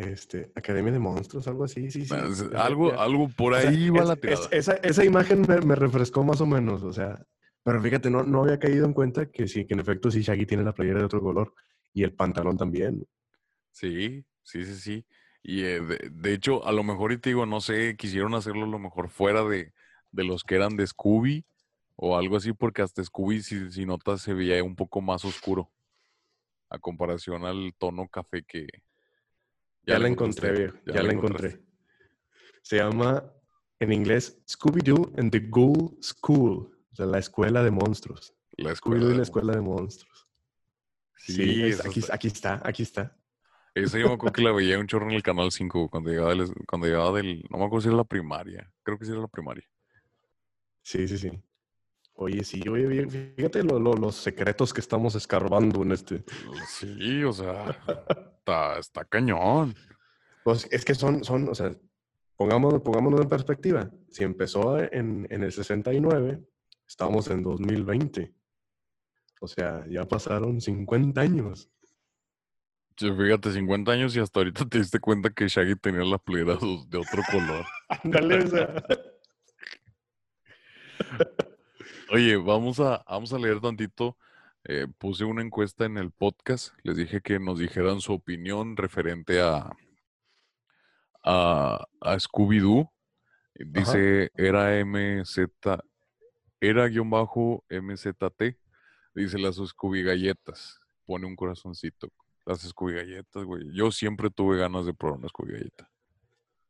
este, 0.00 0.50
Academia 0.54 0.92
de 0.92 0.98
Monstruos, 0.98 1.46
algo 1.48 1.64
así, 1.64 1.90
sí, 1.90 2.04
sí. 2.04 2.14
Algo, 2.56 2.98
algo 2.98 3.28
por 3.28 3.54
ahí 3.54 3.90
o 3.90 3.94
sea, 3.94 4.02
va 4.02 4.14
la. 4.14 4.30
Es, 4.30 4.48
esa, 4.50 4.74
esa, 4.74 5.04
imagen 5.04 5.42
me, 5.42 5.60
me, 5.60 5.74
refrescó 5.74 6.24
más 6.24 6.40
o 6.40 6.46
menos, 6.46 6.82
o 6.82 6.92
sea, 6.92 7.24
pero 7.62 7.80
fíjate, 7.80 8.10
no, 8.10 8.22
no 8.22 8.42
había 8.42 8.58
caído 8.58 8.86
en 8.86 8.92
cuenta 8.92 9.26
que 9.26 9.46
sí, 9.46 9.66
que 9.66 9.74
en 9.74 9.80
efecto 9.80 10.10
sí 10.10 10.22
Shaggy 10.22 10.46
tiene 10.46 10.64
la 10.64 10.72
playera 10.72 11.00
de 11.00 11.04
otro 11.04 11.20
color 11.20 11.54
y 11.92 12.02
el 12.02 12.14
pantalón 12.14 12.56
también. 12.56 13.06
Sí, 13.72 14.24
sí, 14.42 14.64
sí, 14.64 14.74
sí. 14.74 15.06
Y 15.42 15.62
eh, 15.64 15.80
de, 15.80 16.10
de, 16.10 16.32
hecho, 16.32 16.66
a 16.66 16.72
lo 16.72 16.82
mejor, 16.82 17.12
y 17.12 17.18
te 17.18 17.30
digo, 17.30 17.46
no 17.46 17.60
sé, 17.60 17.96
quisieron 17.96 18.34
hacerlo 18.34 18.64
a 18.64 18.68
lo 18.68 18.78
mejor 18.78 19.08
fuera 19.08 19.44
de, 19.44 19.72
de 20.12 20.24
los 20.24 20.44
que 20.44 20.56
eran 20.56 20.76
de 20.76 20.86
Scooby 20.86 21.44
o 21.96 22.16
algo 22.16 22.36
así, 22.36 22.52
porque 22.52 22.82
hasta 22.82 23.04
Scooby, 23.04 23.42
si, 23.42 23.70
si 23.70 23.86
notas, 23.86 24.22
se 24.22 24.34
veía 24.34 24.62
un 24.64 24.76
poco 24.76 25.00
más 25.00 25.24
oscuro 25.24 25.70
a 26.70 26.78
comparación 26.78 27.44
al 27.44 27.74
tono 27.76 28.08
café 28.08 28.42
que, 28.42 28.66
ya, 29.86 29.94
ya 29.94 29.98
la 29.98 30.08
encontré, 30.08 30.52
viejo. 30.52 30.78
Ya, 30.86 30.94
ya 30.94 31.02
la 31.02 31.12
encontré. 31.12 31.60
Se 32.62 32.76
llama 32.76 33.32
en 33.78 33.92
inglés 33.92 34.42
Scooby-Doo 34.46 35.18
and 35.18 35.30
the 35.32 35.40
Ghoul 35.40 35.96
School. 36.02 36.76
O 36.92 36.94
sea, 36.94 37.06
la 37.06 37.18
escuela 37.18 37.62
de 37.62 37.70
monstruos. 37.70 38.34
La 38.56 38.72
escuela 38.72 39.06
de 39.06 39.14
y 39.14 39.16
la 39.16 39.22
escuela 39.22 39.54
de 39.54 39.60
monstruos. 39.60 40.28
Sí, 41.16 41.32
sí 41.32 41.62
es, 41.64 41.84
aquí, 41.84 42.00
aquí, 42.10 42.28
está, 42.28 42.60
aquí 42.64 42.82
está. 42.82 43.16
Esa 43.74 43.98
yo 43.98 44.08
me 44.08 44.14
acuerdo 44.14 44.32
que 44.32 44.42
la 44.42 44.52
veía 44.52 44.78
un 44.78 44.86
chorro 44.86 45.06
en 45.08 45.12
el 45.12 45.22
canal 45.22 45.52
5 45.52 45.88
cuando 45.90 46.10
llegaba 46.10 46.30
del, 46.30 46.52
cuando 46.66 46.86
llegaba 46.86 47.12
del, 47.12 47.44
no 47.50 47.58
me 47.58 47.64
acuerdo 47.64 47.82
si 47.82 47.88
era 47.88 47.96
la 47.96 48.04
primaria, 48.04 48.70
creo 48.82 48.98
que 48.98 49.04
sí 49.04 49.12
era 49.12 49.20
la 49.20 49.28
primaria. 49.28 49.64
Sí, 50.82 51.06
sí, 51.06 51.18
sí. 51.18 51.30
Oye, 52.22 52.44
sí, 52.44 52.60
oye, 52.68 53.08
fíjate 53.34 53.62
lo- 53.62 53.80
lo- 53.80 53.94
los 53.94 54.14
secretos 54.14 54.74
que 54.74 54.82
estamos 54.82 55.14
escarbando 55.14 55.82
en 55.82 55.92
este. 55.92 56.22
Sí, 56.66 57.24
o 57.24 57.32
sea, 57.32 57.74
está, 58.36 58.78
está 58.78 59.04
cañón. 59.06 59.74
Pues 60.44 60.68
es 60.70 60.84
que 60.84 60.94
son, 60.94 61.24
son, 61.24 61.48
o 61.48 61.54
sea, 61.54 61.74
pongámonos, 62.36 62.82
pongámonos 62.82 63.22
en 63.22 63.28
perspectiva. 63.30 63.90
Si 64.10 64.22
empezó 64.22 64.78
en, 64.78 65.26
en 65.30 65.44
el 65.44 65.50
69, 65.50 66.42
estamos 66.86 67.28
en 67.28 67.42
2020. 67.42 68.34
O 69.40 69.48
sea, 69.48 69.86
ya 69.88 70.04
pasaron 70.06 70.60
50 70.60 71.22
años. 71.22 71.70
Sí, 72.98 73.10
Fíjate, 73.10 73.50
50 73.50 73.92
años 73.92 74.14
y 74.14 74.20
hasta 74.20 74.40
ahorita 74.40 74.68
te 74.68 74.76
diste 74.76 75.00
cuenta 75.00 75.30
que 75.30 75.48
Shaggy 75.48 75.76
tenía 75.76 76.04
las 76.04 76.20
playeras 76.20 76.58
de 76.60 76.98
otro 76.98 77.22
color. 77.32 77.64
Ándale, 78.04 78.44
o 78.44 78.46
sea. 78.46 78.74
Oye, 82.10 82.36
vamos 82.36 82.80
a, 82.80 83.04
vamos 83.08 83.32
a 83.32 83.38
leer 83.38 83.60
tantito. 83.60 84.16
eh, 84.64 84.86
puse 84.98 85.24
una 85.24 85.42
encuesta 85.42 85.84
en 85.86 85.96
el 85.96 86.10
podcast. 86.10 86.74
Les 86.82 86.96
dije 86.96 87.20
que 87.22 87.38
nos 87.38 87.58
dijeran 87.58 88.00
su 88.00 88.12
opinión 88.12 88.76
referente 88.76 89.40
a, 89.40 89.70
a, 91.24 91.86
a 92.00 92.14
Scooby-Doo. 92.18 92.90
Dice, 93.54 94.30
era 94.36 94.78
MZ, 94.84 95.38
era 96.60 96.88
guion 96.88 97.10
bajo 97.10 97.64
MZT. 97.70 98.56
Dice 99.14 99.38
las 99.38 99.56
Scooby 99.56 100.02
galletas. 100.02 100.78
Pone 101.06 101.26
un 101.26 101.36
corazoncito. 101.36 102.08
Las 102.46 102.60
Scooby 102.62 102.94
galletas, 102.94 103.44
güey. 103.44 103.64
Yo 103.72 103.90
siempre 103.92 104.30
tuve 104.30 104.58
ganas 104.58 104.84
de 104.86 104.94
probar 104.94 105.18
una 105.18 105.28
Scooby 105.28 105.52
galleta. 105.52 105.90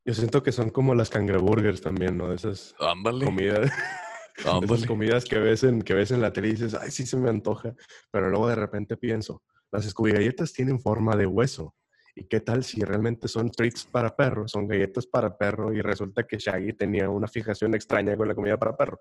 Yo 0.05 0.15
siento 0.15 0.43
que 0.43 0.53
son 0.53 0.71
como 0.71 0.95
las 0.95 1.11
cangreburgers 1.11 1.81
también, 1.81 2.17
¿no? 2.17 2.33
Esas 2.33 2.75
Ándale, 2.81 3.25
comidas, 3.27 3.71
esas 4.41 4.55
ándale. 4.63 4.87
comidas 4.87 5.25
que 5.25 5.39
ves, 5.39 5.65
en, 5.65 5.83
que 5.83 5.95
ves 5.95 6.11
en 6.11 6.21
la 6.21 6.33
tele 6.33 6.49
y 6.49 6.53
dices, 6.53 6.75
ay, 6.75 6.91
sí 6.91 7.07
se 7.07 7.17
me 7.17 7.31
antoja. 7.31 7.75
Pero 8.11 8.29
luego 8.31 8.49
de 8.49 8.55
repente 8.57 8.97
pienso, 8.97 9.43
las 9.71 9.85
Scooby 9.89 10.13
galletas 10.13 10.53
tienen 10.53 10.81
forma 10.81 11.17
de 11.17 11.27
hueso. 11.27 11.75
¿Y 12.15 12.25
qué 12.25 12.41
tal 12.41 12.65
si 12.65 12.81
realmente 12.83 13.29
son 13.29 13.51
treats 13.51 13.85
para 13.87 14.15
perro? 14.17 14.49
Son 14.49 14.67
galletas 14.67 15.07
para 15.07 15.39
perro 15.39 15.73
y 15.73 15.81
resulta 15.81 16.27
que 16.27 16.39
Shaggy 16.39 16.73
tenía 16.73 17.09
una 17.09 17.29
fijación 17.29 17.75
extraña 17.75 18.17
con 18.17 18.27
la 18.27 18.35
comida 18.35 18.59
para 18.59 18.77
perro. 18.77 18.99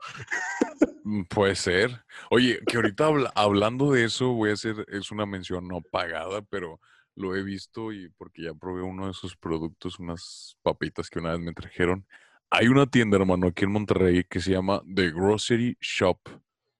Mm, 1.03 1.23
Puede 1.23 1.55
ser. 1.55 2.03
Oye, 2.29 2.59
que 2.67 2.77
ahorita 2.77 3.05
habla- 3.07 3.31
hablando 3.35 3.91
de 3.91 4.05
eso, 4.05 4.33
voy 4.33 4.51
a 4.51 4.53
hacer, 4.53 4.85
es 4.89 5.11
una 5.11 5.25
mención 5.25 5.67
no 5.67 5.81
pagada, 5.81 6.41
pero 6.43 6.79
lo 7.15 7.35
he 7.35 7.43
visto 7.43 7.91
y 7.91 8.09
porque 8.09 8.43
ya 8.43 8.53
probé 8.53 8.83
uno 8.83 9.07
de 9.07 9.13
sus 9.13 9.35
productos, 9.35 9.99
unas 9.99 10.55
papitas 10.61 11.09
que 11.09 11.19
una 11.19 11.31
vez 11.31 11.39
me 11.39 11.53
trajeron. 11.53 12.05
Hay 12.51 12.67
una 12.67 12.85
tienda, 12.87 13.17
hermano, 13.17 13.47
aquí 13.47 13.63
en 13.65 13.71
Monterrey 13.71 14.23
que 14.23 14.39
se 14.39 14.51
llama 14.51 14.81
The 14.93 15.11
Grocery 15.11 15.77
Shop. 15.79 16.17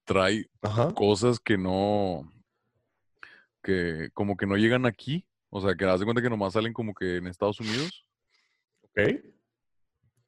Trae 0.06 0.50
Ajá. 0.64 0.94
cosas 0.96 1.40
que 1.40 1.58
no, 1.58 2.32
que 3.62 4.10
como 4.14 4.36
que 4.36 4.48
no 4.48 4.56
llegan 4.58 4.86
aquí. 4.86 5.26
O 5.52 5.62
sea, 5.62 5.76
que 5.76 5.86
haz 5.86 6.00
de 6.00 6.06
cuenta 6.06 6.22
que 6.22 6.30
nomás 6.30 6.54
salen 6.54 6.74
como 6.74 6.94
que 6.94 7.18
en 7.18 7.28
Estados 7.28 7.60
Unidos. 7.60 8.06
Ok. 8.84 9.24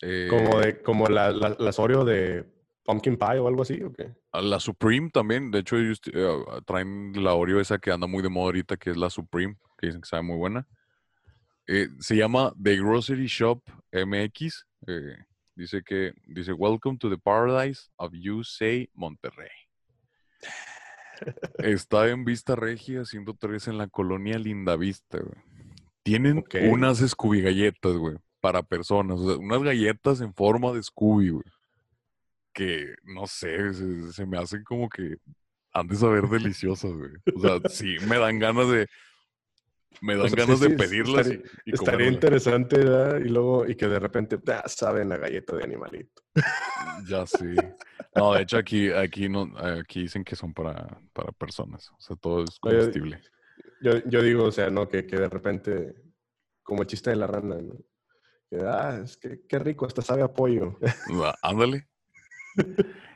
Eh, 0.04 0.28
Como, 0.30 0.60
de, 0.60 0.82
como 0.82 1.08
la, 1.08 1.32
la, 1.32 1.56
las 1.60 1.78
Oreo 1.78 2.04
de 2.06 2.44
pumpkin 2.84 3.18
pie 3.18 3.38
o 3.38 3.48
algo 3.48 3.62
así, 3.62 3.82
¿o 3.84 3.94
qué? 3.94 4.16
La 4.34 4.60
Supreme 4.60 5.12
también, 5.12 5.52
de 5.52 5.60
hecho 5.60 5.78
ellos 5.78 6.02
eh, 6.12 6.28
traen 6.66 7.12
la 7.24 7.36
Oreo 7.36 7.60
esa 7.60 7.78
que 7.78 7.92
anda 7.92 8.08
muy 8.08 8.24
de 8.24 8.30
moda 8.30 8.46
ahorita, 8.46 8.78
que 8.78 8.90
es 8.90 8.98
la 8.98 9.12
Supreme, 9.12 9.58
que 9.78 9.88
dicen 9.88 10.02
que 10.02 10.08
sabe 10.10 10.24
muy 10.24 10.38
buena. 10.38 10.68
Eh, 11.68 11.88
se 12.00 12.16
llama 12.16 12.52
The 12.62 12.78
Grocery 12.78 13.28
Shop 13.28 13.62
MX. 13.92 14.66
eh, 14.88 15.18
dice 15.56 15.84
que, 15.84 16.14
dice, 16.26 16.54
Welcome 16.54 16.98
to 16.98 17.10
the 17.10 17.18
Paradise 17.18 17.90
of 17.98 18.14
USA 18.14 18.88
Monterrey. 18.94 19.50
Está 21.60 22.10
en 22.10 22.26
Vista 22.26 22.56
Regia 22.56 23.06
103 23.06 23.68
en 23.68 23.78
la 23.78 23.88
colonia 23.88 24.38
Lindavista, 24.38 25.20
güey. 25.20 25.44
Tienen 26.04 26.44
unas 26.72 26.98
Scooby 26.98 27.42
galletas, 27.42 27.94
güey, 27.94 28.18
para 28.40 28.64
personas. 28.64 29.20
O 29.20 29.28
sea, 29.28 29.38
unas 29.38 29.62
galletas 29.62 30.20
en 30.22 30.34
forma 30.34 30.72
de 30.72 30.82
Scooby, 30.82 31.30
güey. 31.30 31.46
Que, 32.54 32.96
no 33.04 33.28
sé, 33.28 33.74
se, 33.74 34.12
se 34.12 34.26
me 34.26 34.38
hacen 34.38 34.64
como 34.64 34.90
que 34.90 35.18
han 35.74 35.88
de 35.88 35.96
saber 35.96 36.28
deliciosas, 36.28 36.92
güey. 36.92 37.12
O 37.36 37.40
sea, 37.40 37.70
sí, 37.70 37.98
me 38.08 38.18
dan 38.18 38.40
ganas 38.40 38.68
de... 38.70 38.88
Me 40.00 40.16
dan 40.16 40.26
O 40.26 40.30
sea, 40.30 40.38
sí, 40.38 40.46
ganas 40.46 40.60
de 40.62 40.70
pedirlas 40.72 41.28
y, 41.28 41.32
estaría- 41.34 41.52
y 41.66 41.74
Estaría 41.74 41.78
comérmelas. 41.78 42.14
interesante, 42.14 42.78
¿verdad? 42.78 43.20
Y 43.20 43.30
luego, 43.30 43.68
y 43.68 43.76
que 43.76 43.88
de 43.88 44.00
repente, 44.00 44.40
ah, 44.48 44.64
saben 44.68 45.10
la 45.10 45.18
galleta 45.18 45.56
de 45.56 45.64
animalito. 45.64 46.24
Ya 47.08 47.26
sí. 47.28 47.56
No, 48.16 48.34
de 48.34 48.42
hecho 48.42 48.58
aquí, 48.58 48.90
aquí 48.92 49.30
no, 49.30 49.52
aquí 49.58 50.02
dicen 50.04 50.24
que 50.24 50.36
son 50.36 50.54
para, 50.54 51.00
para 51.14 51.32
personas. 51.34 51.90
O 51.92 52.00
sea, 52.02 52.16
todo 52.16 52.44
es 52.44 52.60
comestible. 52.60 53.22
Yo, 53.82 53.98
yo 54.06 54.22
digo, 54.22 54.46
o 54.46 54.52
sea, 54.52 54.70
no, 54.70 54.88
que, 54.88 55.06
que 55.06 55.18
de 55.18 55.30
repente, 55.30 55.96
como 56.64 56.82
el 56.82 56.88
chiste 56.88 57.10
de 57.12 57.16
la 57.18 57.28
rana, 57.28 57.56
¿no? 57.62 57.76
Que, 58.50 58.58
ah, 58.62 59.02
es 59.04 59.18
que 59.18 59.42
qué 59.48 59.60
rico, 59.60 59.86
hasta 59.86 60.02
sabe 60.02 60.22
a 60.24 60.28
pollo. 60.32 60.78
Ah, 61.24 61.36
Ándale. 61.42 61.88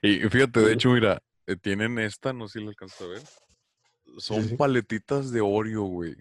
Y 0.02 0.20
fíjate, 0.30 0.62
de 0.62 0.74
hecho, 0.74 0.90
mira, 0.92 1.22
eh, 1.48 1.56
tienen 1.58 2.00
esta, 2.00 2.32
no 2.32 2.48
sé 2.48 2.60
si 2.60 2.64
la 2.66 2.70
alcanzas 2.72 3.02
a 3.02 3.08
ver. 3.08 3.22
Son 4.18 4.44
sí. 4.44 4.56
paletitas 4.56 5.32
de 5.32 5.42
Oreo, 5.42 5.84
güey. 5.84 6.16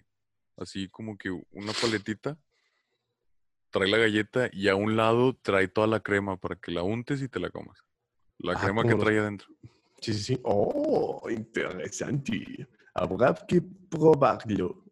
Así 0.57 0.87
como 0.89 1.17
que 1.17 1.29
una 1.51 1.73
paletita 1.73 2.37
trae 3.71 3.89
la 3.89 3.97
galleta 3.97 4.49
y 4.53 4.69
a 4.69 4.75
un 4.75 4.95
lado 4.95 5.35
trae 5.41 5.67
toda 5.67 5.87
la 5.87 5.99
crema 5.99 6.37
para 6.37 6.55
que 6.55 6.71
la 6.71 6.81
untes 6.83 7.21
y 7.21 7.27
te 7.27 7.39
la 7.39 7.49
comas. 7.49 7.77
La 8.37 8.53
Ah, 8.53 8.61
crema 8.61 8.83
que 8.83 8.95
trae 8.95 9.19
adentro. 9.19 9.47
Sí, 10.01 10.13
sí, 10.13 10.19
sí. 10.23 10.39
Oh, 10.43 11.27
interesante. 11.29 12.67
Habrá 12.93 13.33
que 13.47 13.61
probarlo. 13.89 14.85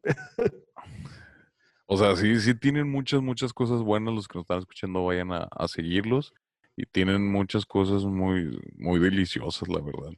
O 1.85 1.97
sea, 1.97 2.15
sí, 2.15 2.39
sí 2.39 2.55
tienen 2.55 2.89
muchas, 2.89 3.21
muchas 3.21 3.53
cosas 3.53 3.81
buenas. 3.81 4.13
Los 4.13 4.27
que 4.27 4.37
nos 4.37 4.43
están 4.43 4.59
escuchando 4.59 5.05
vayan 5.05 5.31
a, 5.31 5.47
a 5.51 5.67
seguirlos. 5.67 6.33
Y 6.75 6.85
tienen 6.87 7.31
muchas 7.31 7.65
cosas 7.65 8.03
muy, 8.03 8.59
muy 8.75 8.99
deliciosas, 8.99 9.67
la 9.69 9.79
verdad. 9.79 10.11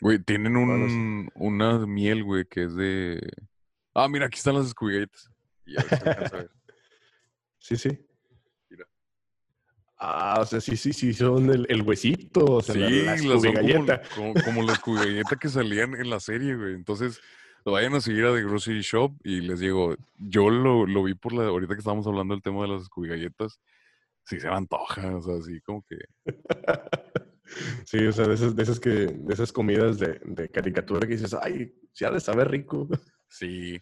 Güey, 0.00 0.20
tienen 0.20 0.54
Bueno, 0.54 0.88
sí. 0.88 0.94
un, 0.94 1.30
una 1.34 1.84
miel, 1.86 2.22
güey, 2.22 2.44
que 2.44 2.64
es 2.64 2.76
de... 2.76 3.20
Ah, 3.94 4.08
mira, 4.08 4.26
aquí 4.26 4.38
están 4.38 4.54
las 4.54 4.66
escubigalletas. 4.66 5.30
Y 5.66 5.78
a 5.78 5.82
ver. 5.84 6.50
Sí, 7.58 7.78
sí. 7.78 7.88
Mira. 8.68 8.84
Ah, 9.96 10.36
o 10.40 10.44
sea, 10.44 10.60
sí, 10.60 10.76
sí, 10.76 10.92
sí, 10.92 11.14
son 11.14 11.48
el, 11.48 11.64
el 11.70 11.80
huesito, 11.80 12.44
o 12.44 12.60
sea, 12.60 12.74
Sí, 12.74 12.80
la, 12.80 13.16
la 13.16 13.92
las 13.96 14.08
como, 14.10 14.34
como, 14.34 14.34
como 14.44 14.62
las 14.62 14.78
que 15.40 15.48
salían 15.48 15.94
en 15.94 16.10
la 16.10 16.20
serie, 16.20 16.56
güey. 16.56 16.74
Entonces, 16.74 17.22
vayan 17.64 17.94
a 17.94 18.02
seguir 18.02 18.26
a 18.26 18.34
The 18.34 18.42
Grocery 18.42 18.82
Shop 18.82 19.16
y 19.24 19.40
les 19.40 19.60
digo, 19.60 19.96
yo 20.18 20.50
lo, 20.50 20.86
lo 20.86 21.04
vi 21.04 21.14
por 21.14 21.32
la... 21.32 21.44
Ahorita 21.44 21.72
que 21.74 21.78
estábamos 21.78 22.06
hablando 22.06 22.34
del 22.34 22.42
tema 22.42 22.60
de 22.62 22.68
las 22.68 22.82
escubigalletas, 22.82 23.58
sí 24.24 24.38
se 24.38 24.48
me 24.48 24.56
antoja, 24.56 25.16
o 25.16 25.22
sea, 25.22 25.36
así 25.36 25.60
como 25.62 25.82
que... 25.88 25.96
Sí, 27.84 27.98
o 27.98 28.10
sea, 28.12 28.26
de 28.26 28.34
esas, 28.34 28.56
de 28.56 28.62
esas 28.62 28.80
que, 28.80 28.90
de 28.90 29.34
esas 29.34 29.52
comidas 29.52 29.98
de, 29.98 30.18
de 30.24 30.48
caricatura 30.48 31.00
que 31.06 31.14
dices, 31.14 31.34
ay, 31.34 31.74
ha 32.04 32.10
de 32.10 32.20
saber 32.20 32.50
rico. 32.50 32.88
Sí. 33.38 33.80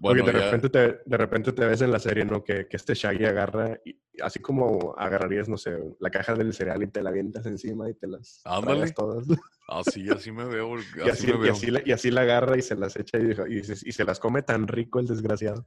Porque 0.00 0.22
de 0.22 0.32
ya- 0.32 0.38
repente, 0.50 0.70
te, 0.70 1.00
de 1.06 1.16
repente 1.16 1.52
te 1.52 1.64
ves 1.66 1.80
en 1.82 1.92
la 1.92 2.00
serie, 2.00 2.24
¿no? 2.24 2.42
Que, 2.42 2.66
que 2.66 2.76
este 2.76 2.94
Shaggy 2.94 3.26
agarra, 3.26 3.78
y, 3.84 3.96
así 4.20 4.40
como 4.40 4.94
agarrarías, 4.98 5.48
no 5.48 5.56
sé, 5.56 5.78
la 6.00 6.10
caja 6.10 6.34
del 6.34 6.52
cereal 6.52 6.82
y 6.82 6.88
te 6.88 7.00
la 7.02 7.10
avientas 7.10 7.46
encima 7.46 7.88
y 7.88 7.94
te 7.94 8.08
las 8.08 8.40
Ándale. 8.44 8.90
todas. 8.92 9.24
Así, 9.68 10.08
así 10.10 10.32
me 10.32 10.44
veo, 10.46 10.74
así, 10.74 10.86
Y 11.06 11.08
así, 11.08 11.26
me 11.32 11.46
y, 11.46 11.50
así, 11.50 11.70
la- 11.70 11.82
y 11.86 11.92
así 11.92 12.10
la 12.10 12.22
agarra 12.22 12.58
y 12.58 12.62
se 12.62 12.74
las 12.74 12.96
echa 12.96 13.18
y, 13.18 13.24
deja- 13.24 13.48
y, 13.48 13.62
se, 13.62 13.88
y 13.88 13.92
se 13.92 14.04
las 14.04 14.18
come 14.18 14.42
tan 14.42 14.66
rico 14.66 14.98
el 14.98 15.06
desgraciado. 15.06 15.64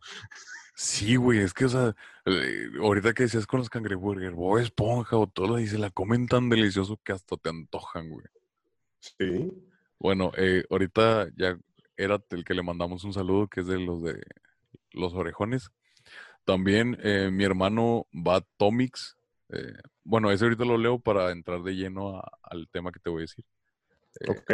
Sí, 0.76 1.16
güey, 1.16 1.40
es 1.40 1.54
que, 1.54 1.66
o 1.66 1.70
sea, 1.70 1.96
eh, 2.26 2.68
ahorita 2.82 3.14
que 3.14 3.24
decías 3.24 3.48
con 3.48 3.60
los 3.62 3.70
cangreburger, 3.70 4.32
Bob 4.34 4.60
Esponja 4.60 5.16
o 5.18 5.28
todo, 5.28 5.58
y 5.58 5.68
se 5.68 5.78
la 5.80 5.90
comen 5.90 6.28
tan 6.28 6.50
delicioso 6.50 7.00
que 7.04 7.14
hasta 7.14 7.38
te 7.38 7.50
antojan, 7.50 8.10
güey. 8.10 8.26
Sí. 9.00 9.52
Bueno, 10.00 10.32
eh, 10.38 10.64
ahorita 10.70 11.30
ya 11.36 11.58
era 11.98 12.22
el 12.30 12.46
que 12.46 12.54
le 12.54 12.64
mandamos 12.64 13.04
un 13.04 13.14
saludo, 13.14 13.48
que 13.48 13.62
es 13.62 13.68
de 13.68 13.80
los 13.80 14.02
de 14.04 14.22
los 14.94 15.14
orejones. 15.14 15.70
También 16.46 16.98
eh, 17.04 17.30
mi 17.32 17.44
hermano 17.44 18.08
va 18.14 18.42
Tomix. 18.58 19.16
eh, 19.50 19.74
bueno, 20.04 20.30
ese 20.32 20.44
ahorita 20.46 20.66
lo 20.66 20.78
leo 20.78 21.00
para 21.00 21.32
entrar 21.32 21.62
de 21.64 21.74
lleno 21.76 22.18
a- 22.18 22.32
al 22.44 22.68
tema 22.70 22.92
que 22.92 23.00
te 23.00 23.10
voy 23.10 23.20
a 23.20 23.22
decir. 23.22 23.46
Eh, 24.22 24.30
Ok. 24.32 24.52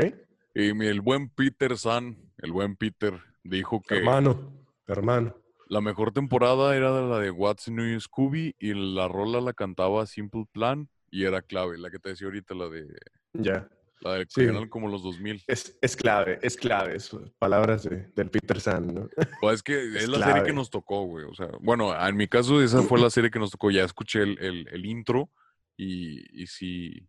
Y 0.56 0.74
mi- 0.74 0.86
el 0.88 1.02
buen 1.02 1.30
Peter 1.30 1.78
San, 1.78 2.32
el 2.38 2.52
buen 2.52 2.76
Peter, 2.76 3.20
dijo 3.44 3.82
que 3.82 3.96
Hermano, 3.98 4.54
hermano. 4.88 5.36
la 5.68 5.82
mejor 5.82 6.12
temporada 6.14 6.76
era 6.76 6.92
la 7.02 7.18
de 7.20 7.32
What's 7.32 7.70
New 7.70 8.00
Scooby 8.00 8.56
y 8.60 8.74
la 8.76 9.08
rola 9.08 9.42
la 9.42 9.54
cantaba 9.54 10.06
Simple 10.06 10.46
Plan 10.52 10.90
y 11.10 11.24
era 11.26 11.42
clave, 11.42 11.78
la 11.80 11.90
que 11.90 11.98
te 11.98 12.10
decía 12.10 12.28
ahorita, 12.28 12.54
la 12.54 12.70
de 12.70 12.88
Ya. 13.34 13.68
La 14.04 14.14
del 14.16 14.28
Sí. 14.30 14.46
canal 14.46 14.70
como 14.70 14.88
los 14.90 15.02
2000. 15.04 15.42
Es, 15.48 15.78
es 15.82 15.96
clave, 15.96 16.38
es 16.42 16.58
clave. 16.58 16.96
eso, 16.98 17.24
palabras 17.40 17.84
de- 17.84 18.08
del 18.16 18.30
Peter 18.30 18.60
San, 18.60 18.94
¿no? 18.94 19.10
Pues 19.40 19.56
es 19.56 19.64
que 19.64 19.74
es, 19.98 20.04
Es 20.04 20.10
la 20.10 20.26
serie 20.28 20.44
que 20.44 20.54
nos 20.54 20.70
tocó, 20.70 21.06
güey. 21.06 21.26
O 21.26 21.34
sea, 21.34 21.50
bueno, 21.62 21.94
en 22.08 22.16
mi 22.18 22.28
caso 22.28 22.62
esa 22.62 22.82
fue 22.84 23.00
la 23.00 23.10
serie 23.10 23.32
que 23.32 23.40
nos 23.40 23.52
tocó. 23.52 23.72
Ya 23.72 23.84
escuché 23.84 24.22
el, 24.24 24.38
el- 24.40 24.68
el 24.72 24.86
intro 24.86 25.30
y, 25.78 26.42
y 26.44 26.48
sí. 26.48 27.08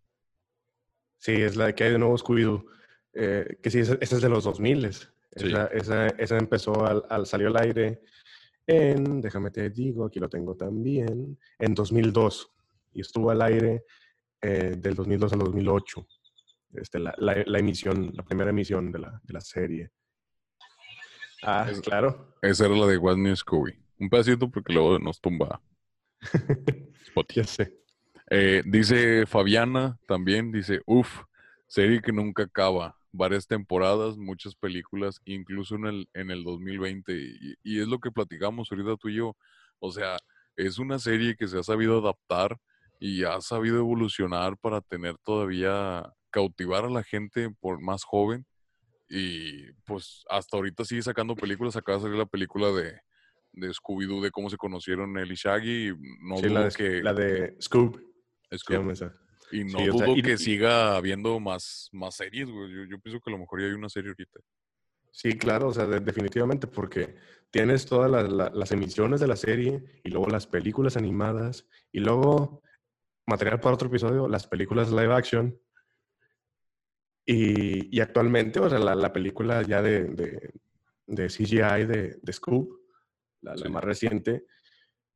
Sí, 1.19 1.33
es 1.33 1.55
la 1.55 1.67
de 1.67 1.75
que 1.75 1.83
hay 1.85 1.91
de 1.91 1.99
nuevo 1.99 2.17
Scooby-Doo. 2.17 2.65
Eh, 3.13 3.57
que 3.61 3.69
sí, 3.71 3.79
esa, 3.79 3.97
esa 3.99 4.15
es 4.15 4.21
de 4.21 4.29
los 4.29 4.43
2000. 4.43 4.91
Sí. 4.93 5.07
Esa, 5.31 5.65
esa, 5.67 6.07
esa 6.07 6.37
empezó 6.37 6.85
al, 6.85 7.03
al 7.09 7.25
salió 7.25 7.47
al 7.47 7.57
aire 7.57 8.01
en, 8.67 9.21
déjame 9.21 9.51
te 9.51 9.69
digo, 9.69 10.05
aquí 10.05 10.19
lo 10.19 10.29
tengo 10.29 10.55
también, 10.55 11.37
en 11.59 11.73
2002. 11.75 12.51
Y 12.93 13.01
estuvo 13.01 13.31
al 13.31 13.41
aire 13.41 13.83
eh, 14.41 14.75
del 14.77 14.95
2002 14.95 15.33
al 15.33 15.39
2008. 15.39 16.07
Este, 16.81 16.99
la, 16.99 17.13
la- 17.17 17.43
la 17.45 17.59
emisión, 17.59 18.11
la 18.13 18.23
primera 18.23 18.49
emisión 18.51 18.91
de 18.91 18.99
la, 18.99 19.19
de 19.23 19.33
la 19.33 19.41
serie. 19.41 19.89
Ah, 21.43 21.67
Es- 21.69 21.81
claro. 21.81 22.35
Esa 22.41 22.65
era 22.65 22.75
la 22.75 22.87
de 22.87 22.97
What 22.97 23.17
New 23.17 23.35
Scooby. 23.35 23.73
Un 23.99 24.09
pedacito 24.09 24.49
porque 24.49 24.73
luego 24.73 24.99
nos 24.99 25.19
tumba 25.21 25.61
Spotify. 27.07 27.67
Eh, 28.29 28.63
dice 28.65 29.25
Fabiana 29.25 29.97
también, 30.07 30.51
dice, 30.51 30.81
uff, 30.85 31.21
serie 31.67 32.01
que 32.01 32.11
nunca 32.11 32.43
acaba. 32.43 32.95
Varias 33.11 33.47
temporadas, 33.47 34.17
muchas 34.17 34.55
películas, 34.55 35.21
incluso 35.23 35.75
en 35.75 35.85
el, 35.85 36.09
en 36.13 36.31
el 36.31 36.43
2020. 36.43 37.13
Y, 37.15 37.55
y 37.63 37.79
es 37.79 37.87
lo 37.87 37.99
que 37.99 38.11
platicamos 38.11 38.69
ahorita 38.71 38.97
tú 38.97 39.07
y 39.09 39.15
yo. 39.15 39.37
O 39.79 39.91
sea, 39.91 40.17
es 40.57 40.79
una 40.79 40.99
serie 40.99 41.35
que 41.37 41.47
se 41.47 41.57
ha 41.59 41.63
sabido 41.63 41.99
adaptar 41.99 42.57
y 42.99 43.23
ha 43.23 43.39
sabido 43.39 43.77
evolucionar 43.77 44.57
para 44.57 44.81
tener 44.81 45.17
todavía, 45.23 46.11
cautivar 46.39 46.83
a 46.83 46.89
la 46.89 47.01
gente 47.03 47.49
por 47.61 47.79
más 47.81 48.03
joven. 48.03 48.45
Y 49.07 49.71
pues 49.85 50.25
hasta 50.29 50.57
ahorita 50.57 50.83
sigue 50.83 51.01
sacando 51.01 51.33
películas. 51.35 51.75
Acaba 51.77 51.97
de 51.97 52.03
salir 52.03 52.17
la 52.17 52.25
película 52.25 52.67
de, 52.71 52.99
de 53.53 53.69
Scooby-Doo, 53.69 54.21
de 54.21 54.31
cómo 54.31 54.49
se 54.49 54.57
conocieron 54.57 55.17
él 55.17 55.31
y 55.31 55.35
Shaggy. 55.35 55.93
No 56.21 56.37
Sí, 56.37 56.47
dudo 56.47 56.53
la, 56.55 56.63
de, 56.65 56.71
que... 56.75 57.03
la 57.03 57.13
de 57.13 57.57
Scooby- 57.59 58.03
llama 58.69 58.91
esa. 58.93 59.13
y 59.51 59.63
no 59.63 59.79
Sí, 59.79 59.89
o 59.89 59.97
sea, 59.97 60.07
dudo 60.07 60.17
y- 60.17 60.21
que 60.23 60.33
y- 60.33 60.37
siga 60.37 60.97
habiendo 60.97 61.39
más, 61.39 61.89
más 61.93 62.15
series, 62.15 62.49
güey. 62.49 62.69
Yo, 62.73 62.83
yo 62.85 62.99
pienso 62.99 63.21
que 63.21 63.29
a 63.29 63.33
lo 63.33 63.39
mejor 63.39 63.61
ya 63.61 63.67
hay 63.67 63.73
una 63.73 63.89
serie 63.89 64.09
ahorita. 64.09 64.39
Sí, 65.11 65.37
claro, 65.37 65.69
o 65.69 65.73
sea, 65.73 65.85
de- 65.85 66.01
definitivamente, 66.01 66.67
porque 66.67 67.15
tienes 67.51 67.85
todas 67.85 68.11
las, 68.11 68.29
la- 68.29 68.49
las 68.53 68.71
emisiones 68.73 69.21
de 69.21 69.27
la 69.27 69.37
serie 69.37 69.81
y 70.03 70.09
luego 70.09 70.27
las 70.27 70.45
películas 70.47 70.97
animadas 70.97 71.65
y 71.93 71.99
luego 72.01 72.61
material 73.25 73.59
para 73.61 73.75
otro 73.75 73.87
episodio, 73.87 74.27
las 74.27 74.45
películas 74.47 74.89
live 74.91 75.13
action. 75.13 75.57
Y, 77.25 77.95
y 77.95 78.01
actualmente, 78.01 78.59
o 78.59 78.69
sea, 78.69 78.79
la, 78.79 78.95
la 78.95 79.11
película 79.11 79.61
ya 79.63 79.81
de, 79.81 80.03
de, 80.05 80.53
de 81.07 81.27
CGI 81.27 81.85
de, 81.85 82.19
de 82.21 82.33
Scoop, 82.33 82.69
la, 83.41 83.55
más 83.69 83.83
reciente. 83.83 84.45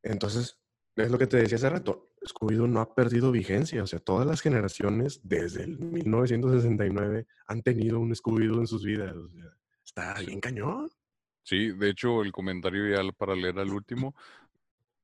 Entonces, 0.01 0.59
es 0.95 1.11
lo 1.11 1.17
que 1.17 1.27
te 1.27 1.37
decía 1.37 1.57
hace 1.57 1.69
rato, 1.69 2.11
Scooby-Doo 2.21 2.67
no 2.67 2.81
ha 2.81 2.93
perdido 2.93 3.31
vigencia, 3.31 3.83
o 3.83 3.87
sea, 3.87 3.99
todas 3.99 4.27
las 4.27 4.41
generaciones 4.41 5.21
desde 5.23 5.63
el 5.63 5.79
1969 5.79 7.27
han 7.47 7.61
tenido 7.61 7.99
un 7.99 8.13
Scooby-Doo 8.13 8.59
en 8.59 8.67
sus 8.67 8.83
vidas, 8.83 9.15
o 9.15 9.29
sea, 9.29 9.53
está 9.83 10.19
bien 10.19 10.39
cañón. 10.39 10.89
Sí, 11.43 11.71
de 11.71 11.89
hecho, 11.89 12.21
el 12.21 12.31
comentario 12.31 12.95
ya 12.95 13.11
para 13.11 13.35
leer 13.35 13.57
al 13.59 13.69
último. 13.69 14.15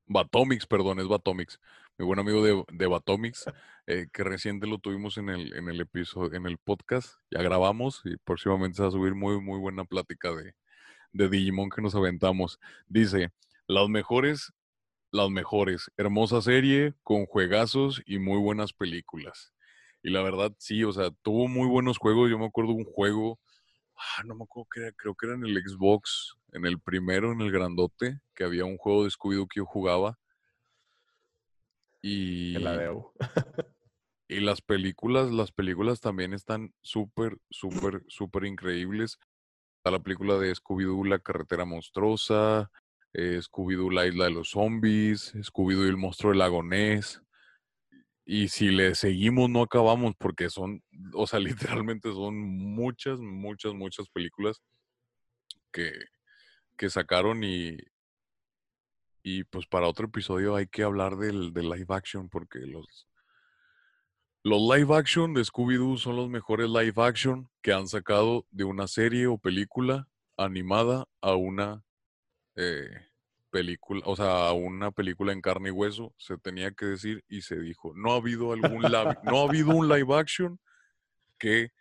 Batomix, 0.05 0.67
perdón, 0.67 0.99
es 0.99 1.07
Batomix. 1.07 1.59
Mi 1.97 2.05
buen 2.05 2.19
amigo 2.19 2.43
de, 2.43 2.61
de 2.73 2.87
Batomix, 2.87 3.45
eh, 3.87 4.07
que 4.11 4.25
reciente 4.25 4.67
lo 4.67 4.79
tuvimos 4.79 5.17
en 5.17 5.29
el, 5.29 5.53
en 5.55 5.69
el 5.69 5.79
episodio, 5.79 6.33
en 6.33 6.45
el 6.45 6.57
podcast. 6.57 7.15
Ya 7.31 7.41
grabamos 7.41 8.01
y 8.03 8.17
próximamente 8.17 8.75
se 8.75 8.81
va 8.81 8.89
a 8.89 8.91
subir 8.91 9.15
muy, 9.15 9.39
muy 9.39 9.59
buena 9.59 9.85
plática 9.85 10.33
de, 10.33 10.55
de 11.13 11.29
Digimon 11.29 11.69
que 11.69 11.81
nos 11.81 11.95
aventamos. 11.95 12.59
Dice, 12.89 13.31
las 13.65 13.87
mejores, 13.87 14.51
las 15.09 15.29
mejores. 15.29 15.89
Hermosa 15.95 16.41
serie, 16.41 16.95
con 17.01 17.25
juegazos 17.27 18.01
y 18.05 18.19
muy 18.19 18.39
buenas 18.39 18.73
películas. 18.73 19.53
Y 20.03 20.09
la 20.09 20.21
verdad, 20.21 20.51
sí, 20.57 20.83
o 20.83 20.91
sea, 20.91 21.11
tuvo 21.21 21.47
muy 21.47 21.69
buenos 21.69 21.97
juegos. 21.97 22.29
Yo 22.29 22.37
me 22.37 22.45
acuerdo 22.47 22.73
un 22.73 22.83
juego, 22.83 23.39
ah, 23.95 24.23
no 24.25 24.35
me 24.35 24.43
acuerdo 24.43 24.67
que 24.69 24.81
era, 24.81 24.91
creo 24.91 25.15
que 25.15 25.27
era 25.27 25.35
en 25.35 25.45
el 25.45 25.63
Xbox, 25.65 26.35
en 26.51 26.65
el 26.65 26.77
primero, 26.77 27.31
en 27.31 27.39
el 27.39 27.53
grandote, 27.53 28.19
que 28.35 28.43
había 28.43 28.65
un 28.65 28.77
juego 28.77 29.05
de 29.05 29.11
Scooby-Doo 29.11 29.47
que 29.47 29.59
yo 29.61 29.65
jugaba. 29.65 30.19
Y, 32.07 32.53
Que 32.53 32.59
la 32.59 32.77
debo. 32.77 33.13
y 34.29 34.39
las 34.39 34.61
películas, 34.61 35.31
las 35.31 35.51
películas 35.51 36.01
también 36.01 36.33
están 36.35 36.71
súper, 36.81 37.39
súper, 37.49 38.03
súper 38.07 38.45
increíbles. 38.45 39.17
Está 39.77 39.89
la 39.89 40.03
película 40.03 40.37
de 40.37 40.53
Scooby-Doo, 40.53 41.03
La 41.07 41.17
Carretera 41.17 41.65
Monstruosa, 41.65 42.69
eh, 43.13 43.39
Scooby-Doo, 43.41 43.91
La 43.91 44.05
Isla 44.05 44.25
de 44.25 44.31
los 44.31 44.51
Zombies, 44.51 45.33
Scooby-Doo 45.33 45.87
y 45.87 45.89
el 45.89 45.97
Monstruo 45.97 46.29
del 46.31 46.39
Lago 46.39 46.61
Ness. 46.61 47.23
Y 48.23 48.49
si 48.49 48.69
le 48.69 48.93
seguimos, 48.93 49.49
no 49.49 49.63
acabamos 49.63 50.13
porque 50.15 50.51
son, 50.51 50.83
o 51.15 51.25
sea, 51.25 51.39
literalmente 51.83 52.11
son 52.11 52.35
muchas, 52.37 53.19
muchas, 53.19 53.73
muchas 53.73 54.07
películas 54.09 54.61
que, 55.71 55.91
que 56.77 56.87
sacaron 56.91 57.43
y, 57.43 57.79
y 59.27 59.43
pues 59.43 59.65
para 59.65 59.87
otro 59.87 60.05
episodio 60.05 60.55
hay 60.55 60.67
que 60.67 60.83
hablar 60.83 61.17
del, 61.17 61.51
del 61.51 61.67
live 61.67 61.87
action 61.89 62.29
porque 62.29 62.59
los, 62.59 63.07
los 64.43 64.61
live 64.61 64.95
action 64.95 65.33
de 65.33 65.41
Scooby-Doo 65.41 65.97
son 65.97 66.15
los 66.15 66.29
mejores 66.29 66.69
live 66.69 66.93
action 66.97 67.49
que 67.63 67.73
han 67.73 67.87
sacado 67.87 68.45
de 68.51 68.65
una 68.65 68.87
serie 68.87 69.25
o 69.25 69.39
película 69.39 70.07
animada 70.37 71.07
a 71.21 71.33
una 71.33 71.83
eh, 72.55 72.87
película, 73.49 74.03
o 74.05 74.15
sea, 74.15 74.49
a 74.49 74.53
una 74.53 74.91
película 74.91 75.33
en 75.33 75.41
carne 75.41 75.69
y 75.69 75.71
hueso, 75.71 76.13
se 76.19 76.37
tenía 76.37 76.69
que 76.69 76.85
decir 76.85 77.23
y 77.27 77.41
se 77.41 77.59
dijo. 77.59 77.93
No 77.95 78.13
ha 78.13 78.17
habido 78.17 78.53
algún 78.53 78.83
live, 78.83 79.17
no 79.23 79.39
ha 79.41 79.49
habido 79.49 79.71
un 79.71 79.89
live 79.89 80.15
action 80.15 80.59
que 81.39 81.71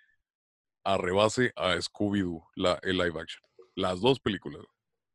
arrebase 0.82 1.52
a 1.56 1.74
Scooby-Doo, 1.74 2.42
la, 2.54 2.78
el 2.80 2.96
live 2.96 3.20
action. 3.20 3.42
Las 3.74 4.00
dos 4.00 4.18
películas. 4.18 4.62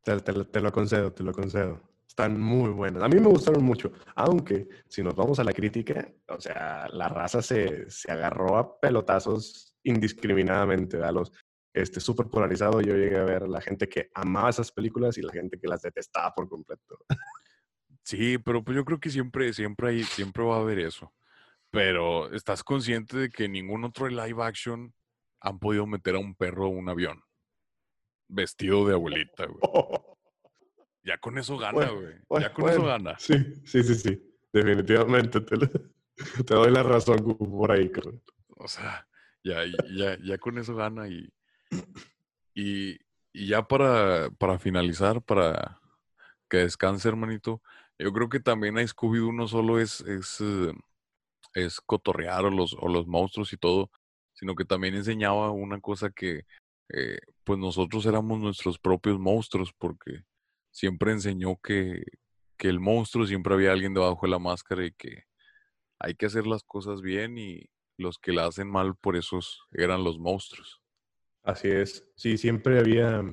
Te, 0.03 0.19
te 0.21 0.45
te 0.45 0.61
lo 0.61 0.71
concedo, 0.71 1.11
te 1.11 1.23
lo 1.23 1.33
concedo. 1.33 1.88
Están 2.09 2.41
muy 2.41 2.71
buenas. 2.71 3.03
A 3.03 3.07
mí 3.07 3.19
me 3.19 3.29
gustaron 3.29 3.63
mucho, 3.63 3.93
aunque 4.15 4.67
si 4.87 5.03
nos 5.03 5.15
vamos 5.15 5.37
a 5.39 5.43
la 5.43 5.53
crítica, 5.53 6.11
o 6.27 6.41
sea, 6.41 6.87
la 6.91 7.07
raza 7.07 7.43
se, 7.43 7.87
se 7.89 8.11
agarró 8.11 8.57
a 8.57 8.79
pelotazos 8.79 9.77
indiscriminadamente 9.83 11.01
a 11.03 11.11
los 11.11 11.31
este 11.71 11.99
súper 11.99 12.25
polarizado. 12.25 12.81
Yo 12.81 12.95
llegué 12.95 13.17
a 13.17 13.23
ver 13.23 13.47
la 13.47 13.61
gente 13.61 13.87
que 13.87 14.09
amaba 14.15 14.49
esas 14.49 14.71
películas 14.71 15.19
y 15.19 15.21
la 15.21 15.31
gente 15.31 15.59
que 15.59 15.67
las 15.67 15.83
detestaba 15.83 16.33
por 16.33 16.49
completo. 16.49 16.97
Sí, 18.01 18.39
pero 18.39 18.63
pues 18.63 18.75
yo 18.75 18.83
creo 18.83 18.99
que 18.99 19.11
siempre, 19.11 19.53
siempre 19.53 19.89
hay, 19.89 20.03
siempre 20.03 20.43
va 20.43 20.55
a 20.55 20.61
haber 20.61 20.79
eso. 20.79 21.13
Pero 21.69 22.33
estás 22.33 22.63
consciente 22.63 23.17
de 23.17 23.29
que 23.29 23.47
ningún 23.47 23.83
otro 23.83 24.09
live 24.09 24.43
action 24.43 24.95
han 25.41 25.59
podido 25.59 25.85
meter 25.85 26.15
a 26.15 26.19
un 26.19 26.33
perro 26.33 26.65
a 26.65 26.69
un 26.69 26.89
avión 26.89 27.21
vestido 28.27 28.87
de 28.87 28.95
abuelita, 28.95 29.45
güey. 29.45 29.59
Ya 31.09 31.17
con 31.17 31.39
eso 31.39 31.57
gana, 31.57 31.89
güey. 31.89 32.13
bueno, 32.27 32.47
Ya 32.47 32.53
con 32.53 32.69
eso 32.69 32.83
gana. 32.83 33.17
Sí, 33.17 33.33
sí, 33.65 33.81
sí, 33.81 33.95
sí. 33.95 34.37
Definitivamente 34.53 35.41
te, 35.41 35.55
doy 36.45 36.71
la 36.71 36.83
razón 36.83 37.35
por 37.35 37.71
ahí, 37.71 37.89
carnal. 37.89 38.21
O 38.49 38.67
sea, 38.67 39.07
ya, 39.43 39.63
ya, 39.89 40.19
ya 40.21 40.37
con 40.37 40.59
eso 40.59 40.75
gana 40.75 41.07
y, 41.07 41.27
y, 42.53 42.99
y 43.33 43.47
ya 43.47 43.67
para, 43.67 44.29
para 44.37 44.59
finalizar, 44.59 45.19
para 45.23 45.81
que 46.47 46.57
descanse, 46.57 47.09
hermanito, 47.09 47.63
yo 47.97 48.13
creo 48.13 48.29
que 48.29 48.39
también 48.39 48.77
a 48.77 48.83
Scooby-Doo 48.83 49.33
no 49.33 49.47
solo 49.47 49.79
es, 49.79 50.01
es, 50.01 50.39
eh, 50.41 50.73
es 51.55 51.81
cotorrear 51.81 52.45
o 52.45 52.51
los, 52.51 52.75
o 52.79 52.87
los 52.87 53.07
monstruos 53.07 53.51
y 53.51 53.57
todo, 53.57 53.89
sino 54.33 54.53
que 54.53 54.63
también 54.63 54.93
enseñaba 54.93 55.49
una 55.49 55.81
cosa 55.81 56.11
que 56.11 56.45
eh, 56.89 57.17
pues 57.43 57.57
nosotros 57.57 58.05
éramos 58.05 58.39
nuestros 58.39 58.77
propios 58.77 59.17
monstruos 59.17 59.73
porque 59.73 60.23
siempre 60.71 61.11
enseñó 61.11 61.57
que, 61.61 62.03
que 62.57 62.67
el 62.69 62.79
monstruo 62.79 63.25
siempre 63.25 63.53
había 63.53 63.71
alguien 63.71 63.93
debajo 63.93 64.19
de 64.23 64.29
la 64.31 64.39
máscara 64.39 64.85
y 64.85 64.91
que 64.91 65.23
hay 65.99 66.15
que 66.15 66.25
hacer 66.27 66.45
las 66.47 66.63
cosas 66.63 67.01
bien 67.01 67.37
y 67.37 67.65
los 67.97 68.17
que 68.17 68.31
la 68.31 68.45
hacen 68.45 68.69
mal 68.69 68.95
por 68.95 69.15
esos 69.17 69.61
eran 69.71 70.03
los 70.03 70.17
monstruos. 70.19 70.81
Así 71.43 71.67
es. 71.69 72.05
Sí, 72.15 72.37
siempre 72.37 72.79
había 72.79 73.23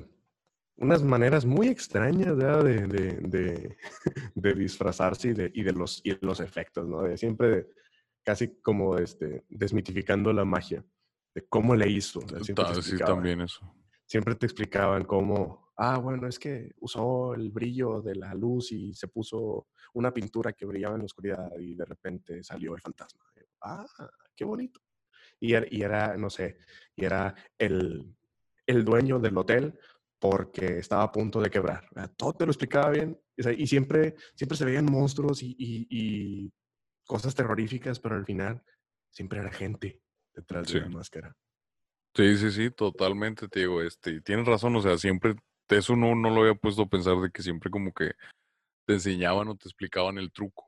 unas 0.77 1.01
maneras 1.03 1.45
muy 1.45 1.67
extrañas 1.67 2.37
de, 2.37 2.87
de, 2.87 3.11
de, 3.21 3.77
de 4.35 4.53
disfrazarse 4.53 5.29
y 5.29 5.33
de, 5.33 5.51
y 5.53 5.63
de 5.63 5.73
los, 5.73 6.01
y 6.03 6.11
de 6.11 6.19
los 6.21 6.39
efectos, 6.39 6.87
¿no? 6.87 7.01
De 7.03 7.17
siempre 7.17 7.67
casi 8.23 8.59
como 8.61 8.97
este, 8.97 9.45
desmitificando 9.47 10.33
la 10.33 10.43
magia, 10.43 10.83
de 11.33 11.45
cómo 11.47 11.75
le 11.75 11.89
hizo. 11.89 12.19
o 12.19 12.27
sea, 12.27 12.39
siempre 12.43 12.65
te 12.65 12.73
Ta- 12.73 12.73
Sí, 12.75 12.79
explicaban. 12.79 13.15
también 13.15 13.41
eso. 13.41 13.73
Siempre 14.05 14.35
te 14.35 14.45
explicaban 14.45 15.03
cómo, 15.05 15.66
ah, 15.77 15.97
bueno, 15.97 16.27
es 16.27 16.39
que 16.39 16.71
usó 16.79 17.33
el 17.33 17.49
brillo 17.51 18.01
de 18.01 18.15
la 18.15 18.33
luz 18.33 18.71
y 18.71 18.93
se 18.93 19.07
puso 19.07 19.67
una 19.93 20.13
pintura 20.13 20.53
que 20.53 20.65
brillaba 20.65 20.95
en 20.95 21.01
la 21.01 21.05
oscuridad 21.05 21.51
y 21.59 21.75
de 21.75 21.85
repente 21.85 22.43
salió 22.43 22.75
el 22.75 22.81
fantasma. 22.81 23.23
Ah, 23.61 23.85
qué 24.35 24.45
bonito. 24.45 24.81
y 25.39 25.53
era, 25.53 25.65
y 25.69 25.81
era, 25.81 26.17
no 26.17 26.29
sé, 26.29 26.57
y 26.95 27.05
era 27.05 27.33
el, 27.57 28.15
el 28.65 28.83
dueño 28.83 29.19
del 29.19 29.37
hotel 29.37 29.77
porque 30.19 30.79
estaba 30.79 31.03
a 31.03 31.11
punto 31.11 31.39
de 31.39 31.49
quebrar. 31.49 31.87
Todo 32.15 32.33
te 32.33 32.45
lo 32.45 32.51
explicaba 32.51 32.89
bien 32.89 33.19
y 33.35 33.67
siempre, 33.67 34.15
siempre 34.35 34.57
se 34.57 34.65
veían 34.65 34.85
monstruos 34.85 35.43
y, 35.43 35.55
y, 35.57 35.87
y, 35.89 36.53
cosas 37.05 37.35
terroríficas, 37.35 37.99
pero 37.99 38.15
al 38.15 38.25
final 38.25 38.61
siempre 39.11 39.39
era 39.39 39.51
gente 39.51 40.01
detrás 40.33 40.67
de 40.67 40.81
la 40.81 40.89
máscara. 40.89 41.35
Sí, 42.13 42.35
sí, 42.37 42.51
sí, 42.51 42.71
totalmente, 42.71 43.47
te 43.47 43.61
digo, 43.61 43.81
este, 43.81 44.21
tienes 44.21 44.45
razón, 44.45 44.75
o 44.75 44.81
sea, 44.81 44.97
siempre, 44.97 45.35
eso 45.69 45.95
no, 45.95 46.15
no 46.15 46.29
lo 46.29 46.41
había 46.41 46.55
puesto 46.55 46.83
a 46.83 46.89
pensar 46.89 47.17
de 47.17 47.31
que 47.31 47.41
siempre 47.41 47.69
como 47.69 47.93
que 47.93 48.13
te 48.85 48.93
enseñaban 48.93 49.47
o 49.49 49.55
te 49.55 49.67
explicaban 49.67 50.17
el 50.17 50.31
truco 50.31 50.65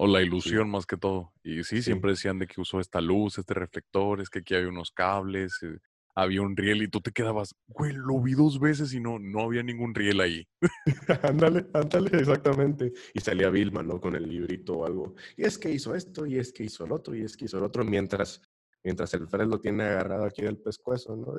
o 0.00 0.06
la 0.06 0.22
ilusión 0.22 0.70
más 0.70 0.86
que 0.86 0.96
todo. 0.96 1.32
Y 1.42 1.64
sí, 1.64 1.82
siempre 1.82 2.12
decían 2.12 2.38
de 2.38 2.46
que 2.46 2.60
usó 2.60 2.78
esta 2.78 3.00
luz, 3.00 3.36
este 3.36 3.52
reflector, 3.54 4.20
es 4.20 4.30
que 4.30 4.38
aquí 4.38 4.54
hay 4.54 4.64
unos 4.64 4.92
cables, 4.92 5.60
eh, 5.64 5.80
había 6.14 6.40
un 6.42 6.56
riel 6.56 6.82
y 6.82 6.88
tú 6.88 7.00
te 7.00 7.10
quedabas, 7.10 7.56
güey, 7.66 7.92
lo 7.92 8.20
vi 8.20 8.34
dos 8.34 8.60
veces 8.60 8.92
y 8.94 9.00
no, 9.00 9.18
no 9.18 9.40
había 9.40 9.64
ningún 9.64 9.94
riel 9.96 10.20
ahí. 10.20 10.46
ándale, 11.22 11.66
ándale, 11.74 12.10
exactamente. 12.16 12.92
Y 13.12 13.20
salía 13.20 13.50
Vilma, 13.50 13.82
¿no? 13.82 14.00
Con 14.00 14.14
el 14.14 14.28
librito 14.28 14.78
o 14.78 14.86
algo. 14.86 15.16
Y 15.36 15.44
es 15.44 15.58
que 15.58 15.70
hizo 15.70 15.96
esto, 15.96 16.26
y 16.26 16.38
es 16.38 16.52
que 16.52 16.62
hizo 16.62 16.84
el 16.84 16.92
otro, 16.92 17.16
y 17.16 17.22
es 17.22 17.36
que 17.36 17.46
hizo 17.46 17.58
el 17.58 17.64
otro, 17.64 17.84
mientras, 17.84 18.40
mientras 18.84 19.12
el 19.14 19.26
Fred 19.26 19.48
lo 19.48 19.60
tiene 19.60 19.82
agarrado 19.82 20.24
aquí 20.26 20.42
del 20.42 20.58
pescuezo, 20.58 21.16
¿no? 21.16 21.34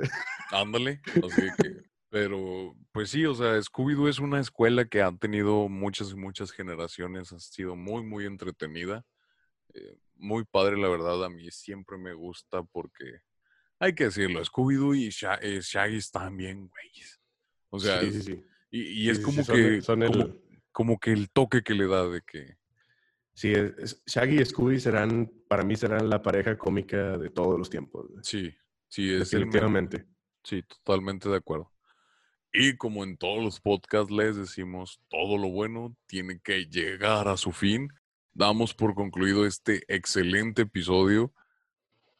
ándale, 0.51 1.01
así 1.23 1.43
que... 1.57 1.89
Pero, 2.09 2.75
pues 2.91 3.11
sí, 3.11 3.25
o 3.25 3.35
sea, 3.35 3.59
Scooby-Doo 3.61 4.09
es 4.09 4.19
una 4.19 4.39
escuela 4.39 4.85
que 4.85 5.01
ha 5.01 5.11
tenido 5.11 5.69
muchas 5.69 6.11
y 6.11 6.15
muchas 6.15 6.51
generaciones, 6.51 7.31
ha 7.31 7.39
sido 7.39 7.75
muy, 7.75 8.03
muy 8.03 8.25
entretenida. 8.25 9.05
Eh, 9.75 9.97
muy 10.15 10.43
padre, 10.43 10.77
la 10.77 10.89
verdad, 10.89 11.23
a 11.23 11.29
mí 11.29 11.49
siempre 11.51 11.97
me 11.97 12.13
gusta 12.13 12.63
porque 12.63 13.21
hay 13.79 13.95
que 13.95 14.05
decirlo, 14.05 14.43
Scooby-Doo 14.43 14.95
y 14.95 15.07
eh, 15.07 15.59
Shaggy 15.61 15.97
están 15.97 16.35
bien 16.35 16.67
güeyes. 16.67 17.21
O 17.69 17.79
sea, 17.79 18.01
sí, 18.01 18.11
sí, 18.11 18.21
sí. 18.21 18.43
Y, 18.71 19.09
es 19.09 19.19
como 19.19 19.43
que 19.45 19.81
como, 20.71 20.99
que 20.99 21.11
el 21.11 21.31
toque 21.31 21.63
que 21.63 21.73
le 21.73 21.87
da 21.87 22.07
de 22.07 22.21
que... 22.21 22.57
Sí, 23.33 23.53
Shaggy 24.05 24.41
y 24.41 24.45
Scooby 24.45 24.79
serán, 24.79 25.31
para 25.47 25.63
mí 25.63 25.75
serán 25.75 26.09
la 26.09 26.21
pareja 26.21 26.57
cómica 26.57 27.17
de 27.17 27.29
todos 27.29 27.57
los 27.57 27.69
tiempos. 27.69 28.07
Sí, 28.21 28.53
sí, 28.87 29.11
es 29.13 29.31
definitivamente. 29.31 30.05
sí, 30.43 30.61
totalmente 30.63 31.29
de 31.29 31.37
acuerdo. 31.37 31.71
Y 32.51 32.77
como 32.77 33.03
en 33.03 33.17
todos 33.17 33.43
los 33.43 33.59
podcasts 33.59 34.11
les 34.11 34.35
decimos, 34.35 34.99
todo 35.09 35.37
lo 35.37 35.49
bueno 35.49 35.95
tiene 36.07 36.39
que 36.39 36.65
llegar 36.65 37.27
a 37.27 37.37
su 37.37 37.51
fin. 37.51 37.89
Damos 38.33 38.73
por 38.73 38.95
concluido 38.95 39.45
este 39.45 39.83
excelente 39.87 40.63
episodio. 40.63 41.31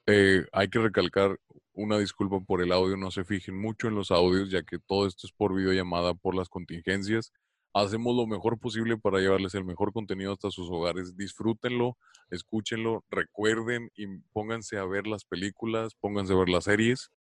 Eh, 0.06 0.46
hay 0.52 0.70
que 0.70 0.80
recalcar 0.80 1.40
una 1.74 1.98
disculpa 1.98 2.40
por 2.42 2.62
el 2.62 2.72
audio, 2.72 2.98
no 2.98 3.10
se 3.10 3.24
fijen 3.24 3.58
mucho 3.60 3.88
en 3.88 3.96
los 3.96 4.12
audios, 4.12 4.52
ya 4.52 4.64
que 4.64 4.78
todo 4.80 5.08
esto 5.08 5.26
es 5.26 5.34
por 5.34 5.56
videollamada 5.56 6.14
por 6.14 6.36
las 6.36 6.50
contingencias. 6.50 7.32
Hacemos 7.74 8.16
lo 8.16 8.28
mejor 8.28 8.60
posible 8.60 8.98
para 8.98 9.20
llevarles 9.20 9.56
el 9.56 9.64
mejor 9.64 9.94
contenido 9.94 10.34
hasta 10.34 10.52
sus 10.52 10.70
hogares. 10.70 11.16
Disfrútenlo, 11.16 11.98
escúchenlo, 12.30 13.04
recuerden 13.10 13.92
y 13.96 14.08
pónganse 14.34 14.78
a 14.78 14.86
ver 14.86 15.08
las 15.08 15.26
películas, 15.26 15.96
pónganse 15.96 16.34
a 16.34 16.38
ver 16.38 16.50
las 16.50 16.66
series. 16.66 17.12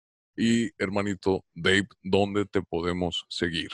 Y 0.41 0.71
hermanito 0.81 1.43
Dave, 1.53 1.89
¿dónde 2.01 2.45
te 2.45 2.61
podemos 2.61 3.25
seguir? 3.27 3.71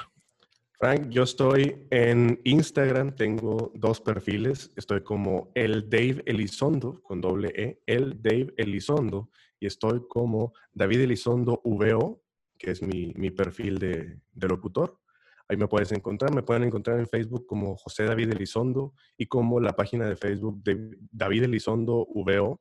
Frank, 0.80 1.10
yo 1.10 1.22
estoy 1.22 1.86
en 1.92 2.42
Instagram, 2.44 3.16
tengo 3.16 3.72
dos 3.76 4.02
perfiles. 4.02 4.72
Estoy 4.76 5.04
como 5.04 5.52
el 5.54 5.88
Dave 5.92 6.24
Elizondo, 6.26 7.04
con 7.04 7.22
doble 7.22 7.54
E, 7.56 7.84
el 7.86 8.20
Dave 8.20 8.52
Elizondo 8.58 9.30
y 9.60 9.68
estoy 9.68 10.08
como 10.10 10.54
David 10.74 11.02
Elizondo 11.02 11.62
VO, 11.64 12.24
que 12.58 12.72
es 12.72 12.82
mi, 12.82 13.14
mi 13.16 13.30
perfil 13.30 13.78
de, 13.78 14.20
de, 14.34 14.48
locutor. 14.48 15.00
Ahí 15.48 15.58
me 15.58 15.68
puedes 15.68 15.92
encontrar, 15.92 16.34
me 16.34 16.42
pueden 16.42 16.64
encontrar 16.64 17.00
en 17.00 17.08
Facebook 17.08 17.46
como 17.46 17.78
José 17.78 18.06
David 18.06 18.32
Elizondo 18.32 18.96
y 19.20 19.28
como 19.28 19.60
la 19.60 19.76
página 19.76 20.10
de 20.10 20.16
Facebook 20.16 20.64
de 20.64 20.98
David 21.12 21.44
Elizondo 21.44 22.08
VO. 22.10 22.60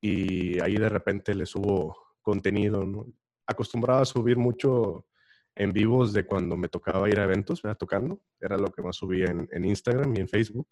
Y 0.00 0.58
ahí 0.60 0.76
de 0.76 0.88
repente 0.88 1.34
le 1.34 1.44
subo 1.44 2.09
contenido, 2.22 2.84
¿no? 2.84 3.06
Acostumbrado 3.46 4.02
a 4.02 4.06
subir 4.06 4.36
mucho 4.36 5.06
en 5.54 5.72
vivos 5.72 6.12
de 6.12 6.24
cuando 6.24 6.56
me 6.56 6.68
tocaba 6.68 7.08
ir 7.08 7.18
a 7.20 7.24
eventos, 7.24 7.62
¿verdad? 7.62 7.78
tocando. 7.78 8.22
Era 8.40 8.56
lo 8.56 8.70
que 8.72 8.82
más 8.82 8.96
subía 8.96 9.26
en, 9.26 9.48
en 9.50 9.64
Instagram 9.64 10.16
y 10.16 10.20
en 10.20 10.28
Facebook. 10.28 10.68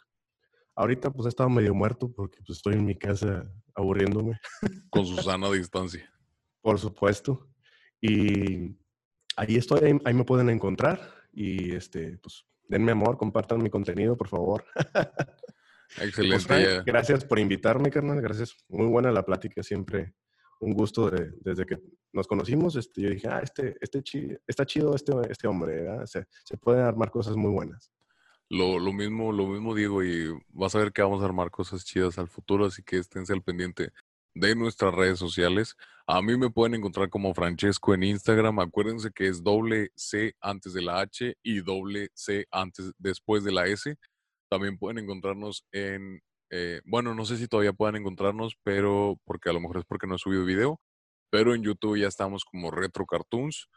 Ahorita 0.75 1.11
pues 1.11 1.27
he 1.27 1.29
estado 1.31 1.51
medio 1.51 1.75
muerto 1.75 2.13
porque 2.13 2.39
pues, 2.47 2.59
estoy 2.59 2.75
en 2.75 2.87
mi 2.87 2.97
casa 2.97 3.43
aburriéndome. 3.75 4.39
Con 4.91 5.07
su 5.07 5.17
sana 5.23 5.51
distancia. 5.51 6.11
Por 6.61 6.79
supuesto. 6.79 7.49
Y 8.01 8.77
ahí 9.37 9.57
estoy, 9.57 10.01
ahí, 10.05 10.15
me 10.15 10.25
pueden 10.25 10.51
encontrar. 10.51 11.01
Y 11.33 11.75
este, 11.75 12.19
pues 12.19 12.47
denme 12.69 12.93
amor, 12.93 13.19
compartan 13.19 13.63
mi 13.63 13.71
contenido, 13.71 14.17
por 14.17 14.29
favor. 14.29 14.65
Pues, 15.97 16.19
Excelente. 16.19 16.83
gracias 16.85 17.25
por 17.25 17.39
invitarme, 17.39 17.91
carnal. 17.91 18.21
Gracias. 18.21 18.55
Muy 18.69 18.87
buena 18.89 19.11
la 19.11 19.25
plática, 19.25 19.63
siempre 19.63 20.13
un 20.61 20.73
gusto 20.73 21.11
desde 21.11 21.67
que 21.67 21.79
nos 22.13 22.27
conocimos. 22.27 22.77
Este, 22.77 23.03
yo 23.03 23.11
dije, 23.11 23.29
ah, 23.29 23.41
este, 23.43 23.77
este 23.81 24.03
está 24.47 24.65
chido 24.67 24.95
este, 24.95 25.13
este 25.31 25.49
hombre, 25.49 25.87
se, 26.07 26.27
se, 26.45 26.57
pueden 26.57 26.83
armar 26.83 27.11
cosas 27.11 27.37
muy 27.37 27.51
buenas. 27.51 27.93
Lo, 28.51 28.79
lo, 28.79 28.93
mismo, 28.93 29.31
lo 29.31 29.47
mismo 29.47 29.75
digo, 29.75 30.03
y 30.03 30.29
vas 30.49 30.75
a 30.75 30.79
ver 30.79 30.93
que 30.93 31.03
vamos 31.03 31.23
a 31.23 31.27
armar 31.27 31.51
cosas 31.51 31.85
chidas 31.85 32.19
al 32.19 32.29
futuro, 32.29 32.65
así 32.67 32.83
que 32.83 32.99
esténse 32.99 33.33
al 33.33 33.43
pendiente 33.43 33.93
de 34.35 34.55
nuestras 34.55 34.95
redes 34.95 35.19
sociales. 35.19 35.77
A 36.07 36.23
mí 36.23 36.37
me 36.37 36.51
pueden 36.51 36.75
encontrar 36.75 37.11
como 37.11 37.35
Francesco 37.35 37.93
en 37.93 38.05
Instagram. 38.05 38.61
Acuérdense 38.61 39.11
que 39.11 39.29
es 39.29 39.43
doble 39.43 39.91
C 39.95 40.35
antes 40.41 40.73
de 40.73 40.83
la 40.83 41.01
H 41.01 41.37
y 41.43 41.61
doble 41.61 42.11
C 42.15 42.47
antes, 42.51 42.93
después 42.99 43.45
de 43.45 43.53
la 43.53 43.67
S. 43.67 43.95
También 44.49 44.79
pueden 44.79 45.05
encontrarnos 45.05 45.67
en, 45.73 46.23
eh, 46.51 46.81
bueno, 46.85 47.15
no 47.15 47.25
sé 47.25 47.37
si 47.37 47.49
todavía 47.49 47.73
pueden 47.73 47.97
encontrarnos, 47.97 48.57
pero 48.63 49.19
porque 49.25 49.51
a 49.51 49.53
lo 49.53 49.61
mejor 49.61 49.79
es 49.79 49.85
porque 49.85 50.07
no 50.07 50.17
he 50.17 50.19
subido 50.19 50.45
video, 50.45 50.81
pero 51.31 51.55
en 51.55 51.63
YouTube 51.63 51.99
ya 51.99 52.09
estamos 52.09 52.45
como 52.45 52.71
Retro 52.71 53.07
Cartoons. 53.07 53.69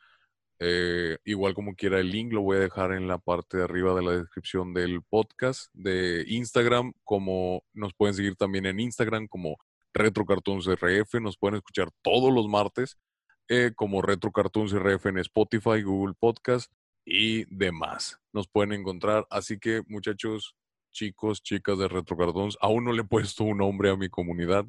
Eh, 0.64 1.18
igual 1.26 1.56
como 1.56 1.74
quiera 1.74 2.00
el 2.00 2.12
link 2.12 2.32
lo 2.32 2.42
voy 2.42 2.58
a 2.58 2.60
dejar 2.60 2.92
en 2.92 3.08
la 3.08 3.18
parte 3.18 3.58
de 3.58 3.64
arriba 3.64 3.96
de 3.96 4.04
la 4.04 4.12
descripción 4.12 4.76
del 4.76 5.02
podcast 5.02 5.72
de 5.74 6.24
Instagram, 6.28 6.94
como 7.04 7.64
nos 7.74 7.96
pueden 7.96 8.14
seguir 8.14 8.36
también 8.36 8.68
en 8.68 8.80
Instagram 8.80 9.28
como 9.28 9.58
Retro 9.92 10.24
Cartoons 10.24 10.68
RF, 10.68 11.16
nos 11.20 11.38
pueden 11.38 11.56
escuchar 11.56 11.90
todos 12.04 12.32
los 12.32 12.48
martes 12.48 13.00
eh, 13.48 13.72
como 13.76 14.02
Retro 14.02 14.32
Cartoons 14.32 14.72
RF 14.72 15.08
en 15.08 15.18
Spotify, 15.18 15.82
Google 15.82 16.14
Podcast 16.18 16.72
y 17.06 17.44
demás. 17.54 18.20
Nos 18.32 18.48
pueden 18.48 18.72
encontrar, 18.72 19.26
así 19.30 19.60
que 19.60 19.82
muchachos, 19.88 20.56
chicos, 20.92 21.42
chicas 21.42 21.78
de 21.78 21.88
Retro 21.88 22.18
Cartoons, 22.18 22.58
aún 22.62 22.86
no 22.86 22.92
le 22.92 23.02
he 23.02 23.06
puesto 23.06 23.44
un 23.44 23.58
nombre 23.58 23.90
a 23.90 23.98
mi 23.98 24.10
comunidad, 24.10 24.66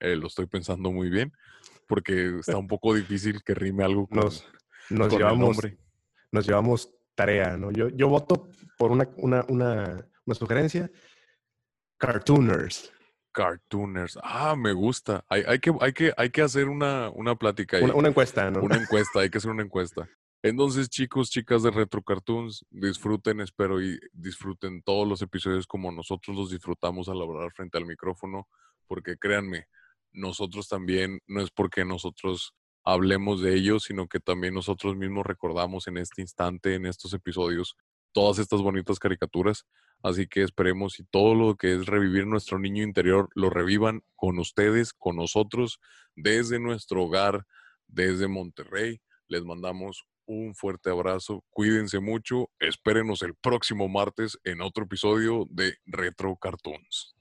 eh, 0.00 0.16
lo 0.16 0.26
estoy 0.26 0.46
pensando 0.46 0.90
muy 0.90 1.08
bien, 1.08 1.32
porque 1.86 2.38
está 2.40 2.56
un 2.56 2.66
poco 2.66 2.94
difícil 2.94 3.42
que 3.42 3.54
rime 3.54 3.84
algo 3.84 4.06
con, 4.06 4.30
nos 4.90 5.12
llevamos, 5.12 5.58
nos 6.32 6.46
llevamos 6.46 6.94
tarea, 7.14 7.56
¿no? 7.56 7.70
Yo, 7.70 7.88
yo 7.88 8.08
voto 8.08 8.48
por 8.76 8.90
una, 8.90 9.08
una, 9.16 9.44
una, 9.48 10.06
una 10.24 10.34
sugerencia. 10.34 10.90
Cartooners. 11.98 12.92
Cartooners. 13.32 14.18
Ah, 14.22 14.54
me 14.56 14.72
gusta. 14.72 15.24
Hay, 15.28 15.42
hay, 15.46 15.58
que, 15.58 15.72
hay, 15.80 15.92
que, 15.92 16.12
hay 16.16 16.30
que 16.30 16.42
hacer 16.42 16.68
una, 16.68 17.10
una 17.10 17.34
plática 17.36 17.78
ahí. 17.78 17.84
Una, 17.84 18.08
encuesta, 18.08 18.50
¿no? 18.50 18.60
Una 18.60 18.76
encuesta, 18.76 19.20
hay 19.20 19.30
que 19.30 19.38
hacer 19.38 19.50
una 19.50 19.62
encuesta. 19.62 20.08
Entonces, 20.42 20.88
chicos, 20.88 21.30
chicas 21.30 21.62
de 21.62 21.70
Retro 21.70 22.02
Cartoons, 22.02 22.64
disfruten, 22.70 23.40
espero 23.40 23.82
y 23.82 23.98
disfruten 24.12 24.82
todos 24.82 25.08
los 25.08 25.22
episodios 25.22 25.66
como 25.66 25.90
nosotros 25.90 26.36
los 26.36 26.50
disfrutamos 26.50 27.08
al 27.08 27.20
hablar 27.20 27.50
frente 27.52 27.78
al 27.78 27.86
micrófono, 27.86 28.46
porque 28.86 29.16
créanme, 29.16 29.66
nosotros 30.12 30.68
también, 30.68 31.20
no 31.26 31.40
es 31.40 31.50
porque 31.50 31.84
nosotros 31.84 32.54
hablemos 32.84 33.42
de 33.42 33.54
ellos, 33.54 33.84
sino 33.84 34.06
que 34.06 34.20
también 34.20 34.54
nosotros 34.54 34.96
mismos 34.96 35.26
recordamos 35.26 35.88
en 35.88 35.98
este 35.98 36.22
instante, 36.22 36.74
en 36.74 36.86
estos 36.86 37.12
episodios, 37.12 37.76
todas 38.12 38.38
estas 38.38 38.62
bonitas 38.62 38.98
caricaturas. 38.98 39.66
Así 40.02 40.26
que 40.28 40.42
esperemos 40.42 41.00
y 41.00 41.04
todo 41.04 41.34
lo 41.34 41.56
que 41.56 41.74
es 41.74 41.86
revivir 41.86 42.26
nuestro 42.26 42.58
niño 42.58 42.84
interior 42.84 43.28
lo 43.34 43.50
revivan 43.50 44.02
con 44.14 44.38
ustedes, 44.38 44.92
con 44.92 45.16
nosotros, 45.16 45.80
desde 46.14 46.60
nuestro 46.60 47.04
hogar, 47.04 47.44
desde 47.88 48.28
Monterrey. 48.28 49.00
Les 49.26 49.44
mandamos 49.44 50.06
un 50.26 50.54
fuerte 50.54 50.90
abrazo, 50.90 51.44
cuídense 51.50 52.00
mucho, 52.00 52.50
espérenos 52.58 53.22
el 53.22 53.34
próximo 53.34 53.88
martes 53.88 54.38
en 54.44 54.60
otro 54.60 54.84
episodio 54.84 55.46
de 55.50 55.76
Retro 55.86 56.36
Cartoons. 56.36 57.15